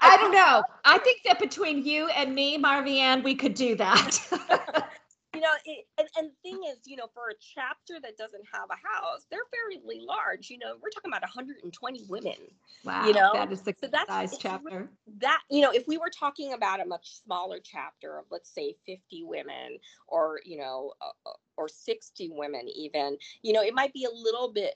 I 0.00 0.16
don't 0.16 0.32
know. 0.32 0.62
I 0.84 0.98
think 0.98 1.20
that 1.26 1.38
between 1.38 1.84
you 1.84 2.08
and 2.08 2.34
me, 2.34 2.58
Marvianne, 2.58 3.24
we 3.24 3.34
could 3.34 3.54
do 3.54 3.74
that. 3.76 4.18
you 5.38 5.44
know, 5.44 5.54
it, 5.64 5.86
and, 5.98 6.08
and 6.16 6.30
the 6.30 6.50
thing 6.50 6.60
is, 6.68 6.78
you 6.84 6.96
know, 6.96 7.06
for 7.14 7.30
a 7.30 7.34
chapter 7.54 8.00
that 8.02 8.16
doesn't 8.16 8.42
have 8.52 8.68
a 8.70 8.74
house, 8.74 9.26
they're 9.30 9.46
fairly 9.52 10.04
large. 10.04 10.50
You 10.50 10.58
know, 10.58 10.74
we're 10.82 10.90
talking 10.90 11.10
about 11.10 11.22
120 11.22 12.04
women. 12.08 12.34
Wow. 12.84 13.06
You 13.06 13.12
know, 13.12 13.30
that 13.34 13.52
is 13.52 13.60
the 13.62 13.74
so 13.80 13.88
that's, 13.90 14.08
size 14.08 14.36
chapter. 14.38 14.90
That, 15.20 15.40
you 15.48 15.60
know, 15.60 15.70
if 15.70 15.86
we 15.86 15.96
were 15.96 16.10
talking 16.10 16.54
about 16.54 16.80
a 16.80 16.84
much 16.84 17.22
smaller 17.24 17.58
chapter 17.62 18.18
of, 18.18 18.24
let's 18.32 18.52
say, 18.52 18.74
50 18.84 19.22
women 19.24 19.78
or, 20.08 20.40
you 20.44 20.58
know, 20.58 20.92
uh, 21.00 21.30
uh 21.30 21.32
or 21.56 21.68
60 21.68 22.30
women 22.32 22.68
even, 22.74 23.16
you 23.42 23.52
know, 23.52 23.62
it 23.62 23.74
might 23.74 23.92
be 23.92 24.04
a 24.04 24.14
little 24.14 24.52
bit 24.52 24.74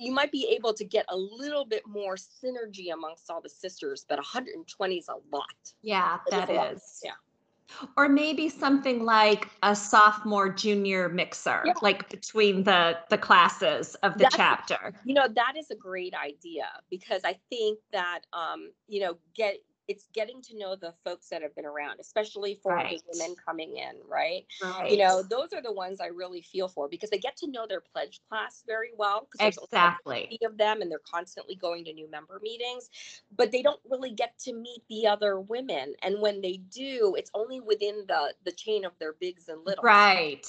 you 0.00 0.10
might 0.10 0.32
be 0.32 0.48
able 0.56 0.72
to 0.72 0.82
get 0.82 1.04
a 1.08 1.16
little 1.16 1.64
bit 1.64 1.82
more 1.86 2.16
synergy 2.16 2.92
amongst 2.92 3.30
all 3.30 3.40
the 3.40 3.48
sisters, 3.48 4.04
but 4.08 4.16
120 4.16 4.96
is 4.96 5.08
a 5.08 5.14
lot. 5.30 5.44
Yeah, 5.82 6.16
that 6.30 6.50
is. 6.50 7.00
Yeah 7.04 7.12
or 7.96 8.08
maybe 8.08 8.48
something 8.48 9.04
like 9.04 9.48
a 9.62 9.74
sophomore 9.74 10.48
junior 10.48 11.08
mixer 11.08 11.62
yeah. 11.64 11.72
like 11.82 12.08
between 12.10 12.64
the 12.64 12.98
the 13.10 13.18
classes 13.18 13.94
of 13.96 14.14
the 14.14 14.20
That's, 14.20 14.36
chapter 14.36 14.94
you 15.04 15.14
know 15.14 15.26
that 15.28 15.54
is 15.56 15.70
a 15.70 15.76
great 15.76 16.14
idea 16.14 16.66
because 16.90 17.22
i 17.24 17.36
think 17.50 17.78
that 17.92 18.20
um 18.32 18.70
you 18.86 19.00
know 19.00 19.16
get 19.34 19.56
it's 19.88 20.06
getting 20.12 20.42
to 20.42 20.56
know 20.56 20.76
the 20.76 20.92
folks 21.02 21.28
that 21.30 21.42
have 21.42 21.54
been 21.56 21.64
around, 21.64 21.98
especially 21.98 22.54
for 22.62 22.74
right. 22.74 23.00
the 23.06 23.18
women 23.18 23.34
coming 23.44 23.76
in, 23.76 23.96
right? 24.06 24.44
right? 24.62 24.90
You 24.90 24.98
know, 24.98 25.22
those 25.22 25.52
are 25.54 25.62
the 25.62 25.72
ones 25.72 26.00
I 26.00 26.08
really 26.08 26.42
feel 26.42 26.68
for 26.68 26.88
because 26.88 27.08
they 27.08 27.18
get 27.18 27.36
to 27.38 27.50
know 27.50 27.66
their 27.66 27.80
pledge 27.80 28.20
class 28.28 28.62
very 28.66 28.90
well. 28.96 29.28
Exactly. 29.40 30.38
Of 30.44 30.58
them, 30.58 30.82
and 30.82 30.90
they're 30.90 31.00
constantly 31.10 31.56
going 31.56 31.84
to 31.86 31.92
new 31.92 32.10
member 32.10 32.38
meetings, 32.42 32.90
but 33.36 33.50
they 33.50 33.62
don't 33.62 33.80
really 33.90 34.10
get 34.10 34.38
to 34.40 34.52
meet 34.52 34.82
the 34.88 35.06
other 35.06 35.40
women. 35.40 35.94
And 36.02 36.20
when 36.20 36.40
they 36.40 36.58
do, 36.70 37.14
it's 37.16 37.30
only 37.34 37.60
within 37.60 38.04
the 38.06 38.34
the 38.44 38.52
chain 38.52 38.84
of 38.84 38.92
their 38.98 39.14
bigs 39.20 39.48
and 39.48 39.64
littles. 39.64 39.84
Right. 39.84 40.46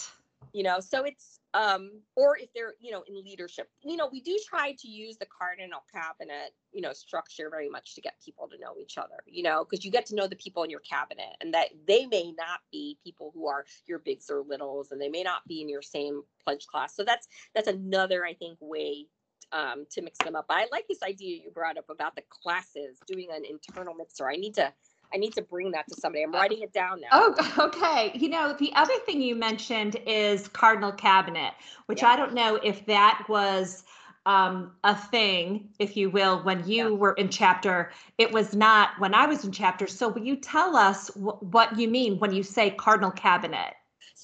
You 0.54 0.64
know, 0.64 0.80
so 0.80 1.04
it's 1.04 1.39
um, 1.54 2.02
or 2.16 2.38
if 2.38 2.50
they're, 2.54 2.74
you 2.80 2.91
know, 2.91 3.04
in 3.08 3.24
leadership. 3.24 3.70
You 3.82 3.97
know, 3.97 4.10
we 4.12 4.22
do 4.22 4.38
try 4.47 4.76
to 4.78 4.88
use 4.88 5.18
the 5.18 5.26
cardinal 5.26 5.82
cabinet, 5.91 6.54
you 6.72 6.82
know, 6.82 6.93
structure 6.93 7.50
very 7.50 7.70
much 7.70 7.95
to 7.95 8.02
get 8.02 8.14
people 8.24 8.47
to 8.50 8.58
know 8.60 8.76
each 8.80 8.97
other, 8.97 9.24
you 9.26 9.43
know, 9.43 9.66
because 9.66 9.84
you 9.84 9.91
get 9.91 10.06
to 10.08 10.16
know 10.16 10.28
the 10.28 10.36
people 10.36 10.64
in 10.64 10.70
your 10.70 10.82
cabinet 10.82 11.36
and 11.41 11.54
that 11.54 11.70
they 11.88 12.06
may 12.06 12.34
not 12.38 12.60
be 12.72 12.97
people 13.04 13.32
who 13.34 13.47
are 13.47 13.66
your 13.88 14.00
bigs 14.00 14.30
or 14.30 14.43
littles 14.47 14.91
and 14.91 15.02
they 15.02 15.10
may 15.10 15.24
not 15.24 15.45
be 15.47 15.62
in 15.62 15.70
your 15.70 15.82
same 15.82 16.22
pledge 16.43 16.68
class. 16.68 16.95
So 16.95 17.04
that's 17.04 17.28
that's 17.56 17.68
another, 17.68 18.26
I 18.26 18.34
think, 18.34 18.58
way 18.62 19.08
um, 19.52 19.86
to 19.91 20.02
mix 20.02 20.18
them 20.20 20.36
up. 20.36 20.45
I 20.50 20.68
like 20.72 20.88
this 20.88 21.02
idea 21.04 21.41
you 21.43 21.52
brought 21.52 21.78
up 21.78 21.89
about 21.89 22.16
the 22.16 22.24
classes 22.30 23.00
doing 23.08 23.30
an 23.32 23.43
internal 23.43 23.95
mixer. 23.95 24.30
I 24.30 24.36
need 24.36 24.54
to 24.56 24.72
I 25.14 25.18
need 25.18 25.34
to 25.34 25.41
bring 25.41 25.72
that 25.72 25.88
to 25.89 25.95
somebody. 25.95 26.24
I'm 26.24 26.34
uh, 26.34 26.39
writing 26.39 26.62
it 26.62 26.74
down 26.74 27.01
now. 27.01 27.07
Oh, 27.12 27.55
okay. 27.60 28.12
You 28.14 28.30
know, 28.30 28.53
the 28.53 28.72
other 28.76 28.93
thing 29.05 29.22
you 29.22 29.36
mentioned 29.36 29.97
is 30.05 30.47
Cardinal 30.47 30.91
Cabinet, 30.91 31.53
which 31.88 32.01
yeah. 32.01 32.10
I 32.10 32.16
don't 32.16 32.34
know 32.34 32.55
if 32.64 32.86
that 32.86 33.26
was 33.28 33.84
um, 34.26 34.72
a 34.84 34.95
thing, 34.95 35.70
if 35.80 35.97
you 35.97 36.10
will, 36.10 36.43
when 36.43 36.68
you 36.68 36.89
yeah. 36.89 36.89
were 36.89 37.14
in 37.14 37.30
chapter. 37.30 37.91
It 38.18 38.32
was 38.32 38.53
not 38.53 38.91
when 38.99 39.14
I 39.16 39.26
was 39.26 39.43
in 39.43 39.51
chapter. 39.51 39.88
So, 39.88 40.10
will 40.10 40.24
you 40.24 40.36
tell 40.36 40.76
us 40.76 41.07
w- 41.12 41.38
what 41.39 41.78
you 41.80 41.88
mean 41.88 42.20
when 42.20 42.32
you 42.32 42.43
say 42.43 42.70
Cardinal 42.72 43.12
Cabinet? 43.12 43.74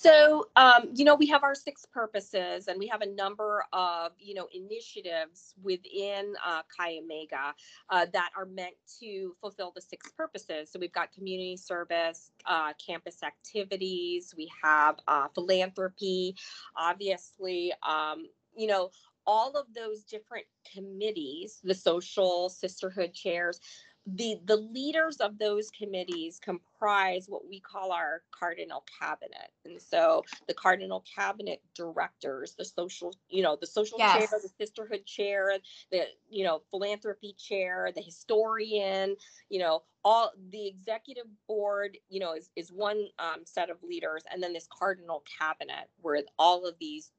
So, 0.05 0.49
um, 0.55 0.91
you 0.93 1.03
know, 1.03 1.15
we 1.15 1.25
have 1.29 1.41
our 1.41 1.55
six 1.55 1.83
purposes 1.91 2.67
and 2.67 2.77
we 2.77 2.85
have 2.85 3.01
a 3.01 3.07
number 3.07 3.65
of, 3.73 4.11
you 4.19 4.35
know, 4.35 4.47
initiatives 4.53 5.55
within 5.63 6.35
uh, 6.45 6.61
Chi 6.77 6.99
Omega 7.01 7.55
uh, 7.89 8.05
that 8.13 8.29
are 8.37 8.45
meant 8.45 8.75
to 8.99 9.35
fulfill 9.41 9.71
the 9.73 9.81
six 9.81 10.11
purposes. 10.11 10.71
So 10.71 10.77
we've 10.77 10.93
got 10.93 11.11
community 11.11 11.57
service, 11.57 12.29
uh, 12.45 12.73
campus 12.73 13.23
activities, 13.23 14.31
we 14.37 14.47
have 14.63 14.97
uh, 15.07 15.27
philanthropy, 15.33 16.35
obviously, 16.77 17.73
um, 17.81 18.27
you 18.55 18.67
know, 18.67 18.91
all 19.25 19.57
of 19.57 19.65
those 19.73 20.03
different 20.03 20.45
committees, 20.71 21.59
the 21.63 21.73
social 21.73 22.47
sisterhood 22.49 23.11
chairs, 23.11 23.59
the 24.07 24.39
the 24.45 24.57
leaders 24.57 25.17
of 25.17 25.39
those 25.39 25.71
committees 25.71 26.39
comprise 26.39 27.25
what 27.27 27.47
we 27.47 27.59
call 27.59 27.91
our 27.91 28.21
cardinal 28.31 28.83
cabinet. 28.99 29.49
And 29.65 29.81
so 29.81 30.23
the 30.47 30.53
cardinal 30.53 31.03
cabinet 31.15 31.61
directors 31.73 32.53
the 32.55 32.65
social 32.65 33.13
you 33.29 33.41
know 33.41 33.57
the 33.59 33.65
social 33.65 33.97
yes. 33.97 34.29
chair 34.29 34.39
the 34.41 34.49
sisterhood 34.63 35.05
chair 35.05 35.53
the 35.91 36.03
you 36.29 36.43
know 36.43 36.61
philanthropy 36.69 37.35
chair 37.37 37.89
the 37.95 38.01
historian 38.01 39.15
you 39.49 39.59
know 39.59 39.81
all 40.03 40.31
the 40.51 40.67
executive 40.67 41.25
board 41.47 41.97
you 42.07 42.19
know 42.19 42.35
is, 42.35 42.51
is 42.55 42.71
one 42.71 43.07
um, 43.17 43.41
set 43.43 43.71
of 43.71 43.77
leaders. 43.81 44.23
And 44.31 44.41
then 44.41 44.53
this 44.53 44.67
cardinal 44.71 45.23
cabinet 45.39 45.89
where 46.01 46.21
all 46.37 46.67
of 46.67 46.75
these 46.79 47.11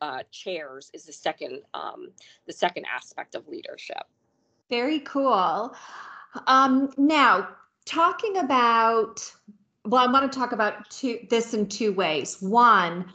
uh, 0.00 0.22
chairs 0.30 0.90
is 0.94 1.04
the 1.04 1.12
second 1.12 1.60
um, 1.74 2.12
the 2.46 2.52
second 2.54 2.86
aspect 2.90 3.34
of 3.34 3.46
leadership. 3.46 4.04
Very 4.70 5.00
cool 5.00 5.74
um, 6.46 6.92
now, 6.96 7.48
talking 7.84 8.36
about, 8.36 9.32
well, 9.84 10.06
I 10.06 10.10
want 10.10 10.30
to 10.30 10.38
talk 10.38 10.52
about 10.52 10.88
two, 10.90 11.18
this 11.30 11.54
in 11.54 11.68
two 11.68 11.92
ways. 11.92 12.40
One, 12.40 13.12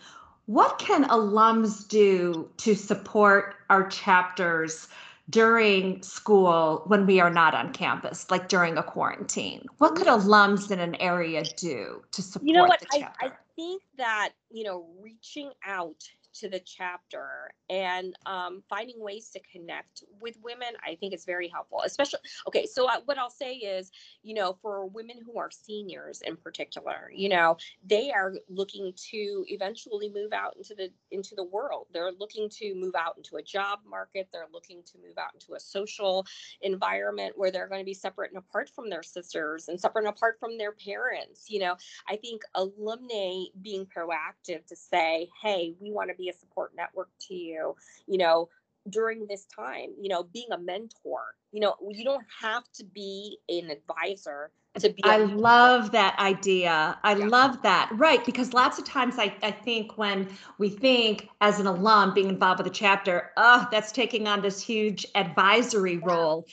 what 0.48 0.78
can 0.80 1.06
alums 1.06 1.88
do 1.88 2.50
to 2.58 2.76
support 2.76 3.56
our 3.70 3.88
chapters 3.88 4.88
during 5.30 6.02
school 6.04 6.84
when 6.86 7.08
we 7.08 7.20
are 7.20 7.32
not 7.32 7.56
on 7.56 7.74
campus, 7.74 8.30
like 8.30 8.48
during 8.48 8.78
a 8.78 8.84
quarantine? 8.84 9.66
What 9.80 9.96
could 9.96 10.08
alums 10.08 10.70
in 10.70 10.80
an 10.80 10.96
area 10.96 11.44
do 11.58 12.04
to 12.12 12.22
support 12.22 12.48
you 12.48 12.54
know 12.54 12.66
what? 12.66 12.80
the 12.80 13.00
chapter? 13.00 13.26
I, 13.26 13.28
I 13.30 13.32
think 13.56 13.82
that, 13.98 14.32
you 14.52 14.64
know, 14.64 14.86
reaching 15.02 15.52
out 15.66 16.04
to 16.40 16.50
the 16.50 16.60
chapter 16.60 17.52
and 17.70 18.16
um, 18.26 18.64
finding 18.70 19.00
ways 19.00 19.30
to 19.30 19.40
connect 19.52 20.04
with 20.20 20.38
women, 20.44 20.70
I 20.86 20.96
think 20.96 21.14
it's 21.14 21.26
very 21.26 21.48
helpful. 21.48 21.82
Especially, 21.86 22.20
okay, 22.48 22.66
so 22.66 22.88
I, 22.88 23.00
what 23.06 23.18
I'll 23.18 23.30
say 23.30 23.56
is, 23.56 23.92
you 24.24 24.34
know, 24.34 24.58
for 24.62 24.86
women 24.86 25.18
who 25.26 25.40
are 25.40 25.50
seniors 25.52 26.22
in 26.22 26.36
particular, 26.36 27.12
you 27.14 27.30
know, 27.30 27.58
they 27.86 28.12
are 28.12 28.34
looking 28.50 28.94
to 29.12 29.46
eventually 29.48 30.10
move 30.10 30.34
out 30.34 30.56
into 30.58 30.76
the 30.76 30.90
into 31.12 31.36
the 31.36 31.44
world. 31.44 31.88
They're 31.94 32.12
looking 32.12 32.50
to 32.50 32.76
move 32.76 32.96
out 32.96 33.18
into 33.18 33.38
a 33.38 33.44
job 33.44 33.80
market. 33.88 34.30
They're 34.32 34.48
looking 34.54 34.84
to 34.84 34.98
move 34.98 35.18
out 35.18 35.34
into 35.34 35.54
a 35.56 35.60
social 35.60 36.26
environment 36.62 37.34
where 37.38 37.52
they're 37.52 37.68
going 37.68 37.82
to 37.82 37.86
be 37.86 37.94
separate 37.94 38.32
and 38.32 38.38
apart 38.38 38.70
from 38.70 38.90
their 38.90 39.04
sisters 39.04 39.68
and 39.68 39.80
separate 39.80 40.06
and 40.06 40.14
apart 40.16 40.38
from 40.40 40.58
their 40.58 40.74
parents. 40.74 41.46
You 41.50 41.60
know, 41.60 41.76
I 42.08 42.16
think 42.18 42.42
alumni 42.56 43.46
being 43.62 43.86
proactive 43.86 44.66
to 44.68 44.76
say, 44.76 45.30
hey, 45.42 45.74
we 45.80 45.92
want 45.92 46.10
to 46.10 46.16
be 46.16 46.25
a 46.30 46.34
support 46.34 46.72
network 46.76 47.10
to 47.28 47.36
you, 47.36 47.76
you 48.08 48.18
know, 48.18 48.50
during 48.90 49.26
this 49.28 49.46
time, 49.46 49.90
you 50.00 50.10
know, 50.10 50.24
being 50.24 50.52
a 50.52 50.58
mentor, 50.58 51.22
you 51.52 51.60
know, 51.60 51.76
you 51.90 52.04
don't 52.04 52.26
have 52.42 52.64
to 52.74 52.84
be 52.84 53.38
an 53.50 53.70
advisor 53.70 54.52
to 54.80 54.90
be. 54.90 55.04
I 55.04 55.18
love 55.18 55.92
that 55.92 56.18
idea. 56.20 56.98
I 57.04 57.16
yeah. 57.16 57.26
love 57.26 57.62
that. 57.64 57.90
Right. 57.94 58.24
Because 58.26 58.54
lots 58.54 58.78
of 58.78 58.86
times 58.86 59.16
I, 59.18 59.36
I 59.42 59.52
think 59.52 59.98
when 59.98 60.28
we 60.58 60.70
think 60.70 61.30
as 61.42 61.60
an 61.60 61.68
alum 61.68 62.14
being 62.14 62.30
involved 62.30 62.60
with 62.60 62.68
a 62.68 62.76
chapter, 62.76 63.32
oh, 63.38 63.68
that's 63.72 63.92
taking 63.92 64.28
on 64.28 64.42
this 64.42 64.62
huge 64.62 65.06
advisory 65.16 65.94
yeah. 65.94 66.06
role. 66.06 66.48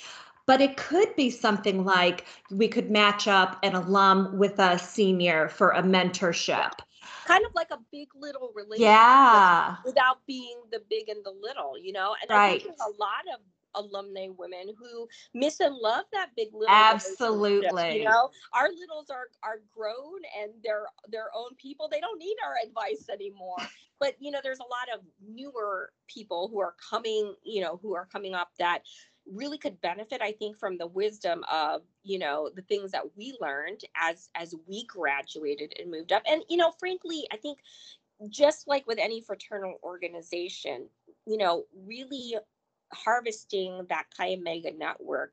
But 0.47 0.61
it 0.61 0.77
could 0.77 1.15
be 1.17 1.31
something 1.31 1.85
like 1.85 2.27
we 2.51 2.67
could 2.67 2.91
match 2.91 3.29
up 3.29 3.59
an 3.63 3.75
alum 3.75 4.39
with 4.39 4.59
a 4.59 4.79
senior 4.79 5.49
for 5.49 5.71
a 5.71 5.83
mentorship. 5.83 6.73
Kind 7.27 7.45
of 7.47 7.55
like 7.55 7.71
a 7.71 7.79
big 7.91 8.09
little 8.15 8.53
relationship. 8.55 8.91
Yeah. 8.91 9.77
Without 9.85 10.19
being 10.27 10.57
the 10.71 10.81
big 10.89 11.09
and 11.09 11.25
the 11.25 11.35
little, 11.41 11.79
you 11.79 11.93
know? 11.93 12.15
And 12.21 12.31
right. 12.31 12.47
I 12.47 12.51
think 12.51 12.63
there's 12.65 12.81
a 12.81 13.01
lot 13.01 13.23
of 13.35 13.41
alumni 13.75 14.29
women 14.37 14.75
who 14.79 15.09
miss 15.35 15.61
and 15.61 15.75
love 15.75 16.05
that 16.13 16.29
big 16.37 16.49
little 16.53 16.69
absolutely 16.69 17.99
you 17.99 18.05
know 18.05 18.31
our 18.53 18.69
littles 18.69 19.09
are 19.11 19.29
are 19.43 19.61
grown 19.75 20.21
and 20.41 20.53
they're 20.63 20.87
their 21.09 21.29
own 21.35 21.55
people 21.57 21.89
they 21.91 22.01
don't 22.01 22.19
need 22.19 22.37
our 22.45 22.55
advice 22.67 23.07
anymore 23.11 23.57
but 23.99 24.15
you 24.19 24.31
know 24.31 24.41
there's 24.43 24.59
a 24.59 24.63
lot 24.63 24.95
of 24.95 25.01
newer 25.27 25.93
people 26.07 26.49
who 26.49 26.61
are 26.61 26.75
coming 26.91 27.35
you 27.45 27.63
know 27.63 27.79
who 27.81 27.95
are 27.95 28.07
coming 28.13 28.35
up 28.35 28.51
that 28.59 28.83
really 29.31 29.59
could 29.59 29.81
benefit 29.81 30.21
i 30.21 30.33
think 30.33 30.57
from 30.59 30.77
the 30.77 30.87
wisdom 30.87 31.45
of 31.51 31.83
you 32.03 32.19
know 32.19 32.51
the 32.55 32.63
things 32.63 32.91
that 32.91 33.05
we 33.17 33.37
learned 33.41 33.81
as 33.97 34.29
as 34.35 34.55
we 34.67 34.85
graduated 34.87 35.73
and 35.79 35.91
moved 35.91 36.13
up 36.13 36.23
and 36.27 36.43
you 36.49 36.57
know 36.57 36.73
frankly 36.79 37.27
i 37.33 37.37
think 37.37 37.59
just 38.29 38.69
like 38.69 38.87
with 38.87 38.99
any 38.99 39.21
fraternal 39.21 39.79
organization 39.83 40.87
you 41.27 41.37
know 41.37 41.65
really 41.87 42.35
harvesting 42.93 43.87
that 43.89 44.05
Chi 44.17 44.35
Omega 44.35 44.71
network 44.71 45.33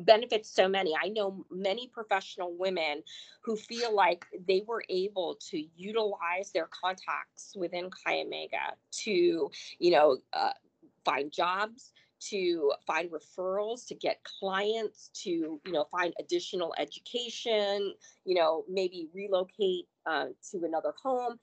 benefits 0.00 0.50
so 0.50 0.68
many. 0.68 0.94
I 1.00 1.08
know 1.08 1.44
many 1.50 1.88
professional 1.88 2.54
women 2.56 3.02
who 3.42 3.56
feel 3.56 3.94
like 3.94 4.26
they 4.46 4.62
were 4.66 4.82
able 4.88 5.36
to 5.50 5.64
utilize 5.76 6.52
their 6.52 6.68
contacts 6.68 7.54
within 7.56 7.90
Chi 7.90 8.20
Omega 8.20 8.74
to, 9.04 9.50
you 9.78 9.90
know, 9.90 10.18
uh, 10.32 10.52
find 11.04 11.32
jobs, 11.32 11.92
to 12.20 12.72
find 12.86 13.10
referrals, 13.10 13.86
to 13.86 13.94
get 13.94 14.22
clients, 14.40 15.10
to, 15.22 15.30
you 15.64 15.72
know, 15.72 15.86
find 15.90 16.14
additional 16.18 16.74
education, 16.78 17.94
you 18.24 18.34
know, 18.34 18.64
maybe 18.68 19.08
relocate 19.14 19.86
uh, 20.06 20.26
to 20.50 20.64
another 20.64 20.92
home. 21.02 21.38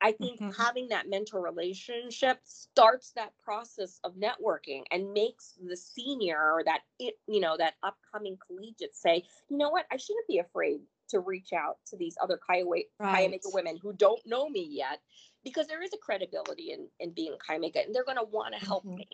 I 0.00 0.10
think 0.12 0.40
mm-hmm. 0.40 0.60
having 0.60 0.88
that 0.88 1.08
mentor 1.08 1.40
relationship 1.40 2.40
starts 2.42 3.12
that 3.12 3.32
process 3.44 4.00
of 4.02 4.14
networking 4.16 4.82
and 4.90 5.12
makes 5.12 5.54
the 5.64 5.76
senior 5.76 6.36
or 6.36 6.64
that 6.64 6.80
it, 6.98 7.14
you 7.28 7.40
know, 7.40 7.56
that 7.56 7.74
upcoming 7.84 8.38
collegiate 8.44 8.96
say, 8.96 9.22
you 9.48 9.56
know 9.56 9.70
what, 9.70 9.86
I 9.92 9.96
shouldn't 9.96 10.26
be 10.26 10.38
afraid 10.38 10.80
to 11.10 11.20
reach 11.20 11.52
out 11.52 11.78
to 11.86 11.96
these 11.96 12.16
other 12.20 12.38
Chi 12.44 12.64
right. 12.98 13.40
women 13.52 13.78
who 13.80 13.92
don't 13.92 14.20
know 14.26 14.48
me 14.48 14.66
yet, 14.68 15.00
because 15.44 15.68
there 15.68 15.82
is 15.82 15.92
a 15.94 15.98
credibility 15.98 16.72
in, 16.72 16.88
in 16.98 17.12
being 17.12 17.36
Chi 17.46 17.56
Omega 17.56 17.84
and 17.84 17.94
they're 17.94 18.04
going 18.04 18.18
to 18.18 18.24
want 18.24 18.54
to 18.58 18.66
help 18.66 18.84
mm-hmm. 18.84 18.96
me. 18.96 19.08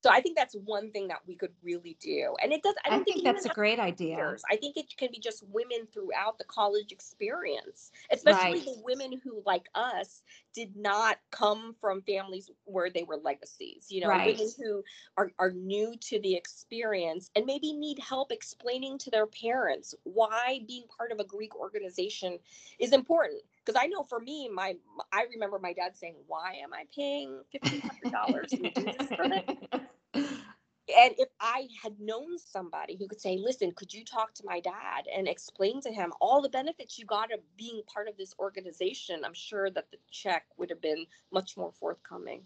So 0.00 0.10
I 0.10 0.20
think 0.20 0.36
that's 0.36 0.54
one 0.54 0.90
thing 0.92 1.08
that 1.08 1.18
we 1.26 1.34
could 1.34 1.52
really 1.62 1.96
do. 2.00 2.34
And 2.42 2.52
it 2.52 2.62
does 2.62 2.74
I, 2.84 2.96
I 2.96 3.02
think 3.02 3.24
that's 3.24 3.46
a 3.46 3.50
great 3.50 3.80
idea. 3.80 4.36
I 4.50 4.56
think 4.56 4.76
it 4.76 4.96
can 4.96 5.08
be 5.10 5.18
just 5.18 5.44
women 5.48 5.88
throughout 5.92 6.38
the 6.38 6.44
college 6.44 6.92
experience, 6.92 7.90
especially 8.12 8.58
right. 8.58 8.64
the 8.64 8.80
women 8.84 9.20
who 9.22 9.42
like 9.44 9.68
us 9.74 10.22
did 10.54 10.76
not 10.76 11.18
come 11.30 11.74
from 11.80 12.02
families 12.02 12.50
where 12.64 12.90
they 12.90 13.02
were 13.02 13.16
legacies, 13.16 13.86
you 13.88 14.00
know, 14.00 14.08
right. 14.08 14.36
women 14.36 14.52
who 14.56 14.82
are, 15.16 15.30
are 15.38 15.50
new 15.50 15.94
to 16.00 16.20
the 16.20 16.34
experience 16.34 17.30
and 17.34 17.44
maybe 17.44 17.72
need 17.72 17.98
help 17.98 18.30
explaining 18.30 18.98
to 18.98 19.10
their 19.10 19.26
parents 19.26 19.94
why 20.04 20.60
being 20.66 20.84
part 20.96 21.12
of 21.12 21.18
a 21.18 21.24
Greek 21.24 21.56
organization 21.56 22.38
is 22.78 22.92
important 22.92 23.42
because 23.68 23.80
I 23.82 23.86
know 23.86 24.02
for 24.02 24.18
me, 24.18 24.48
my 24.48 24.76
I 25.12 25.26
remember 25.30 25.58
my 25.58 25.74
dad 25.74 25.94
saying, 25.94 26.14
"Why 26.26 26.54
am 26.62 26.72
I 26.72 26.84
paying 26.94 27.42
fifteen 27.52 27.82
hundred 27.82 28.12
dollars 28.12 28.54
for 28.54 29.28
this?" 29.28 29.52
and 30.14 31.14
if 31.18 31.28
I 31.38 31.68
had 31.82 32.00
known 32.00 32.38
somebody 32.38 32.96
who 32.96 33.06
could 33.06 33.20
say, 33.20 33.36
"Listen, 33.36 33.72
could 33.72 33.92
you 33.92 34.06
talk 34.06 34.32
to 34.34 34.46
my 34.46 34.60
dad 34.60 35.06
and 35.14 35.28
explain 35.28 35.82
to 35.82 35.92
him 35.92 36.14
all 36.18 36.40
the 36.40 36.48
benefits 36.48 36.98
you 36.98 37.04
got 37.04 37.30
of 37.30 37.40
being 37.58 37.82
part 37.92 38.08
of 38.08 38.16
this 38.16 38.34
organization?" 38.38 39.22
I'm 39.22 39.34
sure 39.34 39.68
that 39.68 39.90
the 39.90 39.98
check 40.10 40.46
would 40.56 40.70
have 40.70 40.80
been 40.80 41.04
much 41.30 41.58
more 41.58 41.72
forthcoming. 41.78 42.44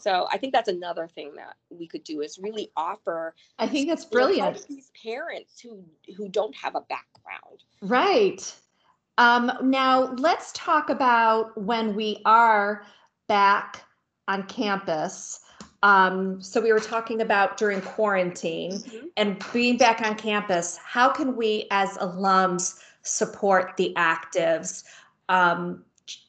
So 0.00 0.26
I 0.32 0.38
think 0.38 0.54
that's 0.54 0.70
another 0.70 1.08
thing 1.08 1.34
that 1.36 1.56
we 1.68 1.86
could 1.86 2.04
do 2.04 2.22
is 2.22 2.38
really 2.38 2.70
offer. 2.74 3.34
I 3.58 3.68
think 3.68 3.88
that's 3.88 4.06
brilliant. 4.06 4.66
These 4.66 4.90
parents 5.02 5.60
who 5.60 5.84
who 6.16 6.30
don't 6.30 6.56
have 6.56 6.74
a 6.74 6.80
background. 6.80 7.64
Right. 7.82 8.54
Um, 9.18 9.52
now, 9.62 10.12
let's 10.14 10.52
talk 10.52 10.90
about 10.90 11.56
when 11.60 11.94
we 11.94 12.20
are 12.24 12.84
back 13.28 13.84
on 14.26 14.44
campus. 14.44 15.40
Um, 15.82 16.40
so, 16.40 16.60
we 16.60 16.72
were 16.72 16.80
talking 16.80 17.20
about 17.20 17.56
during 17.56 17.80
quarantine 17.80 18.72
mm-hmm. 18.72 19.06
and 19.16 19.44
being 19.52 19.76
back 19.76 20.00
on 20.00 20.16
campus. 20.16 20.78
How 20.78 21.10
can 21.10 21.36
we, 21.36 21.66
as 21.70 21.90
alums, 21.98 22.78
support 23.02 23.76
the 23.76 23.92
actives 23.96 24.82
um, 25.28 25.84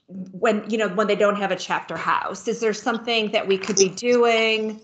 when 0.07 0.69
you 0.69 0.77
know 0.77 0.89
when 0.89 1.07
they 1.07 1.15
don't 1.15 1.37
have 1.37 1.51
a 1.51 1.55
chapter 1.55 1.97
house? 1.97 2.47
Is 2.47 2.59
there 2.59 2.73
something 2.73 3.31
that 3.31 3.47
we 3.47 3.57
could 3.57 3.77
be 3.77 3.89
doing? 3.89 4.81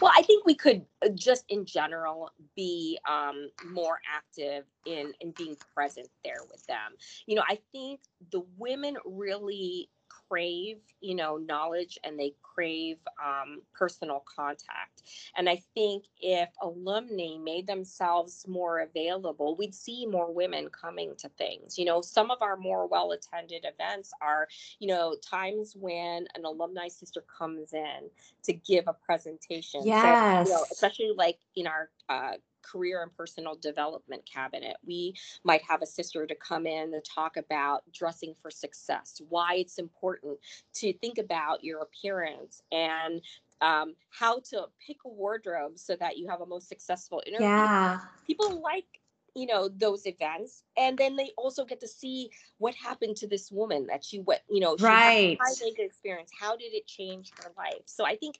Well, 0.00 0.12
I 0.16 0.22
think 0.22 0.46
we 0.46 0.54
could 0.54 0.84
uh, 1.04 1.10
just 1.14 1.44
in 1.48 1.64
general 1.66 2.30
be 2.56 2.98
um, 3.08 3.50
more 3.66 3.98
active 4.12 4.64
in 4.86 5.12
in 5.20 5.32
being 5.32 5.56
present 5.74 6.08
there 6.24 6.40
with 6.50 6.66
them. 6.66 6.92
You 7.26 7.36
know, 7.36 7.44
I 7.48 7.58
think 7.72 8.00
the 8.30 8.42
women 8.58 8.96
really 9.04 9.88
crave, 10.28 10.78
you 11.00 11.14
know, 11.14 11.36
knowledge 11.36 11.98
and 12.04 12.18
they 12.18 12.34
crave 12.42 12.98
um, 13.24 13.62
personal 13.74 14.22
contact. 14.26 15.02
And 15.36 15.48
I 15.48 15.62
think 15.74 16.04
if 16.20 16.48
alumni 16.62 17.36
made 17.38 17.66
themselves 17.66 18.44
more 18.46 18.80
available, 18.80 19.56
we'd 19.56 19.74
see 19.74 20.06
more 20.06 20.32
women 20.32 20.68
coming 20.68 21.14
to 21.18 21.28
things. 21.30 21.78
You 21.78 21.84
know, 21.84 22.00
some 22.00 22.30
of 22.30 22.42
our 22.42 22.56
more 22.56 22.86
well 22.86 23.12
attended 23.12 23.64
events 23.64 24.12
are, 24.20 24.48
you 24.78 24.88
know, 24.88 25.16
times 25.24 25.74
when 25.76 26.26
an 26.34 26.44
alumni 26.44 26.88
sister 26.88 27.24
comes 27.38 27.72
in 27.72 28.10
to 28.44 28.52
give 28.52 28.84
a 28.86 28.92
presentation. 28.92 29.82
Yes. 29.84 30.48
So, 30.48 30.50
you 30.50 30.56
know, 30.56 30.64
especially 30.70 31.12
like 31.16 31.38
in 31.56 31.66
our 31.66 31.90
uh, 32.08 32.32
career 32.62 33.02
and 33.02 33.14
personal 33.16 33.54
development 33.54 34.22
cabinet. 34.32 34.76
We 34.86 35.14
might 35.44 35.62
have 35.68 35.82
a 35.82 35.86
sister 35.86 36.26
to 36.26 36.34
come 36.34 36.66
in 36.66 36.94
and 36.94 37.04
talk 37.04 37.36
about 37.36 37.82
dressing 37.92 38.34
for 38.40 38.50
success, 38.50 39.20
why 39.28 39.56
it's 39.56 39.78
important 39.78 40.38
to 40.74 40.92
think 40.94 41.18
about 41.18 41.64
your 41.64 41.82
appearance 41.82 42.62
and 42.72 43.20
um, 43.60 43.94
how 44.10 44.40
to 44.50 44.66
pick 44.86 44.98
a 45.04 45.08
wardrobe 45.08 45.78
so 45.78 45.96
that 45.96 46.16
you 46.16 46.28
have 46.28 46.40
a 46.40 46.46
most 46.46 46.68
successful 46.68 47.22
interview. 47.26 47.46
Yeah. 47.46 48.00
People 48.26 48.60
like 48.60 49.00
you 49.36 49.46
know 49.46 49.68
those 49.68 50.06
events 50.06 50.64
and 50.76 50.98
then 50.98 51.14
they 51.14 51.30
also 51.36 51.64
get 51.64 51.80
to 51.80 51.86
see 51.86 52.30
what 52.58 52.74
happened 52.74 53.16
to 53.16 53.28
this 53.28 53.50
woman 53.52 53.86
that 53.86 54.04
she 54.04 54.18
went 54.18 54.40
you 54.50 54.60
know 54.60 54.76
she 54.76 54.84
right 54.84 55.38
had 55.40 55.68
a 55.78 55.82
experience 55.84 56.30
how 56.38 56.56
did 56.56 56.74
it 56.74 56.86
change 56.86 57.30
her 57.40 57.52
life 57.56 57.82
so 57.84 58.04
i 58.04 58.16
think 58.16 58.38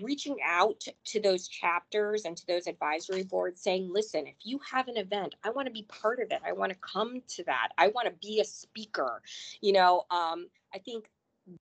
reaching 0.00 0.36
out 0.44 0.84
to 1.06 1.20
those 1.20 1.48
chapters 1.48 2.24
and 2.24 2.36
to 2.36 2.46
those 2.46 2.66
advisory 2.66 3.22
boards 3.22 3.60
saying, 3.60 3.90
listen, 3.92 4.26
if 4.26 4.36
you 4.42 4.60
have 4.70 4.88
an 4.88 4.96
event, 4.96 5.34
I 5.44 5.50
want 5.50 5.66
to 5.66 5.72
be 5.72 5.84
part 5.84 6.20
of 6.20 6.30
it. 6.30 6.40
I 6.46 6.52
want 6.52 6.70
to 6.70 6.78
come 6.78 7.22
to 7.36 7.44
that. 7.44 7.68
I 7.78 7.88
want 7.88 8.06
to 8.06 8.26
be 8.26 8.40
a 8.40 8.44
speaker. 8.44 9.22
You 9.60 9.72
know, 9.72 10.06
um, 10.10 10.48
I 10.74 10.78
think 10.78 11.10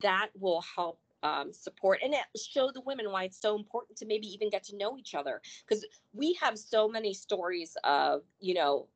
that 0.02 0.30
will 0.38 0.64
help 0.76 1.00
um, 1.24 1.52
support 1.52 2.00
and 2.04 2.16
show 2.36 2.72
the 2.72 2.82
women 2.82 3.12
why 3.12 3.24
it's 3.24 3.42
so 3.42 3.56
important 3.56 3.98
to 4.00 4.06
maybe 4.06 4.28
even 4.28 4.50
get 4.50 4.64
to 4.66 4.78
know 4.78 4.98
each 4.98 5.16
other 5.16 5.42
because 5.68 5.86
we 6.14 6.38
have 6.42 6.58
so 6.58 6.88
many 6.88 7.14
stories 7.14 7.76
of 7.84 8.22
you 8.40 8.54
know 8.54 8.88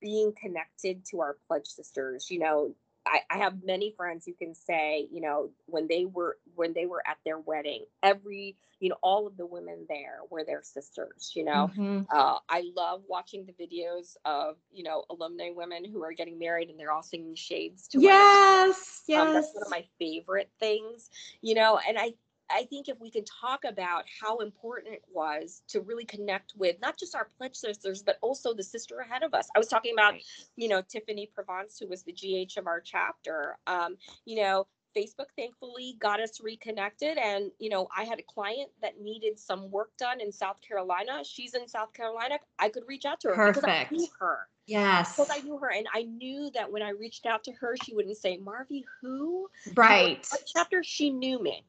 being 0.00 0.32
connected 0.40 1.04
to 1.06 1.20
our 1.20 1.38
pledge 1.46 1.66
sisters 1.66 2.30
you 2.30 2.38
know 2.38 2.74
I, 3.06 3.20
I 3.30 3.38
have 3.38 3.64
many 3.64 3.92
friends 3.96 4.24
who 4.24 4.32
can 4.32 4.54
say, 4.54 5.08
you 5.10 5.20
know, 5.20 5.50
when 5.66 5.88
they 5.88 6.04
were 6.04 6.38
when 6.54 6.72
they 6.72 6.86
were 6.86 7.02
at 7.06 7.18
their 7.24 7.38
wedding, 7.38 7.84
every 8.02 8.56
you 8.80 8.88
know 8.88 8.96
all 9.02 9.26
of 9.26 9.36
the 9.36 9.46
women 9.46 9.86
there 9.88 10.18
were 10.30 10.44
their 10.44 10.62
sisters. 10.62 11.32
You 11.34 11.44
know, 11.44 11.70
mm-hmm. 11.72 12.02
uh, 12.10 12.38
I 12.48 12.70
love 12.76 13.02
watching 13.08 13.46
the 13.46 13.52
videos 13.52 14.16
of 14.24 14.56
you 14.72 14.84
know 14.84 15.04
alumni 15.10 15.50
women 15.54 15.84
who 15.84 16.02
are 16.04 16.12
getting 16.12 16.38
married 16.38 16.68
and 16.68 16.78
they're 16.78 16.92
all 16.92 17.02
singing 17.02 17.34
shades 17.34 17.88
to 17.88 18.00
yes, 18.00 19.02
yes. 19.06 19.26
Um, 19.26 19.34
that's 19.34 19.50
one 19.52 19.64
of 19.64 19.70
my 19.70 19.84
favorite 19.98 20.50
things. 20.60 21.10
You 21.40 21.54
know, 21.54 21.80
and 21.86 21.98
I 21.98 22.14
I 22.52 22.64
think 22.64 22.88
if 22.88 23.00
we 23.00 23.10
can 23.10 23.24
talk 23.24 23.64
about 23.64 24.04
how 24.20 24.38
important 24.38 24.94
it 24.94 25.04
was 25.12 25.62
to 25.68 25.80
really 25.80 26.04
connect 26.04 26.54
with 26.56 26.76
not 26.80 26.98
just 26.98 27.14
our 27.14 27.28
pledge 27.38 27.56
sisters, 27.56 28.02
but 28.02 28.18
also 28.20 28.54
the 28.54 28.62
sister 28.62 28.98
ahead 28.98 29.22
of 29.22 29.34
us. 29.34 29.48
I 29.54 29.58
was 29.58 29.68
talking 29.68 29.94
about, 29.94 30.14
you 30.56 30.68
know, 30.68 30.82
Tiffany 30.82 31.30
Provence, 31.34 31.78
who 31.78 31.88
was 31.88 32.02
the 32.02 32.12
GH 32.12 32.58
of 32.58 32.66
our 32.66 32.80
chapter. 32.80 33.56
Um, 33.66 33.96
you 34.24 34.42
know, 34.42 34.66
Facebook 34.96 35.26
thankfully 35.36 35.96
got 36.00 36.20
us 36.20 36.40
reconnected. 36.40 37.18
And, 37.18 37.50
you 37.58 37.70
know, 37.70 37.88
I 37.96 38.04
had 38.04 38.18
a 38.18 38.22
client 38.22 38.70
that 38.82 39.00
needed 39.00 39.38
some 39.38 39.70
work 39.70 39.90
done 39.98 40.20
in 40.20 40.30
South 40.32 40.60
Carolina. 40.66 41.22
She's 41.24 41.54
in 41.54 41.66
South 41.68 41.92
Carolina. 41.92 42.38
I 42.58 42.68
could 42.68 42.84
reach 42.86 43.04
out 43.04 43.20
to 43.20 43.28
her. 43.28 43.34
Perfect. 43.34 43.64
Because 43.64 43.86
I 43.90 43.94
knew 43.94 44.08
her. 44.20 44.38
Yes. 44.66 45.16
Because 45.16 45.30
I 45.30 45.40
knew 45.40 45.58
her. 45.58 45.70
And 45.70 45.86
I 45.92 46.02
knew 46.02 46.50
that 46.54 46.70
when 46.70 46.82
I 46.82 46.90
reached 46.90 47.26
out 47.26 47.44
to 47.44 47.52
her, 47.52 47.74
she 47.84 47.94
wouldn't 47.94 48.16
say, 48.16 48.38
Marvy, 48.38 48.84
who? 49.00 49.48
Right. 49.74 50.26
What 50.30 50.42
chapter? 50.46 50.82
She 50.84 51.10
knew 51.10 51.42
me, 51.42 51.64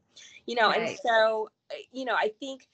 you 0.45 0.55
know, 0.55 0.71
and 0.71 0.97
so, 1.05 1.49
uh, 1.71 1.75
you 1.91 2.05
know, 2.05 2.15
I 2.15 2.31
think 2.39 2.67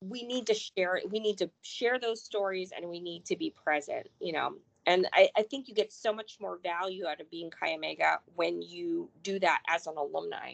we 0.00 0.24
need 0.24 0.46
to 0.46 0.54
share 0.54 1.00
we 1.10 1.18
need 1.18 1.38
to 1.38 1.50
share 1.62 1.98
those 1.98 2.22
stories 2.22 2.72
and 2.76 2.88
we 2.88 3.00
need 3.00 3.24
to 3.24 3.36
be 3.36 3.50
present 3.64 4.08
you 4.20 4.32
know 4.32 4.54
and 4.86 5.08
I, 5.12 5.28
I 5.36 5.42
think 5.42 5.68
you 5.68 5.74
get 5.74 5.92
so 5.92 6.12
much 6.12 6.36
more 6.40 6.60
value 6.62 7.06
out 7.06 7.20
of 7.20 7.28
being 7.30 7.50
Chi 7.50 7.74
Omega 7.74 8.20
when 8.36 8.62
you 8.62 9.10
do 9.22 9.38
that 9.40 9.62
as 9.68 9.86
an 9.86 9.94
alumni 9.96 10.52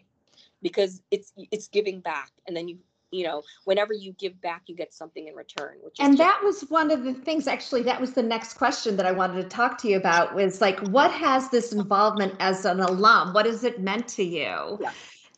because 0.63 1.03
it's 1.11 1.33
it's 1.51 1.69
giving 1.69 2.01
back 2.01 2.31
and 2.47 2.57
then 2.57 2.69
you 2.69 2.79
you 3.11 3.25
know 3.25 3.43
whenever 3.65 3.93
you 3.93 4.13
give 4.13 4.41
back 4.41 4.63
you 4.67 4.77
get 4.77 4.95
something 4.95 5.27
in 5.27 5.35
return 5.35 5.77
which 5.83 5.99
is 5.99 6.07
And 6.07 6.17
that 6.19 6.41
was 6.43 6.63
one 6.63 6.91
of 6.91 7.05
the 7.05 7.13
things, 7.13 7.47
actually, 7.47 7.83
that 7.83 8.01
was 8.01 8.13
the 8.13 8.23
next 8.23 8.55
question 8.55 8.97
that 8.97 9.05
I 9.05 9.13
wanted 9.13 9.43
to 9.43 9.49
talk 9.49 9.77
to 9.83 9.89
you 9.89 9.99
about 9.99 10.35
was 10.35 10.63
like, 10.63 10.81
what 10.89 11.11
has 11.11 11.51
this 11.51 11.75
involvement 11.75 12.35
as 12.41 12.65
an 12.65 12.81
alum? 12.81 13.35
What 13.35 13.45
has 13.45 13.65
it 13.65 13.83
meant 13.83 14.09
to 14.09 14.25
you? 14.25 14.79
Yeah. 14.81 14.93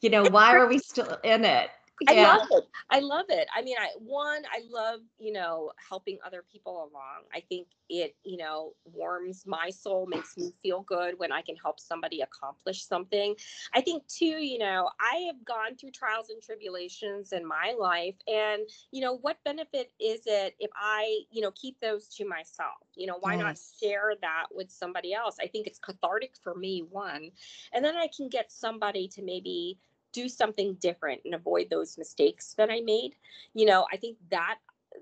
You 0.04 0.10
know, 0.10 0.24
why 0.24 0.54
are 0.54 0.66
we 0.66 0.78
still 0.80 1.16
in 1.24 1.46
it? 1.46 1.70
I 2.06 2.12
love 2.12 2.48
it. 2.50 2.68
I 2.90 2.98
love 3.00 3.26
it. 3.28 3.48
I 3.56 3.62
mean, 3.62 3.76
I 3.80 3.88
one, 3.98 4.42
I 4.52 4.60
love, 4.68 5.00
you 5.18 5.32
know, 5.32 5.72
helping 5.88 6.18
other 6.26 6.44
people 6.52 6.90
along. 6.92 7.22
I 7.32 7.40
think 7.40 7.68
it, 7.88 8.14
you 8.24 8.36
know, 8.36 8.74
warms 8.84 9.44
my 9.46 9.70
soul, 9.70 10.06
makes 10.06 10.36
me 10.36 10.52
feel 10.62 10.82
good 10.82 11.18
when 11.18 11.32
I 11.32 11.40
can 11.40 11.56
help 11.56 11.80
somebody 11.80 12.20
accomplish 12.20 12.84
something. 12.84 13.34
I 13.74 13.80
think 13.80 14.06
too, 14.08 14.26
you 14.26 14.58
know, 14.58 14.90
I 15.00 15.18
have 15.26 15.44
gone 15.44 15.76
through 15.76 15.92
trials 15.92 16.30
and 16.30 16.42
tribulations 16.42 17.32
in 17.32 17.46
my 17.46 17.74
life 17.78 18.16
and, 18.26 18.62
you 18.90 19.00
know, 19.00 19.16
what 19.18 19.38
benefit 19.44 19.92
is 20.00 20.22
it 20.26 20.56
if 20.58 20.70
I, 20.74 21.20
you 21.30 21.40
know, 21.40 21.52
keep 21.52 21.80
those 21.80 22.08
to 22.16 22.28
myself? 22.28 22.82
You 22.96 23.06
know, 23.06 23.18
why 23.20 23.36
not 23.36 23.56
share 23.80 24.12
that 24.20 24.46
with 24.52 24.70
somebody 24.70 25.14
else? 25.14 25.36
I 25.40 25.46
think 25.46 25.66
it's 25.66 25.78
cathartic 25.78 26.32
for 26.42 26.54
me 26.54 26.82
one. 26.90 27.30
And 27.72 27.84
then 27.84 27.96
I 27.96 28.08
can 28.14 28.28
get 28.28 28.52
somebody 28.52 29.08
to 29.08 29.22
maybe 29.22 29.78
do 30.14 30.28
something 30.28 30.74
different 30.80 31.20
and 31.26 31.34
avoid 31.34 31.68
those 31.68 31.98
mistakes 31.98 32.54
that 32.56 32.70
I 32.70 32.80
made. 32.80 33.16
You 33.52 33.66
know, 33.66 33.86
I 33.92 33.98
think 33.98 34.16
that 34.30 34.56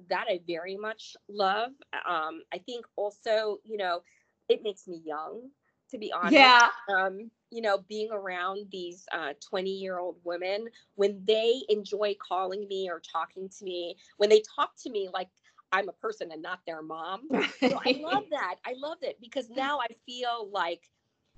that 0.08 0.24
I 0.28 0.40
very 0.46 0.76
much 0.76 1.16
love. 1.28 1.70
Um, 2.08 2.42
I 2.52 2.58
think 2.58 2.86
also, 2.96 3.58
you 3.64 3.76
know, 3.76 4.02
it 4.48 4.62
makes 4.62 4.88
me 4.88 5.02
young, 5.04 5.50
to 5.90 5.98
be 5.98 6.12
honest. 6.12 6.34
Yeah. 6.34 6.68
Um, 6.88 7.30
you 7.50 7.60
know, 7.60 7.84
being 7.88 8.10
around 8.10 8.66
these 8.72 9.06
20 9.48 9.70
year 9.70 9.98
old 9.98 10.16
women, 10.24 10.68
when 10.94 11.22
they 11.26 11.62
enjoy 11.68 12.16
calling 12.26 12.66
me 12.68 12.88
or 12.90 13.00
talking 13.00 13.50
to 13.50 13.64
me, 13.64 13.96
when 14.16 14.30
they 14.30 14.42
talk 14.56 14.72
to 14.82 14.90
me 14.90 15.08
like 15.12 15.28
I'm 15.72 15.88
a 15.88 15.92
person 15.92 16.30
and 16.32 16.42
not 16.42 16.60
their 16.66 16.82
mom. 16.82 17.28
So 17.68 17.78
I 17.84 18.00
love 18.00 18.24
that. 18.30 18.56
I 18.66 18.74
love 18.78 18.98
it 19.02 19.18
because 19.20 19.50
now 19.50 19.80
I 19.80 19.88
feel 20.06 20.48
like, 20.52 20.88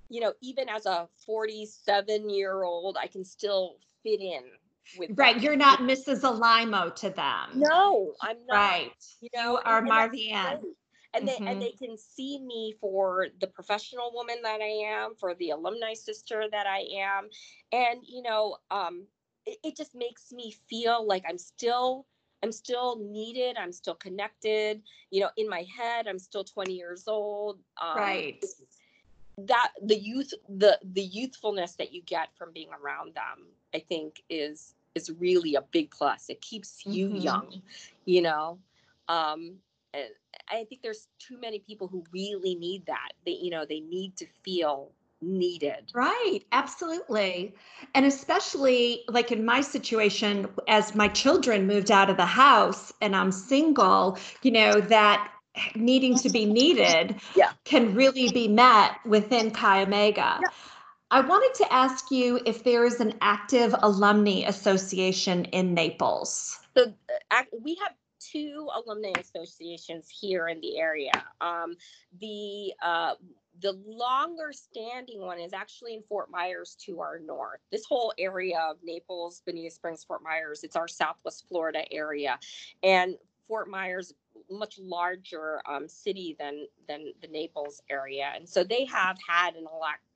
you 0.09 0.20
know, 0.20 0.32
even 0.42 0.68
as 0.68 0.86
a 0.86 1.09
47 1.26 2.28
year 2.30 2.62
old, 2.62 2.96
I 3.00 3.07
can 3.07 3.24
still 3.24 3.76
fit 4.02 4.20
in 4.20 4.42
with 4.98 5.11
Right. 5.16 5.34
them. 5.34 5.42
You're 5.42 5.57
not 5.57 5.80
Mrs. 5.80 6.22
Alimo 6.22 6.94
to 6.96 7.11
them. 7.11 7.50
No, 7.61 8.14
I'm 8.20 8.44
not. 8.46 8.57
Right. 8.57 8.92
You 9.20 9.28
You 9.32 9.40
know, 9.42 9.57
are 9.64 9.78
and- 9.78 9.88
and 9.88 9.96
that's 9.96 10.14
Marvy 10.14 10.30
Ann. 10.32 10.61
great. 10.61 10.76
And 11.14 11.28
they 11.28 11.36
and 11.36 11.62
they 11.62 11.70
can 11.72 11.96
see 11.96 12.40
me 12.40 12.72
for 12.80 13.28
the 13.38 13.46
professional 13.46 14.12
woman 14.12 14.42
that 14.42 14.61
I 14.61 14.64
am, 14.64 15.14
for 15.14 15.34
the 15.36 15.50
alumni 15.50 15.94
sister 15.94 16.48
that 16.50 16.66
I 16.66 16.80
am, 16.92 17.30
and 17.70 18.00
you 18.05 18.20
know, 18.22 18.59
um, 18.72 19.07
it, 19.46 19.59
it 19.62 19.76
just 19.76 19.94
makes 19.94 20.32
me 20.32 20.50
feel 20.68 21.07
like 21.07 21.24
I'm 21.28 21.38
still 21.38 22.07
I'm 22.42 22.50
still 22.50 22.96
needed. 22.98 23.57
I'm 23.57 23.70
still 23.72 23.94
connected. 23.94 24.82
You 25.11 25.20
know, 25.20 25.30
in 25.36 25.48
my 25.48 25.62
head, 25.78 26.09
I'm 26.09 26.18
still 26.18 26.42
20 26.44 26.74
years 26.74 27.07
old. 27.07 27.61
Um, 27.80 27.96
Right. 27.96 28.44
That 29.39 29.72
the 29.82 29.97
youth, 29.99 30.32
the 30.49 30.78
the 30.85 31.03
youthfulness 31.03 31.74
that 31.76 31.93
you 31.93 32.03
get 32.03 32.28
from 32.37 32.53
being 32.53 32.70
around 32.72 33.14
them, 33.14 33.47
I 33.74 33.80
think 33.80 34.22
is 34.30 34.74
is 34.95 35.11
really 35.18 35.57
a 35.57 35.62
big 35.62 35.91
plus. 35.91 36.30
It 36.30 36.41
keeps 36.41 36.87
you 36.87 37.11
Mhm. 37.11 37.14
young, 37.14 37.62
you 38.05 38.22
know. 38.22 38.59
Um, 39.09 39.57
and 39.93 40.09
I 40.51 40.64
think 40.64 40.82
there's 40.82 41.09
too 41.18 41.39
many 41.41 41.59
people 41.59 41.89
who 41.89 42.05
really 42.12 42.55
need 42.55 42.87
that. 42.87 43.11
They, 43.26 43.32
you 43.32 43.51
know, 43.51 43.64
they 43.66 43.80
need 43.80 44.16
to 44.18 44.26
feel 44.45 44.93
needed. 45.20 45.95
Right, 45.95 46.41
absolutely. 46.53 47.55
And 47.95 48.05
especially 48.05 49.05
like 49.09 49.30
in 49.30 49.45
my 49.45 49.61
situation, 49.61 50.49
as 50.66 50.95
my 50.97 51.07
children 51.07 51.68
moved 51.68 51.91
out 51.93 52.11
of 52.11 52.16
the 52.16 52.26
house 52.26 52.93
and 53.01 53.14
I'm 53.14 53.30
single, 53.30 54.18
you 54.43 54.51
know, 54.51 54.80
that 54.80 55.32
needing 55.74 56.16
to 56.18 56.30
be 56.30 56.44
needed 56.44 57.16
Yeah. 57.34 57.52
can 57.64 57.94
really 57.94 58.30
be 58.32 58.48
met 58.48 58.96
within 59.05 59.50
Chi 59.50 59.82
Omega. 59.82 60.38
Yeah. 60.42 60.48
I 61.11 61.20
wanted 61.20 61.55
to 61.62 61.72
ask 61.72 62.11
you 62.11 62.40
if 62.44 62.64
there 62.64 62.84
is 62.84 63.00
an 63.00 63.14
active 63.20 63.74
alumni 63.78 64.42
association 64.46 65.44
in 65.46 65.74
Naples. 65.74 66.59
So 66.76 66.92
uh, 67.30 67.42
we 67.62 67.76
have 67.82 67.92
two 68.18 68.68
alumni 68.74 69.12
associations 69.18 70.09
here 70.09 70.48
in 70.48 70.61
the 70.61 70.78
area. 70.78 71.12
Um, 71.40 71.76
the 72.20 72.72
uh, 72.82 73.14
the 73.61 73.78
longer 73.86 74.52
standing 74.52 75.20
one 75.20 75.38
is 75.38 75.52
actually 75.52 75.94
in 75.94 76.02
Fort 76.09 76.30
Myers 76.30 76.76
to 76.86 77.00
our 77.00 77.20
north. 77.20 77.61
This 77.70 77.84
whole 77.84 78.12
area 78.18 78.59
of 78.68 78.78
Naples, 78.82 79.42
Bonita 79.46 79.70
Springs, 79.70 80.02
Fort 80.02 80.22
Myers, 80.24 80.64
it's 80.64 80.74
our 80.74 80.88
Southwest 80.88 81.44
Florida 81.48 81.84
area, 81.92 82.38
and 82.82 83.16
Fort 83.46 83.70
Myers 83.70 84.12
much 84.51 84.78
larger 84.78 85.61
um, 85.66 85.89
city 85.89 86.37
than 86.39 86.66
than 86.89 87.12
the 87.20 87.28
Naples 87.28 87.82
area, 87.91 88.32
and 88.35 88.49
so 88.49 88.64
they 88.64 88.85
have 88.85 89.16
had 89.26 89.55
an 89.57 89.66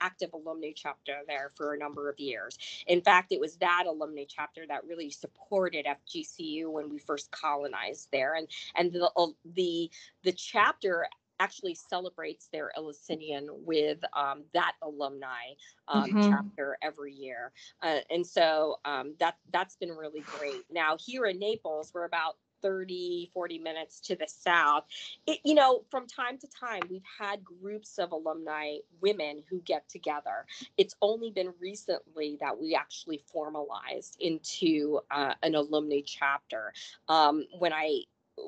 active 0.01 0.33
alumni 0.33 0.73
chapter 0.75 1.21
there 1.27 1.51
for 1.57 1.75
a 1.75 1.79
number 1.79 2.09
of 2.09 2.19
years. 2.19 2.59
In 2.87 3.01
fact, 3.01 3.33
it 3.33 3.41
was 3.41 3.57
that 3.59 3.85
alumni 3.87 4.25
chapter 4.29 4.67
that 4.67 4.85
really 4.85 5.11
supported 5.11 5.87
FGCU 5.87 6.71
when 6.71 6.89
we 6.89 6.99
first 6.99 7.31
colonized 7.31 8.09
there, 8.13 8.35
and 8.35 8.49
and 8.75 8.93
the 8.93 9.11
uh, 9.17 9.29
the 9.45 9.91
the 10.23 10.33
chapter 10.33 11.07
actually 11.41 11.75
celebrates 11.75 12.49
their 12.49 12.71
Eleusinian 12.77 13.49
with 13.65 14.03
um, 14.15 14.45
that 14.53 14.73
alumni 14.83 15.55
um, 15.89 16.17
Mhm. 16.17 16.21
chapter 16.21 16.77
every 16.83 17.13
year, 17.13 17.53
uh, 17.83 18.01
and 18.11 18.27
so 18.27 18.79
um, 18.85 19.15
that 19.21 19.37
that's 19.53 19.77
been 19.77 19.91
really 19.91 20.23
great. 20.23 20.65
Now 20.71 20.97
here 20.99 21.27
in 21.27 21.39
Naples, 21.39 21.93
we're 21.95 22.05
about 22.05 22.37
30 22.63 23.31
40 23.33 23.59
minutes 23.59 24.01
to 24.01 24.17
the 24.17 24.27
south. 24.27 24.85
It, 25.27 25.41
you 25.45 25.55
know 25.55 25.85
from 25.91 26.07
time 26.07 26.39
to 26.39 26.47
time 26.49 26.83
we've 26.91 27.03
had 27.19 27.45
groups 27.45 27.99
of 27.99 28.13
alumni 28.13 28.77
women 29.01 29.43
who 29.49 29.61
get 29.63 29.89
together. 29.89 30.47
It's 30.77 30.95
only 31.03 31.31
been 31.31 31.53
recently 31.61 32.39
that 32.41 32.59
we 32.61 32.75
actually 32.75 33.23
formalized 33.33 34.17
into 34.21 35.01
uh, 35.11 35.35
an 35.43 35.55
alumni 35.55 36.01
chapter. 36.05 36.73
Um, 37.09 37.45
when 37.59 37.73
i 37.73 38.03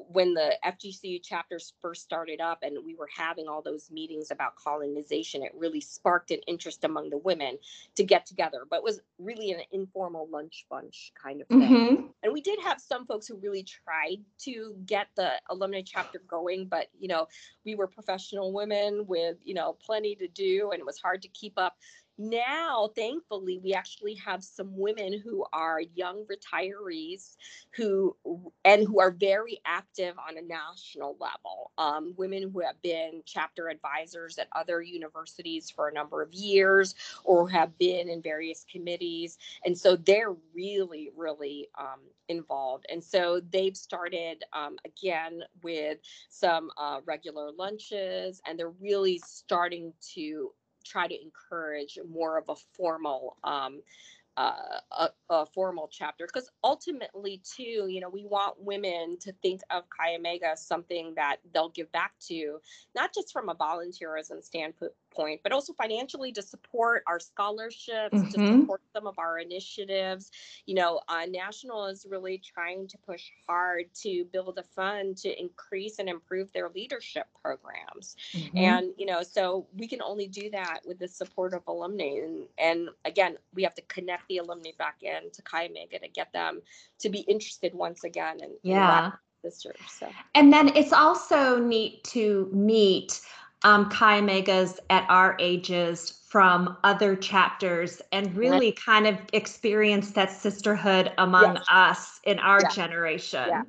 when 0.09 0.35
the 0.35 0.57
FGCU 0.65 1.23
chapters 1.23 1.73
first 1.81 2.03
started 2.03 2.41
up 2.41 2.59
and 2.63 2.79
we 2.85 2.95
were 2.95 3.09
having 3.15 3.49
all 3.49 3.63
those 3.63 3.91
meetings 3.91 4.31
about 4.31 4.57
colonization, 4.57 5.43
it 5.43 5.53
really 5.55 5.81
sparked 5.81 6.31
an 6.31 6.41
interest 6.47 6.85
among 6.85 7.11
the 7.11 7.19
women 7.19 7.59
to 7.97 8.05
get 8.05 8.27
together. 8.27 8.65
But 8.69 8.77
it 8.77 8.85
was 8.85 9.01
really 9.19 9.53
an 9.53 9.61
informal 9.73 10.29
lunch 10.29 10.67
bunch 10.71 11.13
kind 11.21 11.41
of 11.41 11.49
thing. 11.49 11.61
Mhm. 11.61 12.15
And 12.23 12.33
we 12.33 12.41
did 12.41 12.59
have 12.61 12.81
some 12.81 13.07
folks 13.07 13.27
who 13.27 13.37
really 13.37 13.63
tried 13.63 14.25
to 14.41 14.77
get 14.87 15.09
the 15.15 15.41
alumni 15.49 15.83
chapter 15.85 16.21
going, 16.21 16.67
but 16.67 16.89
you 16.99 17.09
know, 17.09 17.29
we 17.65 17.75
were 17.75 17.87
professional 17.87 18.53
women 18.53 19.07
with, 19.07 19.39
you 19.45 19.55
know, 19.55 19.75
plenty 19.75 20.15
to 20.17 20.29
do 20.29 20.71
and 20.71 20.81
it 20.81 20.87
was 20.87 20.99
hard 20.99 21.23
to 21.23 21.29
keep 21.29 21.59
up. 21.59 21.77
Now, 22.23 22.91
thankfully, 22.95 23.59
we 23.65 23.73
actually 23.73 24.15
have 24.17 24.45
some 24.45 24.77
women 24.77 25.19
who 25.25 25.47
are 25.55 25.81
young 25.95 26.27
retirees 26.27 27.37
who 27.75 28.15
and 28.65 28.87
who 28.87 29.01
are 29.01 29.11
very 29.11 29.59
active 29.65 30.15
on 30.29 30.37
a 30.37 30.43
national 30.43 31.17
level. 31.19 31.73
Um, 31.79 32.15
women 32.19 32.51
who 32.53 32.61
have 32.61 32.81
been 32.83 33.23
chapter 33.25 33.71
advisors 33.71 34.39
at 34.39 34.49
other 34.55 34.83
universities 34.83 35.71
for 35.71 35.89
a 35.89 35.95
number 35.95 36.21
of 36.21 36.33
years 36.35 36.95
or 37.25 37.49
have 37.49 37.79
been 37.79 38.11
in 38.11 38.21
various 38.23 38.67
committees 38.71 39.39
and 39.65 39.77
so 39.77 39.97
they're 39.97 40.35
really 40.55 41.11
really 41.17 41.69
um, 41.79 42.01
involved 42.29 42.85
and 42.91 43.03
so 43.03 43.41
they've 43.53 43.77
started 43.77 44.45
um, 44.53 44.77
again 44.85 45.43
with 45.63 45.99
some 46.29 46.71
uh, 46.77 47.01
regular 47.07 47.51
lunches 47.53 48.43
and 48.47 48.59
they're 48.59 48.75
really 48.81 49.21
starting 49.25 49.93
to 50.15 50.53
try 50.85 51.07
to 51.07 51.23
encourage 51.23 51.99
more 52.09 52.39
of 52.39 52.45
a 52.49 52.55
formal 52.75 53.37
um, 53.45 53.81
uh, 54.37 54.53
a, 54.99 55.09
a 55.29 55.47
formal 55.47 55.89
chapter. 55.91 56.27
Because 56.27 56.51
ultimately 56.63 57.43
too 57.45 57.87
you 57.89 58.01
know 58.01 58.09
we 58.09 58.25
want 58.25 58.55
women 58.63 59.19
to 59.21 59.33
think 59.43 59.61
of 59.71 59.85
chi 59.91 60.15
omega 60.15 60.51
as 60.53 60.67
something 60.67 61.15
that 61.17 61.37
they'll 61.53 61.71
give 61.71 61.91
back 61.93 62.13
to 62.29 62.61
not 62.95 63.13
just 63.15 63.33
from 63.33 63.49
a 63.49 63.55
volunteerism 63.55 64.43
standpoint 64.43 64.93
point, 65.11 65.41
but 65.43 65.53
also 65.53 65.73
financially 65.73 66.33
to 66.33 66.43
support 66.43 67.03
our 67.07 67.21
scholarships, 67.21 68.15
Mhm. 68.15 68.33
to 68.33 68.61
support 68.61 68.83
some 68.93 69.07
of 69.07 69.19
our 69.19 69.39
initiatives. 69.39 70.31
You 70.67 70.75
know, 70.75 71.01
uh, 71.09 71.27
National 71.27 71.87
is 71.87 72.07
really 72.09 72.39
trying 72.39 72.87
to 72.89 72.99
push 72.99 73.31
hard 73.47 73.93
to 74.03 74.25
build 74.27 74.59
a 74.59 74.63
fund 74.63 75.17
to 75.19 75.41
increase 75.41 75.99
and 75.99 76.09
improve 76.09 76.53
their 76.53 76.69
leadership 76.71 77.27
programs. 77.43 78.17
Mhm. 78.33 78.59
And, 78.59 78.95
you 78.97 79.07
know, 79.07 79.23
so 79.23 79.67
we 79.77 79.87
can 79.89 80.03
only 80.03 80.27
do 80.27 80.51
that 80.51 80.81
with 80.87 80.99
the 80.99 81.09
support 81.09 81.55
of 81.55 81.63
alumni. 81.67 82.21
And, 82.25 82.49
and 82.59 82.89
again, 83.05 83.39
we 83.55 83.63
have 83.63 83.75
to 83.75 83.83
connect 83.83 84.29
the 84.29 84.39
alumni 84.39 84.71
back 84.79 85.03
in 85.03 85.31
to 85.33 85.43
Chi 85.43 85.67
Omega 85.67 85.99
to 85.99 86.09
get 86.09 86.33
them 86.33 86.63
to 87.01 87.09
be 87.09 87.21
interested 87.21 87.75
once 87.75 88.05
again 88.05 88.41
in, 88.41 88.51
in 88.51 88.59
yeah. 88.63 89.13
sisters. 89.43 89.81
So. 89.89 90.09
And 90.35 90.53
then 90.53 90.75
it's 90.77 90.93
also 90.93 91.59
neat 91.59 92.05
to 92.05 92.49
meet 92.53 93.21
um, 93.63 93.89
Chi 93.91 94.21
Omegas 94.21 94.79
at 94.91 95.07
our 95.09 95.37
ages 95.39 96.25
from 96.29 96.77
other 96.85 97.17
chapters 97.17 98.01
and 98.13 98.37
really 98.37 98.73
kind 98.73 99.07
of 99.07 99.19
experience 99.33 100.13
that 100.13 100.31
sisterhood 100.31 101.13
among 101.19 101.59
Yes. 101.59 101.69
us 101.69 102.21
in 102.25 102.39
our 102.39 102.65
Yeah. 102.65 102.67
generation. 102.67 103.45
Yeah. 103.45 103.63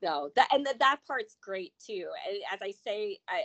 No, 0.00 0.30
that 0.36 0.48
and 0.52 0.64
that, 0.64 0.78
that 0.78 1.00
part's 1.06 1.36
great 1.42 1.72
too. 1.84 2.06
And 2.28 2.38
As 2.52 2.60
I 2.62 2.72
say, 2.84 3.18
I, 3.28 3.42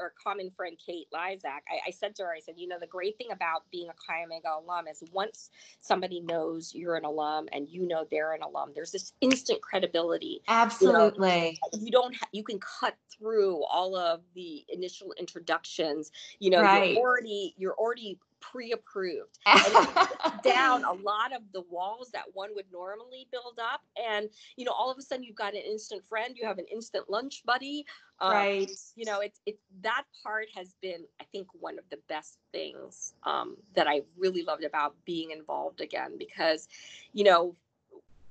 our 0.00 0.12
common 0.22 0.50
friend 0.50 0.76
Kate 0.84 1.06
Lyzak, 1.14 1.62
I, 1.70 1.78
I 1.86 1.90
said 1.90 2.16
to 2.16 2.24
her, 2.24 2.32
I 2.32 2.40
said, 2.40 2.54
you 2.56 2.66
know, 2.66 2.78
the 2.80 2.88
great 2.88 3.16
thing 3.18 3.28
about 3.30 3.62
being 3.70 3.88
a 3.88 3.92
Chi 3.92 4.24
Omega 4.24 4.48
alum 4.58 4.88
is 4.88 5.02
once 5.12 5.50
somebody 5.80 6.20
knows 6.20 6.74
you're 6.74 6.96
an 6.96 7.04
alum 7.04 7.48
and 7.52 7.68
you 7.68 7.86
know 7.86 8.04
they're 8.10 8.32
an 8.32 8.42
alum, 8.42 8.72
there's 8.74 8.90
this 8.90 9.12
instant 9.20 9.62
credibility. 9.62 10.42
Absolutely. 10.48 11.60
You 11.72 11.92
don't, 11.92 12.16
ha- 12.16 12.28
you 12.32 12.42
can 12.42 12.58
cut 12.58 12.96
through 13.16 13.62
all 13.64 13.94
of 13.96 14.22
the 14.34 14.64
initial 14.68 15.14
introductions. 15.18 16.10
You 16.40 16.50
know, 16.50 16.62
Right. 16.62 16.94
you're 16.94 16.98
already, 16.98 17.54
you're 17.56 17.74
already 17.74 18.18
pre-approved. 18.42 19.38
down 20.42 20.84
a 20.84 20.92
lot 20.92 21.32
of 21.34 21.42
the 21.52 21.62
walls 21.70 22.10
that 22.12 22.24
one 22.32 22.50
would 22.54 22.66
normally 22.72 23.26
build 23.30 23.58
up 23.60 23.80
and 23.96 24.28
you 24.56 24.64
know 24.64 24.72
all 24.72 24.90
of 24.90 24.98
a 24.98 25.02
sudden 25.02 25.24
you've 25.24 25.36
got 25.36 25.54
an 25.54 25.60
instant 25.60 26.02
friend 26.08 26.36
you 26.36 26.46
have 26.46 26.58
an 26.58 26.66
instant 26.72 27.08
lunch 27.08 27.42
buddy 27.44 27.84
um, 28.20 28.32
right. 28.32 28.70
you 28.96 29.04
know 29.04 29.20
it's 29.20 29.40
it's 29.46 29.62
that 29.82 30.04
part 30.22 30.46
has 30.54 30.74
been 30.80 31.04
i 31.20 31.24
think 31.32 31.46
one 31.60 31.78
of 31.78 31.84
the 31.90 31.98
best 32.08 32.38
things 32.52 33.14
um, 33.24 33.56
that 33.74 33.86
i 33.86 34.02
really 34.16 34.42
loved 34.42 34.64
about 34.64 34.94
being 35.04 35.30
involved 35.30 35.80
again 35.80 36.12
because 36.18 36.68
you 37.12 37.24
know 37.24 37.54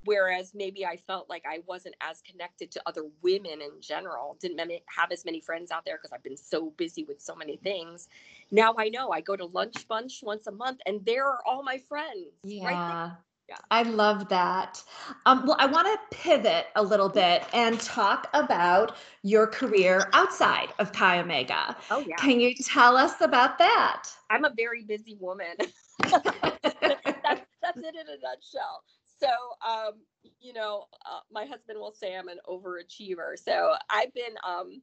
whereas 0.04 0.52
maybe 0.54 0.84
i 0.84 0.96
felt 0.96 1.28
like 1.28 1.44
i 1.48 1.60
wasn't 1.66 1.94
as 2.00 2.20
connected 2.22 2.70
to 2.70 2.82
other 2.86 3.04
women 3.22 3.62
in 3.62 3.80
general 3.80 4.36
didn't 4.40 4.60
have 4.86 5.12
as 5.12 5.24
many 5.24 5.40
friends 5.40 5.70
out 5.70 5.84
there 5.84 5.96
because 5.96 6.12
i've 6.12 6.22
been 6.22 6.36
so 6.36 6.70
busy 6.76 7.04
with 7.04 7.20
so 7.20 7.34
many 7.34 7.56
things 7.56 8.08
now 8.52 8.74
i 8.78 8.88
know 8.88 9.10
i 9.10 9.20
go 9.20 9.34
to 9.36 9.46
lunch 9.46 9.88
bunch 9.88 10.20
once 10.22 10.46
a 10.46 10.52
month 10.52 10.78
and 10.86 11.04
there 11.04 11.26
are 11.26 11.40
all 11.46 11.62
my 11.64 11.78
friends 11.88 12.32
Yeah. 12.44 12.66
right. 12.68 13.12
Yeah. 13.48 13.56
I 13.70 13.82
love 13.82 14.28
that. 14.30 14.82
Um, 15.26 15.44
well, 15.46 15.56
I 15.58 15.66
want 15.66 15.86
to 15.88 16.16
pivot 16.16 16.66
a 16.76 16.82
little 16.82 17.08
bit 17.08 17.42
and 17.52 17.78
talk 17.80 18.28
about 18.32 18.96
your 19.22 19.46
career 19.46 20.08
outside 20.14 20.68
of 20.78 20.92
Chi 20.92 21.18
Omega. 21.20 21.76
oh 21.90 22.00
yeah 22.06 22.16
Can 22.16 22.40
you 22.40 22.54
tell 22.54 22.96
us 22.96 23.20
about 23.20 23.58
that? 23.58 24.04
i'm 24.30 24.44
a 24.44 24.52
very 24.56 24.82
busy 24.84 25.16
woman 25.20 25.54
that's, 26.02 27.42
that's 27.62 27.78
it 27.82 27.94
in 27.94 28.06
a 28.08 28.18
nutshell. 28.22 28.82
So, 29.20 29.28
um, 29.66 29.92
you 30.40 30.52
know, 30.52 30.86
uh, 31.06 31.20
my 31.30 31.44
husband 31.44 31.78
will 31.78 31.92
say 31.92 32.16
I'm 32.16 32.28
an 32.28 32.38
overachiever. 32.48 33.38
So 33.38 33.74
I've 33.90 34.12
been, 34.14 34.34
um, 34.46 34.82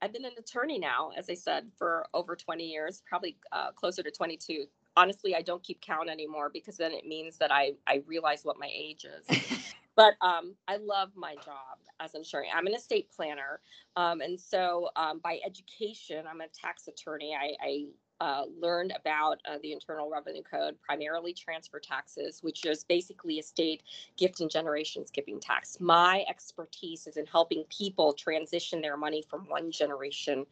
I've 0.00 0.12
been 0.12 0.24
an 0.24 0.32
attorney 0.38 0.78
now, 0.78 1.10
as 1.16 1.28
I 1.28 1.34
said, 1.34 1.70
for 1.76 2.06
over 2.14 2.36
20 2.36 2.64
years, 2.64 3.02
probably 3.08 3.36
uh, 3.52 3.72
closer 3.72 4.02
to 4.02 4.10
22. 4.10 4.66
Honestly, 4.96 5.34
I 5.34 5.42
don't 5.42 5.62
keep 5.62 5.80
count 5.80 6.08
anymore 6.08 6.50
because 6.52 6.76
then 6.76 6.92
it 6.92 7.06
means 7.06 7.38
that 7.38 7.52
I 7.52 7.72
I 7.86 8.02
realize 8.06 8.44
what 8.44 8.58
my 8.58 8.70
age 8.72 9.04
is. 9.04 9.38
but 9.96 10.14
um, 10.20 10.54
I 10.66 10.76
love 10.76 11.10
my 11.14 11.34
job 11.36 11.78
as 12.00 12.14
an 12.14 12.22
attorney. 12.22 12.48
I'm 12.54 12.66
an 12.66 12.74
estate 12.74 13.08
planner, 13.14 13.60
um, 13.96 14.20
and 14.20 14.40
so 14.40 14.90
um, 14.96 15.20
by 15.20 15.40
education, 15.44 16.24
I'm 16.28 16.40
a 16.40 16.48
tax 16.48 16.88
attorney. 16.88 17.36
I, 17.40 17.54
I 17.64 17.86
uh, 18.20 18.44
learned 18.60 18.92
about 18.98 19.40
uh, 19.48 19.58
the 19.62 19.72
Internal 19.72 20.10
Revenue 20.10 20.42
Code, 20.42 20.76
primarily 20.80 21.32
transfer 21.32 21.78
taxes, 21.78 22.42
which 22.42 22.64
is 22.64 22.84
basically 22.84 23.38
estate 23.38 23.82
gift 24.16 24.40
and 24.40 24.50
generation 24.50 25.06
skipping 25.06 25.40
tax. 25.40 25.78
My 25.80 26.24
expertise 26.28 27.06
is 27.06 27.16
in 27.16 27.26
helping 27.26 27.64
people 27.64 28.12
transition 28.12 28.80
their 28.80 28.96
money 28.96 29.22
from 29.22 29.48
one 29.48 29.70
generation 29.70 30.46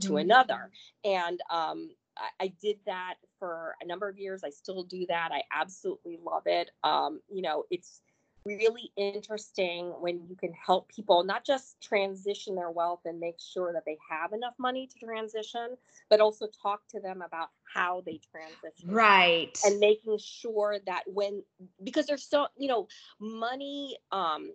to 0.00 0.14
Mhm. 0.14 0.20
another. 0.22 0.70
And 1.04 1.40
um, 1.50 1.90
I, 2.16 2.28
I 2.40 2.48
did 2.60 2.78
that 2.86 3.14
for 3.38 3.76
a 3.82 3.86
number 3.86 4.08
of 4.08 4.18
years. 4.18 4.42
I 4.44 4.50
still 4.50 4.82
do 4.82 5.06
that. 5.06 5.30
I 5.32 5.42
absolutely 5.52 6.18
love 6.24 6.46
it. 6.46 6.70
Um, 6.84 7.20
you 7.28 7.42
know, 7.42 7.64
it's 7.70 8.02
really 8.44 8.92
interesting 8.96 9.86
when 10.00 10.26
you 10.28 10.36
can 10.36 10.52
help 10.52 10.88
people 10.88 11.24
not 11.24 11.44
just 11.44 11.80
transition 11.82 12.54
their 12.54 12.70
wealth 12.70 13.00
and 13.04 13.20
make 13.20 13.38
sure 13.40 13.72
that 13.72 13.84
they 13.84 13.98
have 14.08 14.32
enough 14.32 14.54
money 14.58 14.86
to 14.86 14.98
transition, 14.98 15.76
but 16.08 16.20
also 16.20 16.46
talk 16.62 16.86
to 16.88 17.00
them 17.00 17.22
about 17.22 17.50
how 17.72 18.02
they 18.04 18.18
transition 18.30 18.88
Right. 18.88 19.58
and 19.64 19.78
making 19.78 20.18
sure 20.18 20.78
that 20.86 21.02
when 21.06 21.42
because 21.82 22.06
there's 22.06 22.24
so 22.28 22.46
you 22.56 22.68
know 22.68 22.88
money 23.20 23.96
um 24.12 24.52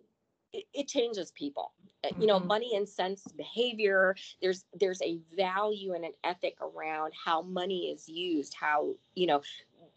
it, 0.54 0.66
it 0.74 0.88
changes 0.88 1.32
people 1.32 1.74
Uh, 2.04 2.10
you 2.20 2.28
know 2.28 2.40
Mhm. 2.40 2.48
money 2.48 2.74
incents 2.76 3.32
behavior 3.34 4.16
there's 4.42 4.66
there's 4.80 5.02
a 5.02 5.20
value 5.36 5.94
and 5.94 6.06
an 6.06 6.14
ethic 6.24 6.56
around 6.62 7.14
how 7.26 7.42
money 7.42 7.92
is 7.92 8.08
used 8.08 8.54
how 8.60 8.94
you 9.16 9.28
know 9.28 9.42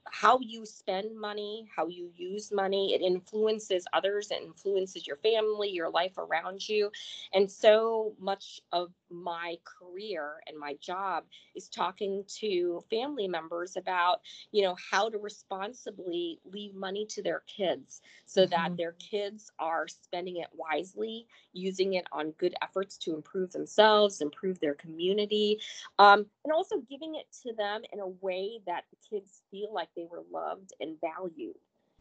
how 0.07 0.39
you 0.41 0.65
spend 0.67 1.19
money 1.19 1.69
how 1.75 1.87
you 1.87 2.11
use 2.17 2.51
money 2.53 2.95
it 2.95 3.01
influences 3.03 3.87
others 3.93 4.31
it 4.31 4.43
influences 4.43 5.07
your 5.07 5.17
family 5.17 5.69
your 5.71 5.91
life 5.91 6.19
around 6.19 6.69
you. 6.69 6.91
And 7.33 7.51
so 7.51 8.15
much 8.19 8.61
of 8.73 8.93
my 9.11 9.57
career 9.65 10.41
and 10.47 10.59
my 10.59 10.75
job 10.81 11.25
is 11.55 11.69
talking 11.69 12.25
to 12.29 12.83
family 12.91 13.29
members 13.29 13.77
about 13.77 14.21
you 14.53 14.63
know 14.63 14.77
how 14.91 15.09
to 15.09 15.19
responsibly 15.19 16.41
leave 16.45 16.75
money 16.75 17.07
to 17.07 17.23
their 17.23 17.41
kids 17.47 18.01
so 18.27 18.47
that 18.47 18.73
Mhm. 18.73 18.77
their 18.77 18.93
kids 18.93 19.51
are 19.59 19.89
spending 19.89 20.37
it 20.37 20.49
wisely 20.53 21.27
using 21.53 21.95
it 21.95 22.07
on 22.13 22.31
good 22.33 22.55
efforts 22.63 22.97
to 22.99 23.15
improve 23.15 23.53
themselves 23.53 24.21
improve 24.21 24.59
their 24.61 24.75
community 24.75 25.61
um, 25.99 26.27
and 26.45 26.53
also 26.53 26.79
giving 26.81 27.15
it 27.17 27.27
to 27.43 27.53
them 27.55 27.83
in 27.93 28.01
a 28.01 28.07
way 28.09 28.61
that 28.67 28.85
the 28.91 28.97
kids 29.09 29.43
feel 29.51 29.73
like 29.73 29.89
they 29.97 30.07
were 30.11 30.23
loved 30.31 30.73
and 30.81 30.97
valued 31.01 31.57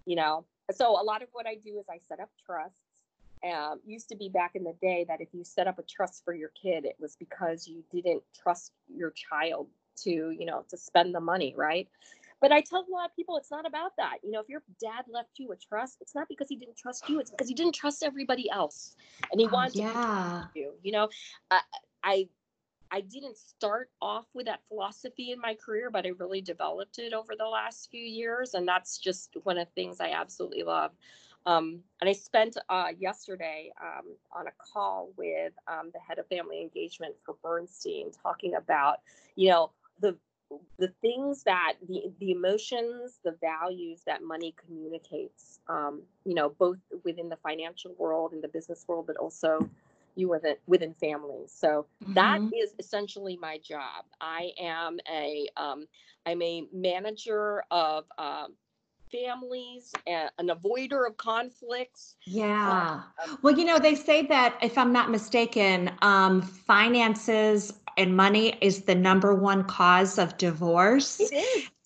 you 0.05 0.15
know 0.15 0.45
so 0.71 0.99
a 0.99 1.03
lot 1.03 1.21
of 1.21 1.29
what 1.31 1.47
i 1.47 1.55
do 1.55 1.79
is 1.79 1.85
i 1.89 1.97
set 2.07 2.19
up 2.19 2.29
trusts 2.45 2.77
um, 3.43 3.79
used 3.85 4.09
to 4.09 4.15
be 4.15 4.29
back 4.29 4.51
in 4.55 4.63
the 4.63 4.73
day 4.81 5.05
that 5.07 5.21
if 5.21 5.29
you 5.33 5.43
set 5.43 5.67
up 5.67 5.79
a 5.79 5.83
trust 5.83 6.23
for 6.25 6.33
your 6.33 6.49
kid 6.61 6.85
it 6.85 6.95
was 6.99 7.15
because 7.15 7.67
you 7.67 7.83
didn't 7.91 8.23
trust 8.41 8.73
your 8.93 9.11
child 9.11 9.67
to 9.97 10.31
you 10.31 10.45
know 10.45 10.63
to 10.69 10.77
spend 10.77 11.13
the 11.15 11.19
money 11.21 11.53
right? 11.57 11.87
But 12.41 12.51
i 12.51 12.61
tell 12.61 12.85
a 12.87 12.91
lot 12.91 13.05
of 13.09 13.15
people 13.15 13.37
it's 13.37 13.51
not 13.51 13.65
about 13.67 13.93
that. 13.97 14.17
You 14.23 14.31
know 14.31 14.39
if 14.41 14.49
your 14.49 14.63
dad 14.81 15.05
left 15.11 15.39
you 15.39 15.51
a 15.51 15.55
trust 15.57 15.97
it's 16.01 16.15
not 16.15 16.27
because 16.29 16.47
he 16.49 16.55
didn't 16.55 16.77
trust 16.77 17.09
you 17.09 17.19
it's 17.19 17.31
because 17.31 17.47
he 17.49 17.53
didn't 17.55 17.75
trust 17.75 18.03
everybody 18.03 18.49
else 18.49 18.95
and 19.31 19.39
he 19.41 19.47
Oh, 19.47 19.51
wanted 19.51 19.75
to 19.75 19.83
yeah. 19.83 20.47
you 20.55 20.73
you 20.83 20.91
know? 20.91 21.09
I, 21.51 21.61
I 22.03 22.29
i 22.91 23.01
didn't 23.01 23.37
start 23.37 23.89
off 24.01 24.25
with 24.33 24.45
that 24.47 24.61
philosophy 24.67 25.31
in 25.31 25.39
my 25.39 25.55
career 25.55 25.89
but 25.91 26.05
i 26.05 26.09
really 26.19 26.41
developed 26.41 26.99
it 26.99 27.13
over 27.13 27.33
the 27.37 27.45
last 27.45 27.89
few 27.91 28.03
years 28.03 28.53
and 28.53 28.67
that's 28.67 28.97
just 28.97 29.35
one 29.43 29.57
of 29.57 29.67
the 29.67 29.73
things 29.73 29.99
i 29.99 30.09
absolutely 30.11 30.63
love 30.63 30.91
um, 31.45 31.79
and 32.01 32.09
i 32.09 32.13
spent 32.13 32.57
uh, 32.69 32.87
yesterday 32.97 33.71
um, 33.81 34.05
on 34.31 34.47
a 34.47 34.51
call 34.57 35.11
with 35.17 35.53
um, 35.67 35.89
the 35.93 35.99
head 35.99 36.19
of 36.19 36.27
family 36.27 36.61
engagement 36.61 37.15
for 37.25 37.35
bernstein 37.43 38.11
talking 38.23 38.55
about 38.55 38.99
you 39.35 39.49
know 39.49 39.71
the 39.99 40.15
the 40.79 40.87
things 41.01 41.43
that 41.43 41.73
the 41.87 42.03
the 42.19 42.31
emotions 42.31 43.19
the 43.23 43.35
values 43.41 44.01
that 44.05 44.23
money 44.23 44.53
communicates 44.65 45.59
um, 45.67 46.01
you 46.25 46.33
know 46.33 46.49
both 46.49 46.77
within 47.03 47.29
the 47.29 47.37
financial 47.37 47.93
world 47.97 48.33
and 48.33 48.43
the 48.43 48.47
business 48.47 48.85
world 48.87 49.05
but 49.07 49.17
also 49.17 49.69
you 50.15 50.29
within 50.29 50.55
within 50.67 50.93
families 50.95 51.51
so 51.55 51.85
that 52.15 52.39
Mhm. 52.39 52.51
is 52.51 52.73
essentially 52.79 53.37
my 53.37 53.57
job 53.59 54.05
i 54.21 54.51
am 54.59 54.97
a 55.09 55.47
um, 55.57 55.85
i'm 56.25 56.41
a 56.41 56.63
manager 56.73 57.63
of 57.71 58.05
um, 58.17 58.53
families 59.11 59.91
a- 60.07 60.29
an 60.37 60.47
avoider 60.47 61.07
of 61.07 61.17
conflicts 61.17 62.15
Yeah. 62.25 63.01
um, 63.25 63.39
Well, 63.41 63.57
you 63.57 63.65
know, 63.65 63.79
they 63.79 63.95
say 63.95 64.21
that 64.27 64.55
if 64.61 64.77
I'm 64.77 64.93
not 64.93 65.09
mistaken, 65.09 65.91
um, 66.01 66.41
finances 66.41 67.73
and 67.97 68.15
money 68.15 68.57
is 68.61 68.83
the 68.83 68.95
number 68.95 69.33
one 69.33 69.63
cause 69.63 70.17
of 70.17 70.37
divorce. 70.37 71.21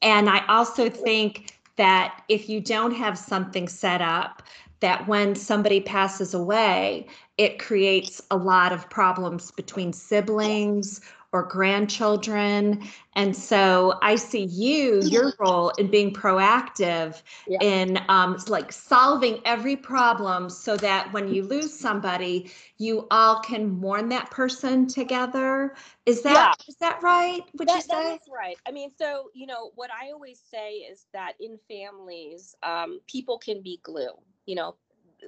And 0.01 0.29
I 0.29 0.45
also 0.47 0.89
think 0.89 1.57
that 1.77 2.23
if 2.29 2.49
you 2.49 2.59
don't 2.59 2.93
have 2.93 3.17
something 3.17 3.67
set 3.67 4.01
up, 4.01 4.43
that 4.81 5.07
when 5.07 5.33
somebody 5.33 5.79
passes 5.79 6.33
away, 6.33 7.07
it 7.37 7.57
creates 7.57 8.21
a 8.29 8.35
lot 8.37 8.73
of 8.73 8.89
problems 8.89 9.49
between 9.51 9.93
siblings 9.93 10.99
or 11.33 11.43
grandchildren. 11.43 12.83
And 13.15 13.35
so 13.35 13.99
I 14.01 14.15
see 14.15 14.43
you, 14.43 15.01
your 15.01 15.35
role 15.39 15.69
in 15.71 15.89
being 15.89 16.13
proactive 16.13 17.21
Yeah. 17.47 17.59
in 17.59 17.99
um, 18.07 18.37
like 18.47 18.71
solving 18.71 19.41
every 19.45 19.75
problem 19.75 20.49
so 20.49 20.77
that 20.77 21.11
when 21.11 21.27
you 21.33 21.43
lose 21.43 21.77
somebody, 21.77 22.51
you 22.77 23.07
all 23.11 23.39
can 23.39 23.69
mourn 23.69 24.09
that 24.09 24.29
person 24.31 24.87
together. 24.87 25.75
Is 26.05 26.21
that 26.23 26.55
is 26.67 26.75
that 26.77 27.01
right? 27.01 27.41
Would 27.57 27.67
That, 27.67 27.85
that 27.89 28.03
say? 28.03 28.13
is 28.15 28.21
right. 28.31 28.57
I 28.67 28.71
mean, 28.71 28.91
so 28.97 29.29
you 29.33 29.47
know 29.47 29.71
what 29.75 29.89
I 29.91 30.11
always 30.11 30.39
say 30.39 30.75
is 30.75 31.07
that 31.13 31.33
in 31.39 31.57
families, 31.67 32.55
um, 32.63 32.99
people 33.07 33.37
can 33.39 33.61
be 33.61 33.79
glue. 33.83 34.13
You 34.45 34.55
know, 34.55 34.75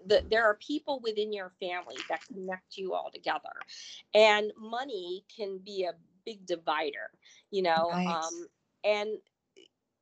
the, 0.05 0.23
there 0.29 0.43
are 0.45 0.55
people 0.55 0.99
within 1.03 1.31
your 1.33 1.51
family 1.59 1.97
that 2.09 2.25
connect 2.25 2.77
you 2.77 2.93
all 2.93 3.09
together, 3.13 3.53
and 4.13 4.51
money 4.57 5.25
can 5.35 5.59
be 5.59 5.83
a 5.85 5.93
big 6.25 6.45
divider. 6.45 7.11
You 7.51 7.63
know, 7.63 7.91
Right. 7.91 8.07
um, 8.07 8.47
and 8.83 9.17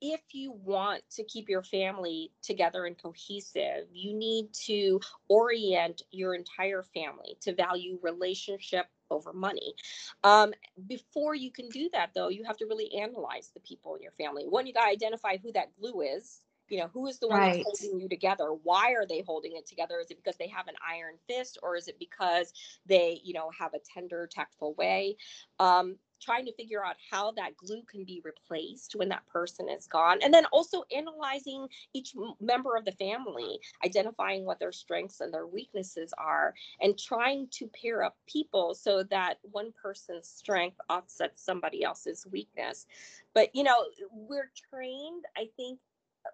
if 0.01 0.21
you 0.33 0.51
want 0.51 1.01
to 1.11 1.23
keep 1.23 1.49
your 1.49 1.63
family 1.63 2.31
together 2.41 2.85
and 2.85 2.97
cohesive, 3.01 3.87
you 3.93 4.13
need 4.13 4.53
to 4.53 4.99
orient 5.29 6.01
your 6.11 6.35
entire 6.35 6.83
family 6.83 7.37
to 7.41 7.53
value 7.53 7.97
relationship 8.01 8.87
over 9.09 9.33
money. 9.33 9.75
Um, 10.23 10.53
before 10.87 11.35
you 11.35 11.51
can 11.51 11.69
do 11.69 11.89
that, 11.93 12.11
though, 12.13 12.29
you 12.29 12.43
have 12.43 12.57
to 12.57 12.65
really 12.65 12.93
analyze 12.93 13.51
the 13.53 13.61
people 13.61 13.95
in 13.95 14.03
your 14.03 14.11
family. 14.13 14.45
One, 14.45 14.67
you 14.67 14.73
got 14.73 14.85
to 14.85 14.91
identify 14.91 15.37
who 15.37 15.51
that 15.53 15.73
glue 15.79 16.01
is. 16.01 16.42
You 16.69 16.79
know, 16.79 16.87
who 16.93 17.07
is 17.07 17.19
the 17.19 17.27
one 17.29 17.41
Right. 17.41 17.55
that's 17.57 17.59
holding 17.61 17.99
you 17.99 18.09
together? 18.09 18.53
Why 18.63 18.93
are 18.93 19.05
they 19.07 19.21
holding 19.21 19.55
it 19.55 19.65
together? 19.65 19.99
Is 19.99 20.11
it 20.11 20.17
because 20.17 20.37
they 20.37 20.47
have 20.47 20.67
an 20.67 20.75
iron 20.87 21.15
fist, 21.27 21.57
or 21.61 21.75
is 21.75 21.87
it 21.87 21.99
because 21.99 22.53
they, 22.85 23.21
you 23.23 23.33
know, 23.33 23.49
have 23.57 23.73
a 23.73 23.79
tender, 23.79 24.27
tactful 24.31 24.73
way? 24.75 25.17
Um, 25.59 25.97
trying 26.21 26.45
to 26.45 26.53
figure 26.53 26.85
out 26.85 26.95
how 27.11 27.31
that 27.33 27.57
glue 27.57 27.83
can 27.83 28.05
be 28.05 28.21
replaced 28.23 28.95
when 28.95 29.09
that 29.09 29.27
person 29.27 29.67
is 29.69 29.87
gone, 29.87 30.19
and 30.23 30.33
then 30.33 30.45
also 30.53 30.83
analyzing 30.95 31.67
each 31.93 32.15
member 32.39 32.75
of 32.77 32.85
the 32.85 32.91
family, 32.93 33.59
identifying 33.85 34.45
what 34.45 34.59
their 34.59 34.71
strengths 34.71 35.19
and 35.19 35.33
their 35.33 35.45
weaknesses 35.47 36.13
are, 36.17 36.53
and 36.79 36.97
trying 36.97 37.47
to 37.49 37.67
pair 37.67 38.03
up 38.03 38.17
people 38.25 38.73
so 38.73 39.03
that 39.03 39.37
one 39.43 39.73
person's 39.73 40.27
strength 40.27 40.77
offsets 40.89 41.43
somebody 41.43 41.83
else's 41.83 42.25
weakness. 42.31 42.87
But 43.33 43.53
you 43.53 43.63
know, 43.63 43.85
we're 44.11 44.51
trained, 44.69 45.25
I 45.35 45.49
think 45.57 45.79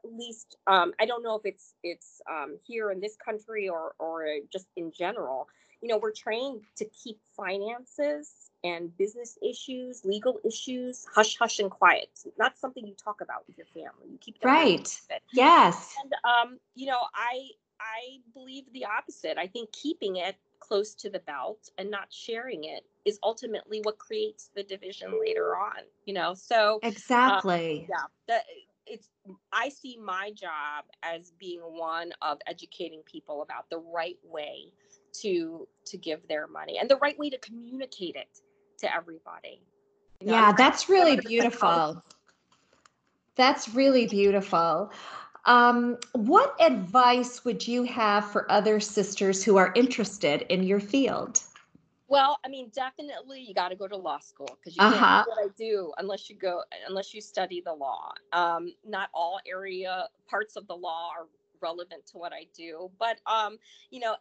least 0.03 0.57
um, 0.67 0.93
I 0.99 1.05
don't 1.05 1.23
know 1.23 1.35
if 1.35 1.45
it's 1.45 1.73
it's 1.83 2.21
um, 2.29 2.57
here 2.65 2.91
in 2.91 2.99
this 2.99 3.15
country 3.23 3.69
or 3.69 3.93
or 3.99 4.25
just 4.51 4.67
in 4.75 4.91
general. 4.91 5.47
You 5.81 5.87
know, 5.87 5.97
we're 5.97 6.11
trained 6.11 6.61
to 6.77 6.85
keep 6.85 7.19
finances 7.37 8.51
and 8.63 8.95
business 8.97 9.37
issues, 9.41 10.03
legal 10.03 10.39
issues, 10.45 11.05
hush 11.13 11.37
hush 11.37 11.59
and 11.59 11.71
quiet. 11.71 12.09
It's 12.25 12.37
not 12.37 12.57
something 12.57 12.85
you 12.85 12.95
talk 12.95 13.21
about 13.21 13.47
with 13.47 13.57
your 13.57 13.67
family. 13.67 14.09
You 14.11 14.17
keep 14.19 14.37
Right. 14.43 14.99
Yes. 15.33 15.95
And 16.03 16.13
um, 16.23 16.59
you 16.75 16.87
know, 16.87 16.99
I 17.13 17.49
I 17.79 18.19
believe 18.33 18.65
the 18.73 18.85
opposite. 18.85 19.37
I 19.37 19.47
think 19.47 19.71
keeping 19.71 20.17
it 20.17 20.35
close 20.59 20.93
to 20.93 21.09
the 21.09 21.19
belt 21.19 21.69
and 21.77 21.89
not 21.89 22.07
sharing 22.11 22.65
it 22.65 22.83
is 23.05 23.17
ultimately 23.23 23.79
what 23.83 23.97
creates 23.97 24.49
the 24.55 24.63
division 24.63 25.13
later 25.19 25.55
on. 25.55 25.83
You 26.05 26.13
know, 26.13 26.33
so 26.33 26.79
Exactly. 26.83 27.85
yeah 27.89 28.03
that 28.27 28.43
it's 28.89 29.09
i 29.53 29.69
see 29.69 29.97
my 29.97 30.31
job 30.31 30.85
as 31.03 31.31
being 31.39 31.61
one 31.61 32.11
of 32.21 32.39
educating 32.47 33.01
people 33.05 33.41
about 33.43 33.69
the 33.69 33.77
right 33.77 34.17
way 34.23 34.73
to 35.13 35.67
to 35.85 35.97
give 35.97 36.27
their 36.27 36.47
money 36.47 36.77
and 36.79 36.89
the 36.89 36.97
right 36.97 37.17
way 37.19 37.29
to 37.29 37.37
communicate 37.39 38.15
it 38.15 38.39
to 38.79 38.93
everybody 38.93 39.61
You 40.21 40.27
know, 40.27 40.33
Yeah, 40.33 40.51
that's 40.53 40.89
really 40.89 41.15
never 41.15 41.21
gonna 41.21 41.51
psychologist. 41.51 41.87
beautiful. 41.91 42.03
That's 43.35 43.69
really 43.69 44.07
beautiful. 44.07 44.91
Um, 45.45 45.97
what 46.13 46.55
advice 46.61 47.45
would 47.45 47.67
you 47.67 47.83
have 47.83 48.29
for 48.31 48.51
other 48.51 48.79
sisters 48.79 49.43
who 49.43 49.57
are 49.57 49.71
interested 49.75 50.41
in 50.49 50.63
your 50.63 50.79
field? 50.79 51.41
Well 52.09 52.39
i 52.45 52.49
mean 52.49 52.69
definitely 52.75 53.41
you 53.41 53.53
got 53.55 53.69
to 53.69 53.75
go 53.75 53.87
to 53.87 53.97
law 53.97 54.19
school 54.19 54.59
because 54.59 54.75
you 54.77 54.83
Uh-huh. 54.83 54.85
can't 54.85 55.13
do 55.13 55.23
what 55.25 55.37
i 55.45 55.49
do 55.57 55.93
unless 55.99 56.29
you 56.29 56.37
go 56.37 56.63
unless 56.87 57.13
you 57.13 57.21
study 57.21 57.61
the 57.65 57.73
law 57.73 58.11
um 58.33 58.73
not 58.85 59.09
all 59.13 59.39
area 59.47 60.07
parts 60.29 60.57
of 60.57 60.67
the 60.67 60.75
law 60.75 61.09
are 61.17 61.27
relevant 61.61 62.05
to 62.07 62.17
what 62.17 62.33
i 62.33 62.45
do 62.55 62.91
but 62.99 63.19
um 63.27 63.57
you 63.91 63.99
know 63.99 64.15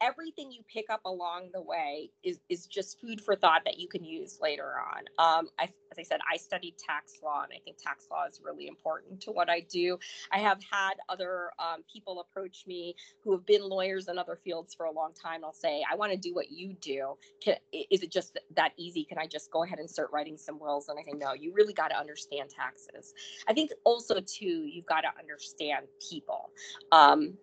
everything 0.00 0.50
you 0.50 0.62
pick 0.72 0.86
up 0.90 1.00
along 1.04 1.50
the 1.52 1.60
way 1.60 2.10
is 2.22 2.38
is 2.48 2.66
just 2.66 3.00
food 3.00 3.20
for 3.20 3.36
thought 3.36 3.62
that 3.64 3.78
you 3.78 3.88
can 3.88 4.04
use 4.04 4.38
later 4.40 4.74
on. 4.78 5.02
Um, 5.18 5.48
I, 5.58 5.64
as 5.64 5.98
I 5.98 6.02
said, 6.02 6.20
I 6.32 6.36
studied 6.36 6.74
tax 6.78 7.12
law, 7.22 7.42
and 7.42 7.52
I 7.54 7.60
think 7.64 7.76
tax 7.78 8.06
law 8.10 8.24
is 8.28 8.40
really 8.44 8.66
important 8.66 9.20
to 9.22 9.30
what 9.30 9.48
I 9.48 9.60
do. 9.60 9.98
I 10.32 10.38
have 10.38 10.58
had 10.70 10.94
other 11.08 11.50
um, 11.58 11.82
people 11.92 12.20
approach 12.20 12.64
me 12.66 12.94
who 13.22 13.32
have 13.32 13.46
been 13.46 13.62
lawyers 13.62 14.08
in 14.08 14.18
other 14.18 14.36
fields 14.36 14.74
for 14.74 14.86
a 14.86 14.92
long 14.92 15.12
time. 15.12 15.44
I'll 15.44 15.52
say, 15.52 15.84
I 15.90 15.96
want 15.96 16.12
to 16.12 16.18
do 16.18 16.34
what 16.34 16.50
you 16.50 16.74
do. 16.80 17.14
Can, 17.42 17.56
is 17.72 18.02
it 18.02 18.10
just 18.10 18.38
that 18.56 18.72
easy? 18.76 19.04
Can 19.04 19.18
I 19.18 19.26
just 19.26 19.50
go 19.50 19.64
ahead 19.64 19.78
and 19.78 19.88
start 19.88 20.10
writing 20.12 20.36
some 20.36 20.58
wills? 20.58 20.88
And 20.88 20.98
I 20.98 21.02
think, 21.02 21.18
no, 21.18 21.32
you 21.32 21.52
really 21.52 21.74
got 21.74 21.88
to 21.88 21.98
understand 21.98 22.50
taxes. 22.50 23.12
I 23.48 23.52
think 23.52 23.70
also 23.84 24.20
too, 24.20 24.66
you've 24.66 24.86
got 24.86 25.02
to 25.02 25.10
understand 25.18 25.86
people. 26.10 26.50
Um, 26.92 27.34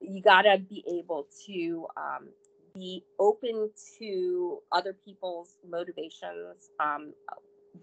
you 0.00 0.22
got 0.22 0.42
to 0.42 0.58
be 0.58 0.84
able 0.88 1.26
to 1.46 1.86
um, 1.96 2.28
be 2.74 3.04
open 3.18 3.70
to 3.98 4.58
other 4.72 4.92
people's 5.04 5.56
motivations, 5.68 6.70
um, 6.80 7.12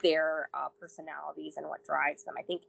their 0.02 0.50
uh, 0.54 0.68
personalities, 0.80 1.56
and 1.58 1.68
what 1.68 1.84
drives 1.86 2.24
them. 2.24 2.36
I 2.38 2.44
think 2.44 2.64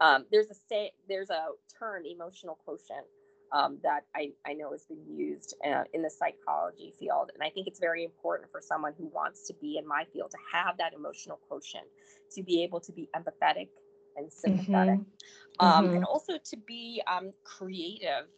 um, 0.00 0.26
there's 0.30 0.50
a 0.50 0.54
say, 0.54 0.92
there's 1.08 1.30
a 1.30 1.48
term, 1.78 2.04
emotional 2.06 2.58
quotient, 2.64 3.06
um, 3.52 3.78
that 3.82 4.06
I, 4.14 4.32
I 4.46 4.54
know 4.54 4.72
has 4.72 4.84
been 4.84 5.04
used 5.16 5.54
uh, 5.64 5.84
in 5.92 6.02
the 6.02 6.10
psychology 6.10 6.92
field, 6.98 7.30
and 7.34 7.42
I 7.42 7.50
think 7.50 7.66
it's 7.68 7.80
very 7.80 8.04
important 8.04 8.50
for 8.50 8.60
someone 8.60 8.92
who 8.98 9.06
wants 9.06 9.46
to 9.48 9.54
be 9.60 9.78
in 9.78 9.86
my 9.86 10.04
field 10.12 10.30
to 10.32 10.38
have 10.52 10.76
that 10.78 10.92
emotional 10.94 11.38
quotient, 11.48 11.86
to 12.34 12.42
be 12.42 12.62
able 12.64 12.80
to 12.80 12.92
be 12.92 13.08
empathetic 13.16 13.68
and 14.16 14.32
sympathetic 14.32 14.98
Mhm. 15.00 15.06
um, 15.60 15.86
Mhm. 15.86 15.94
and 15.94 16.04
also 16.04 16.38
to 16.38 16.56
be 16.56 17.02
um, 17.06 17.32
creative. 17.44 18.28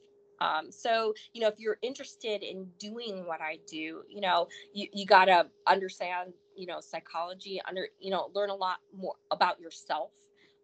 Um, 0.41 0.71
so, 0.71 1.15
you 1.33 1.41
know, 1.41 1.49
if 1.49 1.59
you're 1.59 1.79
interested 1.83 2.43
in 2.43 2.67
doing 2.79 3.27
what 3.27 3.41
I 3.41 3.59
do, 3.67 4.03
you 4.09 4.21
know, 4.21 4.49
you, 4.73 4.89
you 4.93 5.07
got 5.07 5.27
to 5.27 5.47
understand, 5.67 6.33
you 6.57 6.67
know, 6.67 6.81
psychology, 6.81 7.61
under, 7.67 7.89
you 8.01 8.11
know, 8.11 8.31
learn 8.35 8.51
a 8.51 8.55
lot 8.55 8.79
more 8.97 9.15
about 9.31 9.61
yourself. 9.61 10.11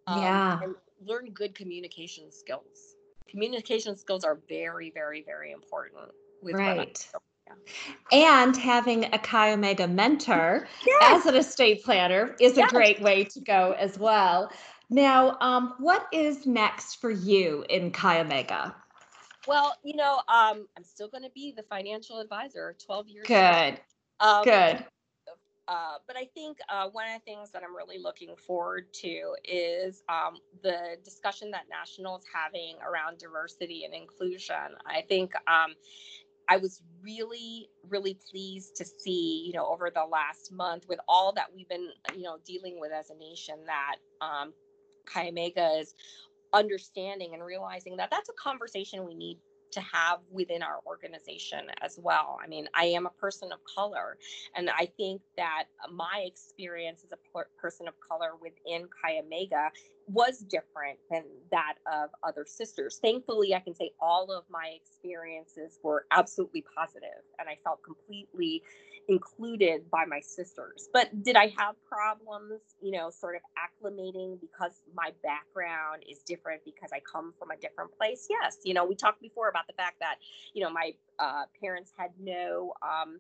um, 0.06 0.18
Yeah. 0.18 0.58
And 0.62 0.74
learn 1.06 1.30
good 1.32 1.54
communication 1.54 2.30
skills. 2.30 2.96
Communication 3.28 3.96
skills 3.96 4.24
are 4.24 4.40
very, 4.48 4.90
very, 4.90 5.22
very 5.22 5.52
important 5.52 6.12
with 6.42 6.56
Right. 6.56 7.08
do. 7.12 7.54
And 8.12 8.56
having 8.56 9.06
a 9.06 9.18
Chi 9.18 9.52
Omega 9.52 9.88
mentor 9.88 10.68
Yes. 10.86 11.20
as 11.20 11.26
an 11.26 11.36
estate 11.36 11.82
planner 11.84 12.36
is 12.40 12.58
a 12.58 12.66
great 12.66 13.00
way 13.00 13.24
to 13.24 13.40
go 13.40 13.74
as 13.78 13.98
well. 13.98 14.50
Now, 14.90 15.38
um, 15.40 15.74
what 15.78 16.06
is 16.12 16.46
next 16.46 16.96
for 16.96 17.10
you 17.10 17.64
in 17.70 17.90
Chi 17.90 18.20
Omega? 18.20 18.76
Well, 19.46 19.76
you 19.82 19.96
know, 19.96 20.16
um, 20.28 20.66
I'm 20.76 20.84
still 20.84 21.08
going 21.08 21.24
to 21.24 21.30
be 21.34 21.52
the 21.56 21.64
financial 21.64 22.20
advisor 22.20 22.76
12 22.84 23.08
years. 23.08 23.26
Good. 23.26 23.80
Um, 24.20 24.44
Good. 24.44 24.84
Uh, 25.68 25.94
but 26.06 26.16
I 26.16 26.28
think 26.34 26.58
uh, 26.68 26.88
one 26.90 27.06
of 27.08 27.14
the 27.14 27.24
things 27.24 27.50
that 27.52 27.62
I'm 27.62 27.74
really 27.74 27.98
looking 27.98 28.34
forward 28.36 28.92
to 28.94 29.34
is 29.44 30.02
um, 30.08 30.34
the 30.62 30.96
discussion 31.04 31.50
that 31.52 31.62
National 31.70 32.18
is 32.18 32.24
having 32.32 32.76
around 32.86 33.18
diversity 33.18 33.84
and 33.84 33.94
inclusion. 33.94 34.76
I 34.84 35.02
think 35.08 35.34
um, 35.46 35.74
I 36.48 36.56
was 36.56 36.82
really, 37.02 37.68
really 37.88 38.18
pleased 38.30 38.76
to 38.76 38.84
see, 38.84 39.44
you 39.46 39.52
know, 39.52 39.66
over 39.66 39.88
the 39.88 40.04
last 40.04 40.52
month 40.52 40.86
with 40.88 40.98
all 41.08 41.32
that 41.34 41.46
we've 41.54 41.68
been, 41.68 41.90
you 42.14 42.22
know, 42.22 42.38
dealing 42.44 42.80
with 42.80 42.92
as 42.92 43.10
a 43.10 43.14
nation, 43.14 43.54
that 43.66 43.96
um, 44.20 44.52
Chi 45.06 45.28
Omega 45.28 45.78
is 45.78 45.94
understanding 46.52 47.34
and 47.34 47.44
realizing 47.44 47.96
that 47.96 48.10
that's 48.10 48.28
a 48.28 48.34
conversation 48.34 49.06
we 49.06 49.14
need 49.14 49.38
to 49.72 49.80
have 49.80 50.18
within 50.30 50.62
our 50.62 50.80
organization 50.86 51.66
as 51.80 51.98
well. 52.00 52.38
I 52.42 52.46
mean, 52.46 52.68
I 52.74 52.84
am 52.84 53.06
a 53.06 53.10
person 53.10 53.52
of 53.52 53.58
color, 53.64 54.18
and 54.54 54.70
I 54.70 54.86
think 54.98 55.22
that 55.36 55.64
my 55.90 56.24
experience 56.26 57.04
as 57.04 57.12
a 57.12 57.44
person 57.58 57.88
of 57.88 57.94
color 58.06 58.32
within 58.40 58.86
Chi 59.02 59.18
Omega 59.18 59.70
was 60.06 60.38
different 60.38 60.98
than 61.10 61.24
that 61.50 61.74
of 61.90 62.10
other 62.22 62.44
sisters. 62.46 62.98
Thankfully, 63.00 63.54
I 63.54 63.60
can 63.60 63.74
say 63.74 63.90
all 64.00 64.30
of 64.32 64.44
my 64.50 64.76
experiences 64.80 65.78
were 65.82 66.06
absolutely 66.10 66.64
positive, 66.76 67.22
and 67.38 67.48
I 67.48 67.56
felt 67.64 67.82
completely 67.82 68.62
included 69.08 69.90
by 69.90 70.04
my 70.04 70.20
sisters. 70.20 70.88
But 70.92 71.22
did 71.22 71.36
I 71.36 71.52
have 71.58 71.74
problems, 71.88 72.60
you 72.80 72.92
know, 72.92 73.10
sort 73.10 73.36
of 73.36 73.42
acclimating 73.58 74.40
because 74.40 74.82
my 74.94 75.10
background 75.22 76.04
is 76.08 76.18
different 76.20 76.62
because 76.64 76.90
I 76.92 77.00
come 77.00 77.34
from 77.38 77.50
a 77.50 77.56
different 77.56 77.96
place? 77.98 78.28
Yes. 78.30 78.58
You 78.64 78.74
know, 78.74 78.84
we 78.84 78.94
talked 78.94 79.20
before 79.20 79.48
about 79.48 79.66
the 79.66 79.72
fact 79.72 79.96
that, 80.00 80.16
you 80.54 80.62
know, 80.62 80.70
my 80.70 80.92
uh, 81.18 81.44
parents 81.60 81.92
had 81.96 82.10
no 82.20 82.74
um, 82.82 83.18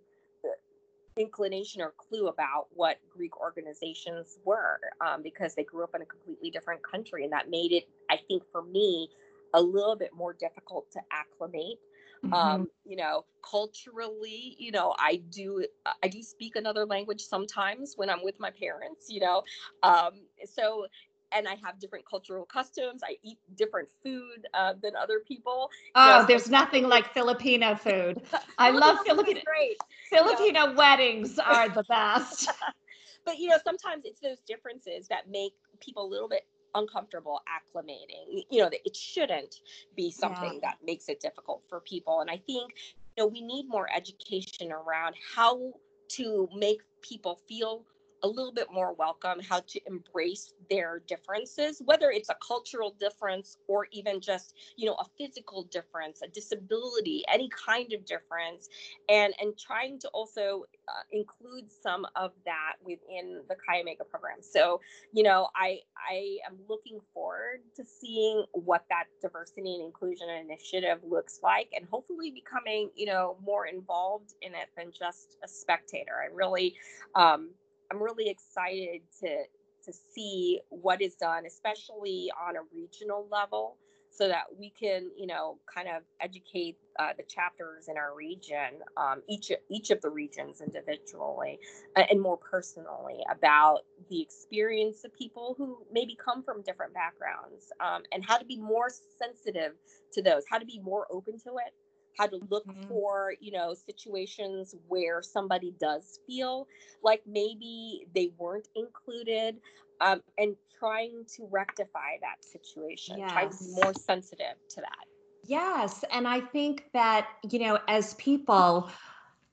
inclination 1.16 1.80
or 1.82 1.92
clue 1.96 2.28
about 2.28 2.66
what 2.74 2.98
Greek 3.10 3.38
organizations 3.40 4.38
were 4.44 4.80
um, 5.00 5.22
because 5.22 5.54
they 5.54 5.64
grew 5.64 5.84
up 5.84 5.94
in 5.94 6.02
a 6.02 6.06
completely 6.06 6.50
different 6.50 6.82
country. 6.82 7.24
And 7.24 7.32
that 7.32 7.50
made 7.50 7.72
it, 7.72 7.88
I 8.10 8.18
think, 8.28 8.42
for 8.50 8.62
me, 8.62 9.08
a 9.54 9.60
little 9.60 9.96
bit 9.96 10.10
more 10.14 10.32
difficult 10.32 10.90
to 10.92 11.00
acclimate. 11.10 11.78
Mm-hmm. 12.24 12.34
Um, 12.34 12.68
you 12.84 12.96
know, 12.96 13.24
culturally, 13.48 14.54
you 14.58 14.70
know, 14.70 14.94
I 14.96 15.16
do 15.30 15.66
I 16.04 16.06
do 16.06 16.22
speak 16.22 16.54
another 16.54 16.86
language 16.86 17.20
sometimes 17.20 17.94
when 17.96 18.08
I'm 18.08 18.22
with 18.22 18.38
my 18.38 18.50
parents, 18.50 19.06
you 19.08 19.20
know. 19.20 19.42
Um, 19.82 20.12
so 20.44 20.86
and 21.34 21.48
I 21.48 21.56
have 21.64 21.78
different 21.78 22.04
cultural 22.08 22.44
customs. 22.44 23.02
I 23.04 23.16
eat 23.22 23.38
different 23.56 23.88
food 24.02 24.46
uh, 24.54 24.74
than 24.82 24.96
other 24.96 25.20
people. 25.20 25.70
Oh, 25.94 26.24
there's 26.26 26.50
nothing 26.50 26.88
like 26.88 27.12
Filipino 27.12 27.74
food. 27.82 28.22
I 28.58 28.70
love 28.70 28.98
Filipino. 29.04 29.40
Great. 29.44 29.78
Filipino 30.08 30.74
weddings 30.74 31.38
are 31.44 31.68
the 31.68 31.84
best. 31.84 32.50
but 33.24 33.38
you 33.38 33.48
know, 33.48 33.58
sometimes 33.64 34.04
it's 34.04 34.20
those 34.20 34.40
differences 34.46 35.08
that 35.08 35.30
make 35.30 35.52
people 35.80 36.04
a 36.04 36.10
little 36.10 36.28
bit 36.28 36.46
uncomfortable 36.74 37.40
acclimating. 37.48 38.44
You 38.50 38.62
know, 38.62 38.70
that 38.70 38.80
it 38.84 38.96
shouldn't 38.96 39.56
be 39.96 40.10
something 40.10 40.54
yeah. 40.54 40.70
that 40.70 40.78
makes 40.84 41.08
it 41.08 41.20
difficult 41.20 41.62
for 41.68 41.80
people. 41.80 42.20
And 42.20 42.30
I 42.30 42.36
think 42.36 42.72
you 43.16 43.24
know 43.24 43.26
we 43.26 43.40
need 43.40 43.68
more 43.68 43.88
education 43.94 44.72
around 44.72 45.14
how 45.34 45.72
to 46.08 46.48
make 46.54 46.80
people 47.00 47.40
feel 47.48 47.84
a 48.22 48.28
little 48.28 48.52
bit 48.52 48.68
more 48.72 48.94
welcome, 48.94 49.40
how 49.40 49.60
to 49.60 49.80
embrace 49.86 50.54
their 50.70 51.02
differences, 51.06 51.82
whether 51.84 52.10
it's 52.10 52.28
a 52.28 52.36
cultural 52.46 52.94
difference 52.98 53.56
or 53.68 53.86
even 53.90 54.20
just, 54.20 54.54
you 54.76 54.86
know, 54.86 54.94
a 54.94 55.04
physical 55.18 55.64
difference, 55.64 56.22
a 56.22 56.28
disability, 56.28 57.24
any 57.28 57.48
kind 57.50 57.92
of 57.92 58.04
difference, 58.04 58.68
and 59.08 59.34
and 59.40 59.58
trying 59.58 59.98
to 60.00 60.08
also 60.08 60.64
uh, 60.88 61.02
include 61.10 61.70
some 61.70 62.06
of 62.16 62.32
that 62.44 62.74
within 62.84 63.42
the 63.48 63.54
Chi 63.54 63.80
Omega 63.80 64.04
program. 64.04 64.38
So, 64.40 64.80
you 65.12 65.22
know, 65.22 65.48
I 65.56 65.80
I 65.96 66.38
am 66.46 66.58
looking 66.68 67.00
forward 67.12 67.60
to 67.76 67.84
seeing 67.84 68.44
what 68.52 68.84
that 68.88 69.04
diversity 69.20 69.74
and 69.74 69.84
inclusion 69.84 70.28
initiative 70.28 70.98
looks 71.08 71.40
like, 71.42 71.70
and 71.74 71.86
hopefully 71.90 72.30
becoming, 72.30 72.90
you 72.94 73.06
know, 73.06 73.36
more 73.44 73.66
involved 73.66 74.34
in 74.42 74.52
it 74.54 74.68
than 74.76 74.92
just 74.96 75.36
a 75.44 75.48
spectator. 75.48 76.12
I 76.22 76.34
really 76.34 76.74
um, 77.14 77.50
I'm 77.92 78.02
really 78.02 78.28
excited 78.28 79.02
to 79.20 79.44
to 79.84 79.92
see 80.14 80.60
what 80.68 81.02
is 81.02 81.16
done, 81.16 81.44
especially 81.44 82.30
on 82.40 82.54
a 82.56 82.60
regional 82.72 83.26
level, 83.30 83.76
so 84.10 84.28
that 84.28 84.44
we 84.56 84.70
can, 84.70 85.10
you 85.16 85.26
know, 85.26 85.58
kind 85.72 85.88
of 85.88 86.04
educate 86.20 86.76
uh, 87.00 87.12
the 87.16 87.24
chapters 87.24 87.88
in 87.88 87.96
our 87.96 88.14
region, 88.14 88.80
um, 88.96 89.22
each 89.28 89.50
each 89.68 89.90
of 89.90 90.00
the 90.00 90.08
regions 90.08 90.60
individually, 90.60 91.58
uh, 91.96 92.04
and 92.10 92.20
more 92.20 92.36
personally 92.36 93.18
about 93.30 93.80
the 94.08 94.22
experience 94.22 95.04
of 95.04 95.12
people 95.14 95.54
who 95.58 95.84
maybe 95.92 96.16
come 96.16 96.42
from 96.42 96.62
different 96.62 96.94
backgrounds, 96.94 97.72
um, 97.80 98.02
and 98.12 98.24
how 98.24 98.38
to 98.38 98.44
be 98.44 98.56
more 98.56 98.88
sensitive 99.18 99.72
to 100.12 100.22
those, 100.22 100.44
how 100.48 100.58
to 100.58 100.66
be 100.66 100.78
more 100.78 101.06
open 101.10 101.38
to 101.40 101.50
it, 101.66 101.74
how 102.18 102.26
to 102.26 102.38
look 102.50 102.66
mm-hmm. 102.66 102.88
for 102.88 103.34
you 103.40 103.52
know 103.52 103.74
situations 103.74 104.74
where 104.88 105.22
somebody 105.22 105.74
does 105.80 106.20
feel 106.26 106.66
like 107.02 107.22
maybe 107.26 108.06
they 108.14 108.30
weren't 108.38 108.68
included 108.74 109.58
um, 110.00 110.20
and 110.38 110.56
trying 110.78 111.24
to 111.36 111.46
rectify 111.50 112.16
that 112.20 112.44
situation 112.44 113.18
yes. 113.18 113.32
trying 113.32 113.50
to 113.50 113.58
be 113.58 113.70
more 113.82 113.94
sensitive 113.94 114.56
to 114.68 114.80
that 114.80 115.04
yes 115.44 116.04
and 116.10 116.26
i 116.26 116.40
think 116.40 116.84
that 116.92 117.28
you 117.50 117.58
know 117.58 117.78
as 117.88 118.14
people 118.14 118.90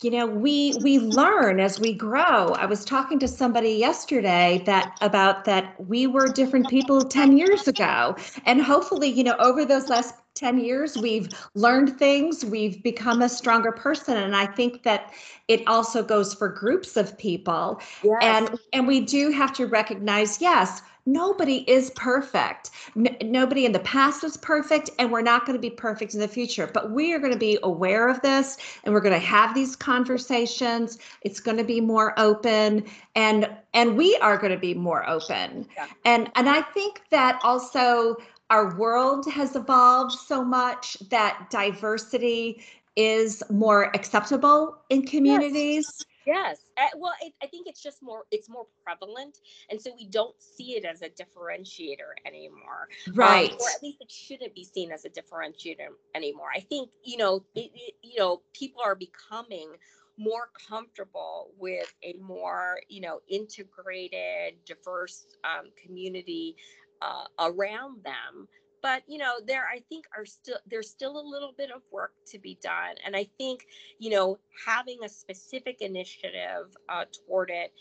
you 0.02 0.10
know 0.10 0.26
we 0.26 0.74
we 0.82 0.98
learn 0.98 1.60
as 1.60 1.80
we 1.80 1.94
grow 1.94 2.54
i 2.54 2.66
was 2.66 2.86
talking 2.86 3.20
to 3.20 3.28
somebody 3.28 3.72
yesterday 3.72 4.62
that 4.66 4.98
about 5.02 5.44
that 5.46 5.76
we 5.88 6.08
were 6.08 6.28
different 6.28 6.68
people 6.70 7.02
10 7.02 7.38
years 7.38 7.68
ago 7.68 8.16
and 8.46 8.62
hopefully 8.62 9.10
you 9.10 9.24
know 9.24 9.36
over 9.40 9.66
those 9.66 9.90
last 9.90 10.16
10 10.40 10.60
years 10.60 10.98
we've 10.98 11.28
learned 11.54 12.00
things 12.00 12.46
we've 12.46 12.82
become 12.82 13.22
a 13.22 13.30
stronger 13.30 13.72
person 13.72 14.16
and 14.16 14.36
i 14.36 14.46
think 14.46 14.84
that 14.84 15.12
it 15.50 15.62
also 15.68 16.02
goes 16.02 16.34
for 16.34 16.48
groups 16.48 16.96
of 16.96 17.18
people 17.18 17.82
yes. 18.04 18.20
and 18.22 18.60
and 18.72 18.88
we 18.88 19.02
do 19.02 19.32
have 19.32 19.52
to 19.52 19.66
recognize 19.66 20.42
yes 20.42 20.82
nobody 21.06 21.70
is 21.70 21.90
perfect. 21.92 22.70
N- 22.96 23.18
nobody 23.24 23.66
in 23.66 23.72
the 23.72 23.80
past 23.80 24.24
was 24.24 24.38
perfect, 24.38 24.90
and 25.00 25.12
we're 25.12 25.22
not 25.22 25.46
going 25.46 25.58
to 25.58 25.62
be 25.62 25.70
perfect 25.70 26.14
in 26.14 26.20
the 26.20 26.28
future. 26.28 26.70
But 26.72 26.92
we 26.92 27.14
are 27.14 27.20
going 27.20 27.34
to 27.34 27.40
be 27.40 27.58
aware 27.64 28.08
of 28.08 28.22
this, 28.22 28.58
and 28.84 28.94
we're 28.94 29.02
going 29.02 29.20
to 29.20 29.26
have 29.26 29.54
these 29.54 29.76
conversations. 29.76 31.00
It's 31.22 31.40
going 31.40 31.58
to 31.58 31.64
be 31.64 31.82
more 31.82 32.14
open, 32.20 32.86
and 33.16 33.50
and 33.74 33.98
we 33.98 34.18
are 34.18 34.38
going 34.38 34.54
to 34.54 34.60
be 34.60 34.74
more 34.74 35.08
open. 35.10 35.68
Yeah. 35.76 35.88
And 36.06 36.32
and 36.36 36.50
I 36.50 36.62
think 36.62 37.02
that 37.10 37.40
also 37.44 38.18
our 38.50 38.76
world 38.76 39.30
has 39.32 39.56
evolved 39.56 40.14
so 40.14 40.44
much 40.44 40.98
that 41.10 41.48
diversity 41.50 42.64
is 42.96 43.44
more 43.50 43.96
acceptable 43.96 44.78
in 44.90 45.06
communities. 45.06 45.86
Yes. 45.98 46.06
Yes. 46.26 46.60
Uh, 46.78 46.98
well, 46.98 47.14
it, 47.22 47.34
I 47.42 47.48
think 47.48 47.68
it's 47.68 47.82
just 47.82 48.04
more 48.04 48.26
it's 48.30 48.50
more 48.50 48.68
prevalent, 48.84 49.40
and 49.72 49.82
so 49.82 49.92
we 49.98 50.06
don't 50.06 50.36
see 50.40 50.74
it 50.74 50.86
as 50.86 51.02
a 51.02 51.10
differentiator 51.10 52.12
anymore. 52.24 52.88
Right. 53.16 53.52
Um, 53.52 53.58
or 53.60 53.70
at 53.76 53.82
least 53.82 53.98
it 54.02 54.12
shouldn't 54.12 54.54
be 54.54 54.64
seen 54.64 54.92
as 54.92 55.06
a 55.06 55.10
differentiator 55.10 55.88
anymore. 56.14 56.50
I 56.56 56.60
think 56.60 56.92
you 57.04 57.18
know, 57.18 57.44
it, 57.56 57.72
it, 57.74 57.96
you 58.04 58.20
know, 58.20 58.42
people 58.54 58.82
are 58.86 58.94
becoming 58.94 59.72
more 60.20 60.50
comfortable 60.70 61.52
with 61.58 61.92
a 62.04 62.14
more 62.22 62.80
you 62.90 63.02
know 63.02 63.22
integrated, 63.28 64.54
diverse 64.66 65.26
um, 65.44 65.72
community 65.84 66.56
uh, 67.02 67.26
around 67.40 68.04
them 68.04 68.48
but 68.82 69.04
you 69.08 69.18
know 69.18 69.34
there 69.46 69.66
i 69.74 69.80
think 69.90 70.06
are 70.18 70.26
still 70.26 70.58
there's 70.70 70.90
still 70.90 71.20
a 71.20 71.26
little 71.26 71.54
bit 71.58 71.70
of 71.72 71.82
work 71.92 72.14
to 72.26 72.40
be 72.40 72.58
done 72.62 72.96
and 73.06 73.16
i 73.16 73.28
think 73.38 73.66
you 74.00 74.10
know 74.10 74.38
having 74.66 75.00
a 75.04 75.10
specific 75.10 75.82
initiative 75.82 76.76
uh, 76.90 77.06
toward 77.26 77.50
it 77.50 77.72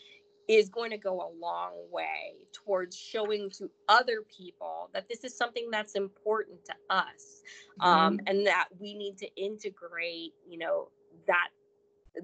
is 0.47 0.67
going 0.67 0.89
to 0.89 0.97
go 0.97 1.21
a 1.21 1.29
long 1.39 1.73
way 1.91 2.33
towards 2.51 2.97
showing 2.97 3.51
to 3.51 3.69
other 3.87 4.23
people 4.35 4.89
that 4.93 5.07
this 5.07 5.23
is 5.23 5.37
something 5.37 5.69
that's 5.71 5.93
important 5.93 6.57
to 6.65 6.73
us 6.89 7.43
um, 7.81 8.17
mm-hmm. 8.17 8.27
and 8.27 8.47
that 8.47 8.67
we 8.79 8.95
need 8.95 9.17
to 9.17 9.27
integrate 9.35 10.33
you 10.47 10.57
know 10.57 10.89
that 11.27 11.49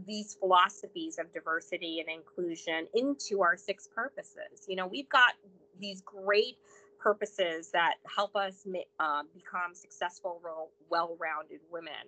these 0.08 0.36
philosophies 0.40 1.20
of 1.20 1.32
diversity 1.32 2.00
and 2.00 2.10
inclusion 2.10 2.88
into 2.96 3.42
our 3.42 3.56
six 3.56 3.88
purposes 3.94 4.66
you 4.68 4.76
know 4.76 4.88
we've 4.88 5.10
got 5.10 5.34
these 5.80 6.02
great 6.02 6.58
purposes 7.06 7.70
that 7.72 7.96
help 8.14 8.36
us 8.36 8.66
uh, 9.00 9.22
become 9.36 9.76
successful, 9.76 10.42
well-rounded 10.90 11.60
women. 11.72 12.06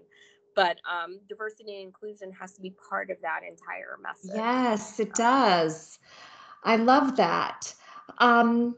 But 0.56 0.78
um, 0.92 1.20
diversity 1.30 1.76
and 1.76 1.84
inclusion 1.84 2.32
has 2.32 2.54
to 2.54 2.62
be 2.62 2.74
part 2.90 3.12
of 3.12 3.18
that 3.22 3.42
entire 3.48 4.00
message. 4.02 4.32
Yes, 4.34 5.00
it 5.00 5.14
does. 5.14 6.00
I 6.64 6.78
love 6.78 7.16
that. 7.18 7.76
Um, 8.18 8.76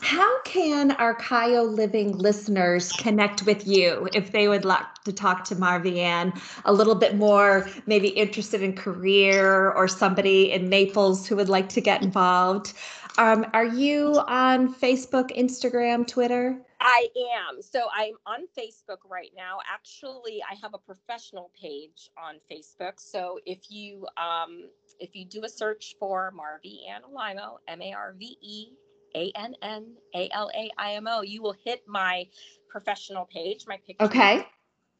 how 0.00 0.40
can 0.44 0.92
our 0.92 1.14
CHIO 1.14 1.62
Living 1.64 2.16
listeners 2.16 2.90
connect 2.92 3.44
with 3.44 3.66
you 3.66 4.08
if 4.14 4.32
they 4.32 4.48
would 4.48 4.64
like 4.64 4.94
to 5.04 5.12
talk 5.12 5.44
to 5.44 5.56
Marveann 5.56 6.40
a 6.64 6.72
little 6.72 6.94
bit 6.94 7.16
more, 7.16 7.68
maybe 7.84 8.08
interested 8.08 8.62
in 8.62 8.72
career 8.74 9.70
or 9.72 9.86
somebody 9.88 10.52
in 10.52 10.70
Naples 10.70 11.26
who 11.26 11.36
would 11.36 11.50
like 11.50 11.68
to 11.70 11.82
get 11.82 12.02
involved? 12.02 12.72
Um, 13.18 13.46
are 13.52 13.66
you 13.66 14.18
on 14.26 14.74
Facebook, 14.74 15.36
Instagram, 15.36 16.06
Twitter? 16.06 16.60
I 16.80 17.08
am. 17.48 17.60
So 17.60 17.88
I'm 17.94 18.14
on 18.26 18.46
Facebook 18.58 18.98
right 19.08 19.30
now. 19.36 19.58
Actually, 19.70 20.42
I 20.50 20.54
have 20.62 20.72
a 20.72 20.78
professional 20.78 21.50
page 21.60 22.10
on 22.16 22.36
Facebook. 22.50 22.94
So 22.98 23.38
if 23.44 23.70
you 23.70 24.06
um, 24.16 24.64
if 24.98 25.14
you 25.14 25.26
do 25.26 25.44
a 25.44 25.48
search 25.48 25.96
for 25.98 26.32
Marveann 26.34 27.02
Alaimo, 27.12 27.58
M 27.68 27.82
A 27.82 27.92
R 27.92 28.14
V 28.18 28.36
E 28.40 28.68
A 29.14 29.32
N 29.34 29.54
N 29.62 29.86
A 30.14 30.30
L 30.32 30.50
A 30.54 30.70
I 30.78 30.92
M 30.94 31.06
O, 31.06 31.20
you 31.22 31.42
will 31.42 31.56
hit 31.64 31.82
my 31.86 32.26
professional 32.68 33.26
page, 33.26 33.64
my 33.66 33.78
picture. 33.86 34.04
Okay. 34.04 34.46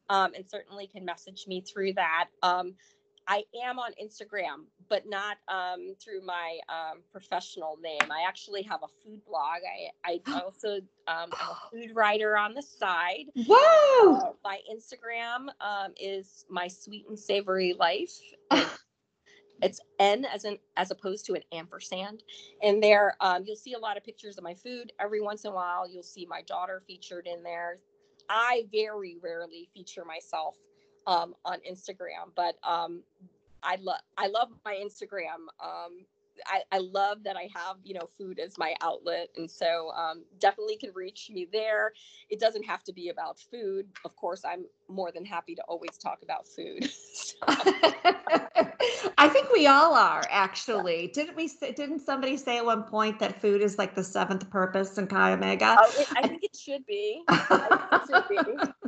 Um, 0.09 0.33
and 0.35 0.45
certainly 0.47 0.87
can 0.87 1.05
message 1.05 1.45
me 1.47 1.61
through 1.61 1.93
that. 1.93 2.27
Um, 2.43 2.75
I 3.27 3.43
am 3.63 3.79
on 3.79 3.91
Instagram, 4.01 4.65
but 4.89 5.03
not 5.07 5.37
um, 5.47 5.95
through 6.03 6.25
my 6.25 6.59
um, 6.69 6.99
professional 7.11 7.77
name. 7.81 8.11
I 8.11 8.23
actually 8.27 8.63
have 8.63 8.81
a 8.83 8.87
food 9.03 9.21
blog. 9.25 9.59
I, 10.05 10.19
I 10.27 10.41
also 10.43 10.77
um, 11.07 11.29
am 11.31 11.31
a 11.31 11.57
food 11.71 11.95
writer 11.95 12.37
on 12.37 12.53
the 12.53 12.61
side. 12.61 13.25
Whoa! 13.35 14.15
Uh, 14.15 14.31
my 14.43 14.59
Instagram 14.71 15.47
um, 15.61 15.93
is 15.99 16.45
my 16.49 16.67
sweet 16.67 17.05
and 17.07 17.17
savory 17.17 17.73
life. 17.73 18.19
it's 19.61 19.79
N 19.99 20.25
as 20.25 20.45
an 20.45 20.57
as 20.75 20.91
opposed 20.91 21.25
to 21.27 21.33
an 21.33 21.43
ampersand. 21.53 22.23
And 22.63 22.81
there, 22.81 23.15
um, 23.21 23.43
you'll 23.45 23.55
see 23.55 23.73
a 23.73 23.79
lot 23.79 23.97
of 23.97 24.03
pictures 24.03 24.37
of 24.37 24.43
my 24.43 24.55
food. 24.55 24.91
Every 24.99 25.21
once 25.21 25.45
in 25.45 25.51
a 25.51 25.55
while, 25.55 25.87
you'll 25.89 26.03
see 26.03 26.25
my 26.25 26.41
daughter 26.41 26.81
featured 26.87 27.27
in 27.27 27.43
there. 27.43 27.79
I 28.29 28.65
very 28.71 29.17
rarely 29.21 29.69
feature 29.73 30.05
myself 30.05 30.55
um, 31.07 31.35
on 31.45 31.59
Instagram. 31.69 32.31
But 32.35 32.55
um, 32.63 33.01
I 33.63 33.77
love 33.81 33.99
I 34.17 34.27
love 34.27 34.49
my 34.65 34.73
Instagram. 34.75 35.47
Um, 35.63 36.05
I, 36.45 36.61
I 36.71 36.79
love 36.79 37.23
that 37.23 37.35
I 37.35 37.49
have, 37.53 37.77
you 37.83 37.93
know, 37.93 38.09
food 38.17 38.39
as 38.39 38.57
my 38.57 38.73
outlet. 38.81 39.29
And 39.37 39.49
so 39.49 39.91
um, 39.91 40.23
definitely 40.39 40.77
can 40.77 40.91
reach 40.93 41.29
me 41.31 41.47
there. 41.51 41.93
It 42.29 42.39
doesn't 42.39 42.63
have 42.63 42.83
to 42.85 42.93
be 42.93 43.09
about 43.09 43.39
food. 43.39 43.87
Of 44.05 44.15
course, 44.15 44.43
I'm 44.45 44.65
more 44.87 45.11
than 45.11 45.25
happy 45.25 45.55
to 45.55 45.61
always 45.63 45.97
talk 45.97 46.19
about 46.23 46.47
food. 46.47 46.89
I 49.17 49.29
think 49.29 49.51
we 49.51 49.67
all 49.67 49.93
are 49.93 50.23
actually. 50.29 51.07
Didn't 51.13 51.35
we 51.35 51.47
say, 51.47 51.71
didn't 51.71 51.99
somebody 51.99 52.37
say 52.37 52.57
at 52.57 52.65
one 52.65 52.83
point 52.83 53.19
that 53.19 53.41
food 53.41 53.61
is 53.61 53.77
like 53.77 53.95
the 53.95 54.03
seventh 54.03 54.49
purpose 54.49 54.97
in 54.97 55.07
Chi 55.07 55.33
Omega? 55.33 55.77
Oh, 55.79 55.91
it, 55.97 56.07
I 56.15 56.27
think 56.27 56.43
it 56.43 56.55
should 56.55 56.85
be. 56.85 57.23
It 57.29 58.01
should 58.09 58.27
be. 58.29 58.37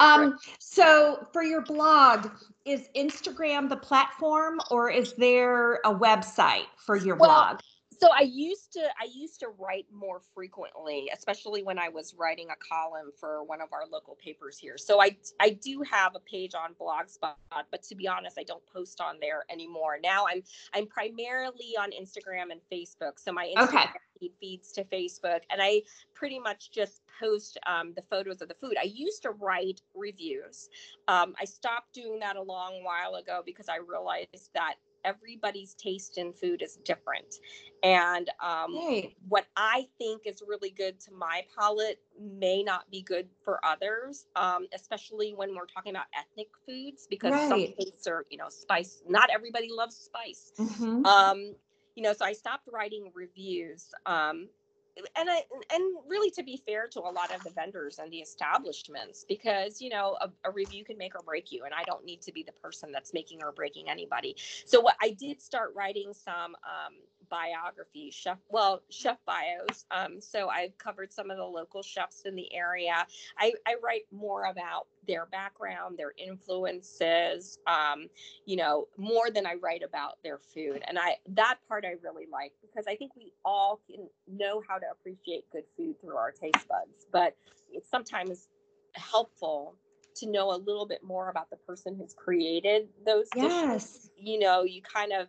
um, 0.00 0.38
so 0.58 1.26
for 1.32 1.42
your 1.42 1.62
blog, 1.62 2.28
is 2.64 2.88
Instagram 2.96 3.68
the 3.68 3.76
platform 3.76 4.60
or 4.70 4.90
is 4.90 5.14
there 5.14 5.76
a 5.84 5.94
website 5.94 6.66
for 6.76 6.96
your 6.96 7.16
well, 7.16 7.30
blog? 7.30 7.60
so 8.00 8.08
i 8.16 8.22
used 8.22 8.72
to 8.72 8.80
i 9.00 9.06
used 9.12 9.40
to 9.40 9.48
write 9.58 9.86
more 9.92 10.20
frequently 10.34 11.10
especially 11.12 11.62
when 11.62 11.78
i 11.78 11.88
was 11.88 12.14
writing 12.18 12.48
a 12.50 12.56
column 12.56 13.10
for 13.18 13.44
one 13.44 13.60
of 13.60 13.68
our 13.72 13.82
local 13.90 14.16
papers 14.16 14.58
here 14.58 14.78
so 14.78 15.00
i 15.00 15.14
i 15.40 15.50
do 15.50 15.82
have 15.88 16.14
a 16.14 16.20
page 16.20 16.52
on 16.54 16.74
blogspot 16.80 17.34
but 17.70 17.82
to 17.82 17.94
be 17.94 18.08
honest 18.08 18.38
i 18.38 18.42
don't 18.42 18.64
post 18.72 19.00
on 19.00 19.16
there 19.20 19.44
anymore 19.50 19.98
now 20.02 20.26
i'm 20.28 20.42
i'm 20.74 20.86
primarily 20.86 21.74
on 21.78 21.90
instagram 21.90 22.50
and 22.50 22.60
facebook 22.72 23.18
so 23.18 23.32
my 23.32 23.52
instagram 23.56 23.68
okay. 23.68 23.84
Feed 24.20 24.32
feeds 24.40 24.72
to 24.72 24.84
facebook 24.84 25.40
and 25.50 25.60
i 25.60 25.80
pretty 26.14 26.38
much 26.38 26.70
just 26.70 27.02
post 27.20 27.58
um, 27.66 27.92
the 27.96 28.02
photos 28.02 28.40
of 28.42 28.48
the 28.48 28.54
food 28.54 28.74
i 28.80 28.84
used 28.84 29.22
to 29.22 29.30
write 29.30 29.80
reviews 29.94 30.68
um, 31.08 31.34
i 31.40 31.44
stopped 31.44 31.92
doing 31.92 32.18
that 32.20 32.36
a 32.36 32.42
long 32.42 32.84
while 32.84 33.16
ago 33.16 33.42
because 33.44 33.68
i 33.68 33.76
realized 33.76 34.50
that 34.54 34.74
everybody's 35.04 35.74
taste 35.74 36.18
in 36.18 36.32
food 36.32 36.62
is 36.62 36.78
different. 36.84 37.36
And 37.82 38.28
um, 38.40 38.74
what 39.28 39.46
I 39.56 39.86
think 39.98 40.22
is 40.26 40.42
really 40.46 40.70
good 40.70 41.00
to 41.00 41.12
my 41.12 41.42
palate 41.58 41.98
may 42.20 42.62
not 42.62 42.90
be 42.90 43.02
good 43.02 43.28
for 43.42 43.64
others, 43.64 44.26
um, 44.36 44.66
especially 44.74 45.32
when 45.34 45.54
we're 45.54 45.66
talking 45.66 45.92
about 45.92 46.06
ethnic 46.18 46.48
foods, 46.66 47.06
because 47.08 47.32
right. 47.32 47.48
some 47.48 47.60
things 47.60 48.06
are, 48.06 48.26
you 48.30 48.36
know, 48.36 48.48
spice. 48.48 49.02
Not 49.08 49.30
everybody 49.30 49.68
loves 49.70 49.96
spice. 49.96 50.52
Mm-hmm. 50.58 51.06
Um, 51.06 51.54
you 52.00 52.04
know, 52.04 52.14
so 52.14 52.24
I 52.24 52.32
stopped 52.32 52.66
writing 52.72 53.10
reviews. 53.14 53.92
Um, 54.06 54.48
and 55.16 55.28
I 55.30 55.42
and 55.70 55.96
really 56.08 56.30
to 56.30 56.42
be 56.42 56.56
fair 56.66 56.88
to 56.88 57.00
a 57.00 57.12
lot 57.12 57.32
of 57.34 57.44
the 57.44 57.50
vendors 57.50 57.98
and 57.98 58.10
the 58.10 58.18
establishments 58.18 59.24
because 59.28 59.80
you 59.80 59.88
know 59.88 60.16
a, 60.20 60.30
a, 60.44 60.50
review 60.50 60.84
can 60.84 60.98
make 60.98 61.14
or 61.14 61.22
break 61.22 61.52
you 61.52 61.64
and 61.64 61.72
I 61.72 61.84
don't 61.84 62.04
need 62.04 62.20
to 62.22 62.32
be 62.32 62.42
the 62.42 62.52
person 62.52 62.90
that's 62.90 63.14
making 63.14 63.42
or 63.42 63.52
breaking 63.52 63.88
anybody. 63.88 64.34
So 64.66 64.80
what 64.80 64.96
I 65.00 65.10
did 65.10 65.40
start 65.40 65.72
writing 65.76 66.12
some 66.12 66.56
um, 66.64 66.96
biography 67.30 68.10
chef 68.10 68.38
well 68.48 68.82
chef 68.90 69.16
bios. 69.24 69.84
Um, 69.90 70.20
so 70.20 70.48
i've 70.48 70.76
covered 70.78 71.12
some 71.12 71.30
of 71.30 71.36
the 71.36 71.44
local 71.44 71.82
chefs 71.82 72.22
in 72.24 72.34
the 72.34 72.52
area. 72.54 73.06
I, 73.38 73.52
I 73.66 73.76
write 73.82 74.02
more 74.12 74.44
about 74.44 74.86
their 75.06 75.26
background 75.26 75.98
their 75.98 76.12
influences 76.18 77.58
um, 77.66 78.08
you 78.46 78.56
know 78.56 78.88
more 78.96 79.30
than 79.30 79.46
i 79.46 79.54
write 79.54 79.82
about 79.82 80.18
their 80.22 80.38
food. 80.38 80.82
And 80.86 80.98
i 80.98 81.16
that 81.30 81.58
part 81.68 81.84
i 81.84 81.94
really 82.02 82.26
like 82.30 82.52
because 82.60 82.86
i 82.86 82.96
think 82.96 83.16
we 83.16 83.32
all 83.44 83.80
can 83.88 84.08
know 84.28 84.62
how 84.68 84.78
to 84.78 84.86
appreciate 84.90 85.50
good 85.50 85.64
food 85.76 86.00
through 86.00 86.16
our 86.16 86.32
taste 86.32 86.68
buds. 86.68 87.06
But 87.12 87.36
it's 87.72 87.90
sometimes 87.90 88.48
helpful 88.94 89.76
to 90.16 90.26
know 90.26 90.50
a 90.50 90.58
little 90.58 90.86
bit 90.86 91.02
more 91.04 91.30
about 91.30 91.48
the 91.50 91.56
person 91.56 91.94
who's 91.96 92.12
created 92.14 92.88
those 93.06 93.28
yes. 93.36 93.62
dishes 93.62 94.10
you 94.18 94.40
know 94.40 94.64
you 94.64 94.82
kind 94.82 95.12
of 95.12 95.28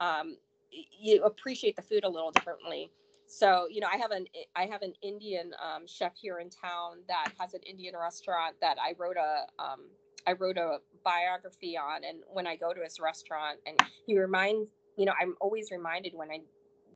um, 0.00 0.36
you 0.70 1.22
appreciate 1.24 1.76
the 1.76 1.82
food 1.82 2.04
a 2.04 2.08
little 2.08 2.30
differently. 2.30 2.90
So, 3.26 3.68
you 3.70 3.80
know, 3.80 3.86
I 3.92 3.96
have 3.96 4.10
an 4.10 4.26
I 4.56 4.66
have 4.66 4.82
an 4.82 4.92
Indian 5.02 5.52
um, 5.62 5.86
chef 5.86 6.16
here 6.16 6.40
in 6.40 6.50
town 6.50 6.98
that 7.08 7.32
has 7.38 7.54
an 7.54 7.60
Indian 7.62 7.94
restaurant 7.96 8.56
that 8.60 8.76
I 8.80 8.94
wrote 8.98 9.16
a 9.16 9.46
um, 9.62 9.82
I 10.26 10.32
wrote 10.32 10.56
a 10.56 10.78
biography 11.04 11.76
on. 11.76 12.04
And 12.04 12.18
when 12.32 12.46
I 12.46 12.56
go 12.56 12.72
to 12.72 12.82
his 12.82 12.98
restaurant, 13.00 13.58
and 13.66 13.80
he 14.06 14.18
reminds, 14.18 14.68
you 14.96 15.04
know, 15.04 15.12
I'm 15.20 15.36
always 15.40 15.70
reminded 15.70 16.12
when 16.14 16.30
I 16.30 16.40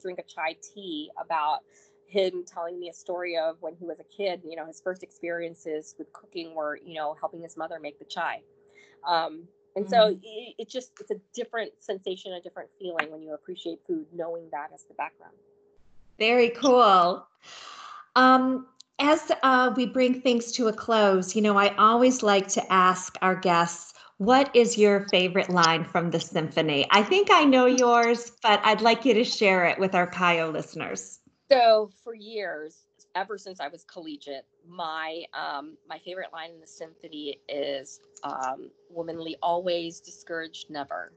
drink 0.03 0.18
a 0.18 0.22
chai 0.22 0.57
tea 0.61 1.11
about 1.25 1.61
him 2.07 2.45
telling 2.47 2.79
me 2.79 2.91
a 2.91 2.93
story 2.93 3.37
of 3.39 3.57
when 3.61 3.75
he 3.77 3.87
was 3.87 4.01
a 4.01 4.05
kid. 4.05 4.43
You 4.45 4.57
know, 4.57 4.66
his 4.66 4.81
first 4.81 5.03
experiences 5.05 5.95
with 5.99 6.12
cooking 6.12 6.55
were, 6.55 6.79
you 6.85 6.95
know, 6.95 7.16
helping 7.18 7.43
his 7.43 7.57
mother 7.57 7.79
make 7.81 7.99
the 7.99 8.05
chai. 8.05 8.43
Um, 9.07 9.47
and 9.77 9.89
so 9.89 9.97
mm-hmm. 9.97 10.20
it, 10.22 10.55
it, 10.59 10.68
just 10.68 10.93
it's 11.01 11.11
a 11.11 11.20
different 11.35 11.72
sensation, 11.81 12.33
a 12.33 12.41
different 12.41 12.70
feeling 12.79 13.11
when 13.11 13.22
you 13.22 13.35
appreciate 13.35 13.81
food, 13.87 14.07
knowing 14.12 14.49
that 14.53 14.70
as 14.72 14.85
the 14.85 14.95
background. 14.95 15.35
Very 16.18 16.51
cool. 16.51 17.27
Um, 18.14 18.66
as 19.01 19.33
uh, 19.43 19.72
we 19.77 19.87
bring 19.87 20.20
things 20.20 20.53
to 20.53 20.68
a 20.68 20.72
close, 20.72 21.35
you 21.35 21.43
know, 21.43 21.59
I 21.59 21.75
always 21.77 22.22
like 22.22 22.47
to 22.49 22.72
ask 22.72 23.16
our 23.20 23.35
guests, 23.35 23.95
what 24.18 24.55
is 24.55 24.79
your 24.79 25.09
favorite 25.09 25.51
line 25.51 25.85
from 25.85 26.12
the 26.12 26.20
symphony? 26.20 26.87
I 26.91 27.03
think 27.03 27.29
I 27.33 27.45
know 27.45 27.66
yours, 27.66 28.31
but 28.43 28.61
I'd 28.62 28.81
like 28.81 29.05
you 29.05 29.12
to 29.14 29.25
share 29.25 29.66
it 29.66 29.79
with 29.79 29.95
our 29.95 30.07
CHIO 30.07 30.53
listeners. 30.53 31.18
So, 31.51 31.91
for 32.05 32.14
years, 32.14 32.84
ever 33.15 33.39
since 33.39 33.61
I 33.61 33.69
was 33.69 33.85
collegiate, 33.85 34.47
my 34.69 35.25
um, 35.33 35.77
my 35.89 35.99
favorite 35.99 36.33
line 36.33 36.51
in 36.51 36.61
the 36.61 36.67
symphony 36.67 37.39
is 37.49 38.01
um, 38.23 38.71
"Womanly 38.91 39.37
always, 39.43 40.01
discouraged 40.01 40.71
never." 40.71 41.12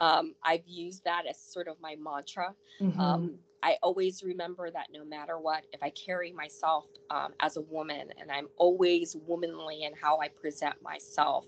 Um, 0.00 0.34
I've 0.44 0.66
used 0.66 1.04
that 1.04 1.24
as 1.28 1.38
sort 1.38 1.68
of 1.68 1.80
my 1.80 1.96
mantra. 1.96 2.54
Mm-hmm. 2.80 3.00
Um, 3.00 3.38
I 3.62 3.78
always 3.82 4.22
remember 4.22 4.70
that 4.70 4.88
no 4.92 5.04
matter 5.04 5.38
what, 5.38 5.64
if 5.72 5.82
I 5.82 5.90
carry 5.90 6.30
myself 6.30 6.84
um, 7.10 7.32
as 7.40 7.56
a 7.56 7.62
woman 7.62 8.12
and 8.20 8.30
I'm 8.30 8.48
always 8.58 9.16
womanly 9.26 9.82
in 9.84 9.92
how 10.00 10.20
I 10.20 10.28
present 10.28 10.80
myself, 10.82 11.46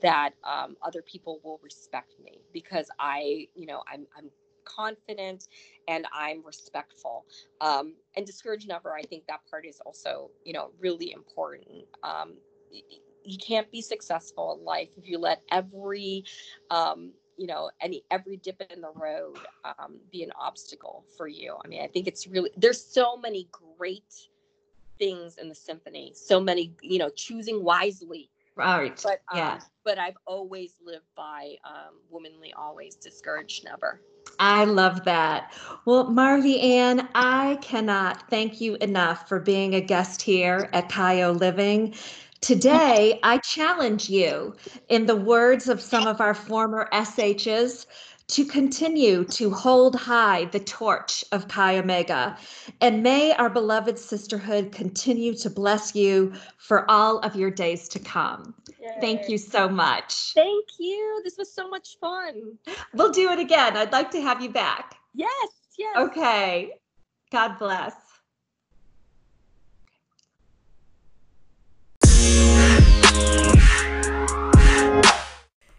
that 0.00 0.30
um, 0.44 0.76
other 0.82 1.02
people 1.02 1.40
will 1.42 1.60
respect 1.62 2.14
me 2.24 2.40
because 2.52 2.90
I, 2.98 3.48
you 3.54 3.66
know, 3.66 3.82
I'm 3.92 4.06
I'm 4.16 4.30
confident 4.68 5.48
and 5.88 6.06
I'm 6.12 6.44
respectful. 6.44 7.24
Um, 7.60 7.94
and 8.16 8.26
discourage 8.26 8.66
never, 8.66 8.94
I 8.94 9.02
think 9.02 9.26
that 9.26 9.40
part 9.50 9.66
is 9.66 9.80
also, 9.84 10.30
you 10.44 10.52
know, 10.52 10.70
really 10.78 11.12
important. 11.12 11.84
Um, 12.02 12.34
you 12.70 13.38
can't 13.38 13.70
be 13.70 13.80
successful 13.80 14.56
in 14.58 14.64
life 14.64 14.88
if 14.96 15.08
you 15.08 15.18
let 15.18 15.42
every, 15.50 16.24
um, 16.70 17.12
you 17.36 17.46
know, 17.46 17.70
any 17.80 18.02
every 18.10 18.36
dip 18.36 18.60
in 18.72 18.80
the 18.80 18.92
road 18.94 19.38
um, 19.64 19.98
be 20.10 20.22
an 20.22 20.32
obstacle 20.38 21.04
for 21.16 21.28
you. 21.28 21.56
I 21.64 21.68
mean, 21.68 21.82
I 21.82 21.86
think 21.86 22.06
it's 22.06 22.26
really 22.26 22.50
there's 22.56 22.82
so 22.82 23.16
many 23.16 23.48
great 23.52 24.28
things 24.98 25.36
in 25.38 25.48
the 25.48 25.54
symphony, 25.54 26.12
so 26.14 26.40
many, 26.40 26.74
you 26.82 26.98
know, 26.98 27.10
choosing 27.10 27.62
wisely 27.62 28.30
Right. 28.58 29.00
But 29.02 29.20
um, 29.32 29.38
yeah. 29.38 29.58
But 29.88 29.98
I've 29.98 30.18
always 30.26 30.74
lived 30.84 31.06
by 31.16 31.54
um, 31.64 31.94
womanly 32.10 32.52
always, 32.52 32.94
discouraged 32.96 33.64
never. 33.64 34.02
I 34.38 34.64
love 34.64 35.02
that. 35.04 35.54
Well, 35.86 36.10
Marveann, 36.10 37.08
I 37.14 37.56
cannot 37.62 38.28
thank 38.28 38.60
you 38.60 38.74
enough 38.82 39.26
for 39.26 39.40
being 39.40 39.74
a 39.74 39.80
guest 39.80 40.20
here 40.20 40.68
at 40.74 40.90
CHIO 40.90 41.32
Living. 41.32 41.94
Today, 42.42 43.18
I 43.22 43.38
challenge 43.38 44.10
you, 44.10 44.54
in 44.90 45.06
the 45.06 45.16
words 45.16 45.70
of 45.70 45.80
some 45.80 46.06
of 46.06 46.20
our 46.20 46.34
former 46.34 46.90
SHs, 46.92 47.86
to 48.28 48.44
continue 48.44 49.24
to 49.24 49.50
hold 49.50 49.96
high 49.96 50.44
the 50.46 50.60
torch 50.60 51.24
of 51.32 51.48
Chi 51.48 51.78
Omega. 51.78 52.36
And 52.80 53.02
may 53.02 53.32
our 53.34 53.48
beloved 53.48 53.98
sisterhood 53.98 54.70
continue 54.70 55.34
to 55.36 55.48
bless 55.48 55.94
you 55.94 56.32
for 56.58 56.88
all 56.90 57.18
of 57.20 57.36
your 57.36 57.50
days 57.50 57.88
to 57.88 57.98
come. 57.98 58.54
Yay. 58.80 58.88
Thank 59.00 59.28
you 59.28 59.38
so 59.38 59.68
much. 59.68 60.32
Thank 60.34 60.66
you. 60.78 61.20
This 61.24 61.38
was 61.38 61.52
so 61.52 61.68
much 61.68 61.96
fun. 62.00 62.58
We'll 62.92 63.12
do 63.12 63.30
it 63.30 63.38
again. 63.38 63.76
I'd 63.76 63.92
like 63.92 64.10
to 64.10 64.20
have 64.20 64.42
you 64.42 64.50
back. 64.50 64.96
Yes, 65.14 65.48
yes. 65.78 65.96
Okay. 65.96 66.72
God 67.32 67.58
bless. 67.58 67.94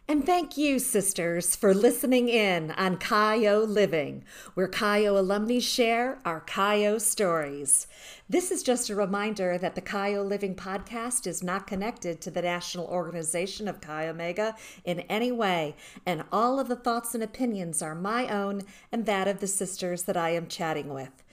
And 0.10 0.26
thank 0.26 0.58
you, 0.58 0.80
sisters, 0.80 1.56
for 1.56 1.72
listening 1.72 2.30
in 2.30 2.72
on 2.72 2.98
CHIO 2.98 3.60
Living, 3.60 4.24
where 4.56 4.68
CHIO 4.68 5.20
alumni 5.20 5.60
share 5.60 6.18
our 6.26 6.40
CHIO 6.40 6.98
stories. 6.98 7.86
This 8.28 8.50
is 8.50 8.64
just 8.64 8.90
a 8.90 8.96
reminder 8.96 9.60
that 9.60 9.76
the 9.76 9.82
CHIO 9.82 10.24
Living 10.24 10.56
podcast 10.56 11.28
is 11.28 11.44
not 11.44 11.68
connected 11.68 12.22
to 12.22 12.32
the 12.32 12.42
national 12.42 12.88
organization 12.88 13.68
of 13.68 13.82
Chi 13.82 14.08
Omega 14.08 14.56
in 14.84 15.02
any 15.02 15.32
way, 15.32 15.76
and 16.08 16.24
all 16.32 16.60
of 16.60 16.70
the 16.70 16.76
thoughts 16.76 17.14
and 17.14 17.24
opinions 17.24 17.84
are 17.84 17.94
my 17.94 18.28
own 18.30 18.64
and 18.92 19.06
that 19.06 19.28
of 19.28 19.42
the 19.42 19.48
sisters 19.48 20.06
that 20.06 20.18
I 20.18 20.32
am 20.32 20.48
chatting 20.48 20.90
with. 20.90 21.24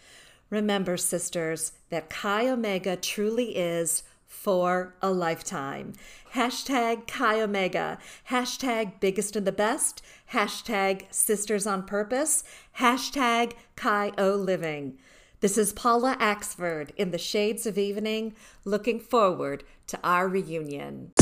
Remember, 0.51 0.99
sisters, 0.99 1.73
that 1.89 2.11
Chi 2.11 2.47
Omega 2.47 2.95
truly 2.97 3.57
is 3.57 4.03
for 4.37 4.95
a 5.03 5.11
lifetime. 5.11 5.95
Hashtag 6.35 7.07
Chi 7.07 7.41
Omega, 7.41 7.99
hashtag 8.31 9.01
biggest 9.01 9.35
and 9.35 9.47
the 9.47 9.53
best, 9.53 10.03
hashtag 10.33 11.13
sisters 11.13 11.67
on 11.67 11.83
purpose, 11.83 12.45
hashtag 12.79 13.55
Chi 13.75 14.13
O 14.19 14.35
living. 14.35 14.99
This 15.41 15.59
is 15.59 15.73
Paula 15.73 16.17
Axford 16.21 16.91
in 16.97 17.11
the 17.11 17.19
Shades 17.19 17.67
of 17.67 17.77
Evening, 17.77 18.35
looking 18.65 19.01
forward 19.01 19.65
to 19.89 19.99
our 20.05 20.29
reunion. 20.29 21.13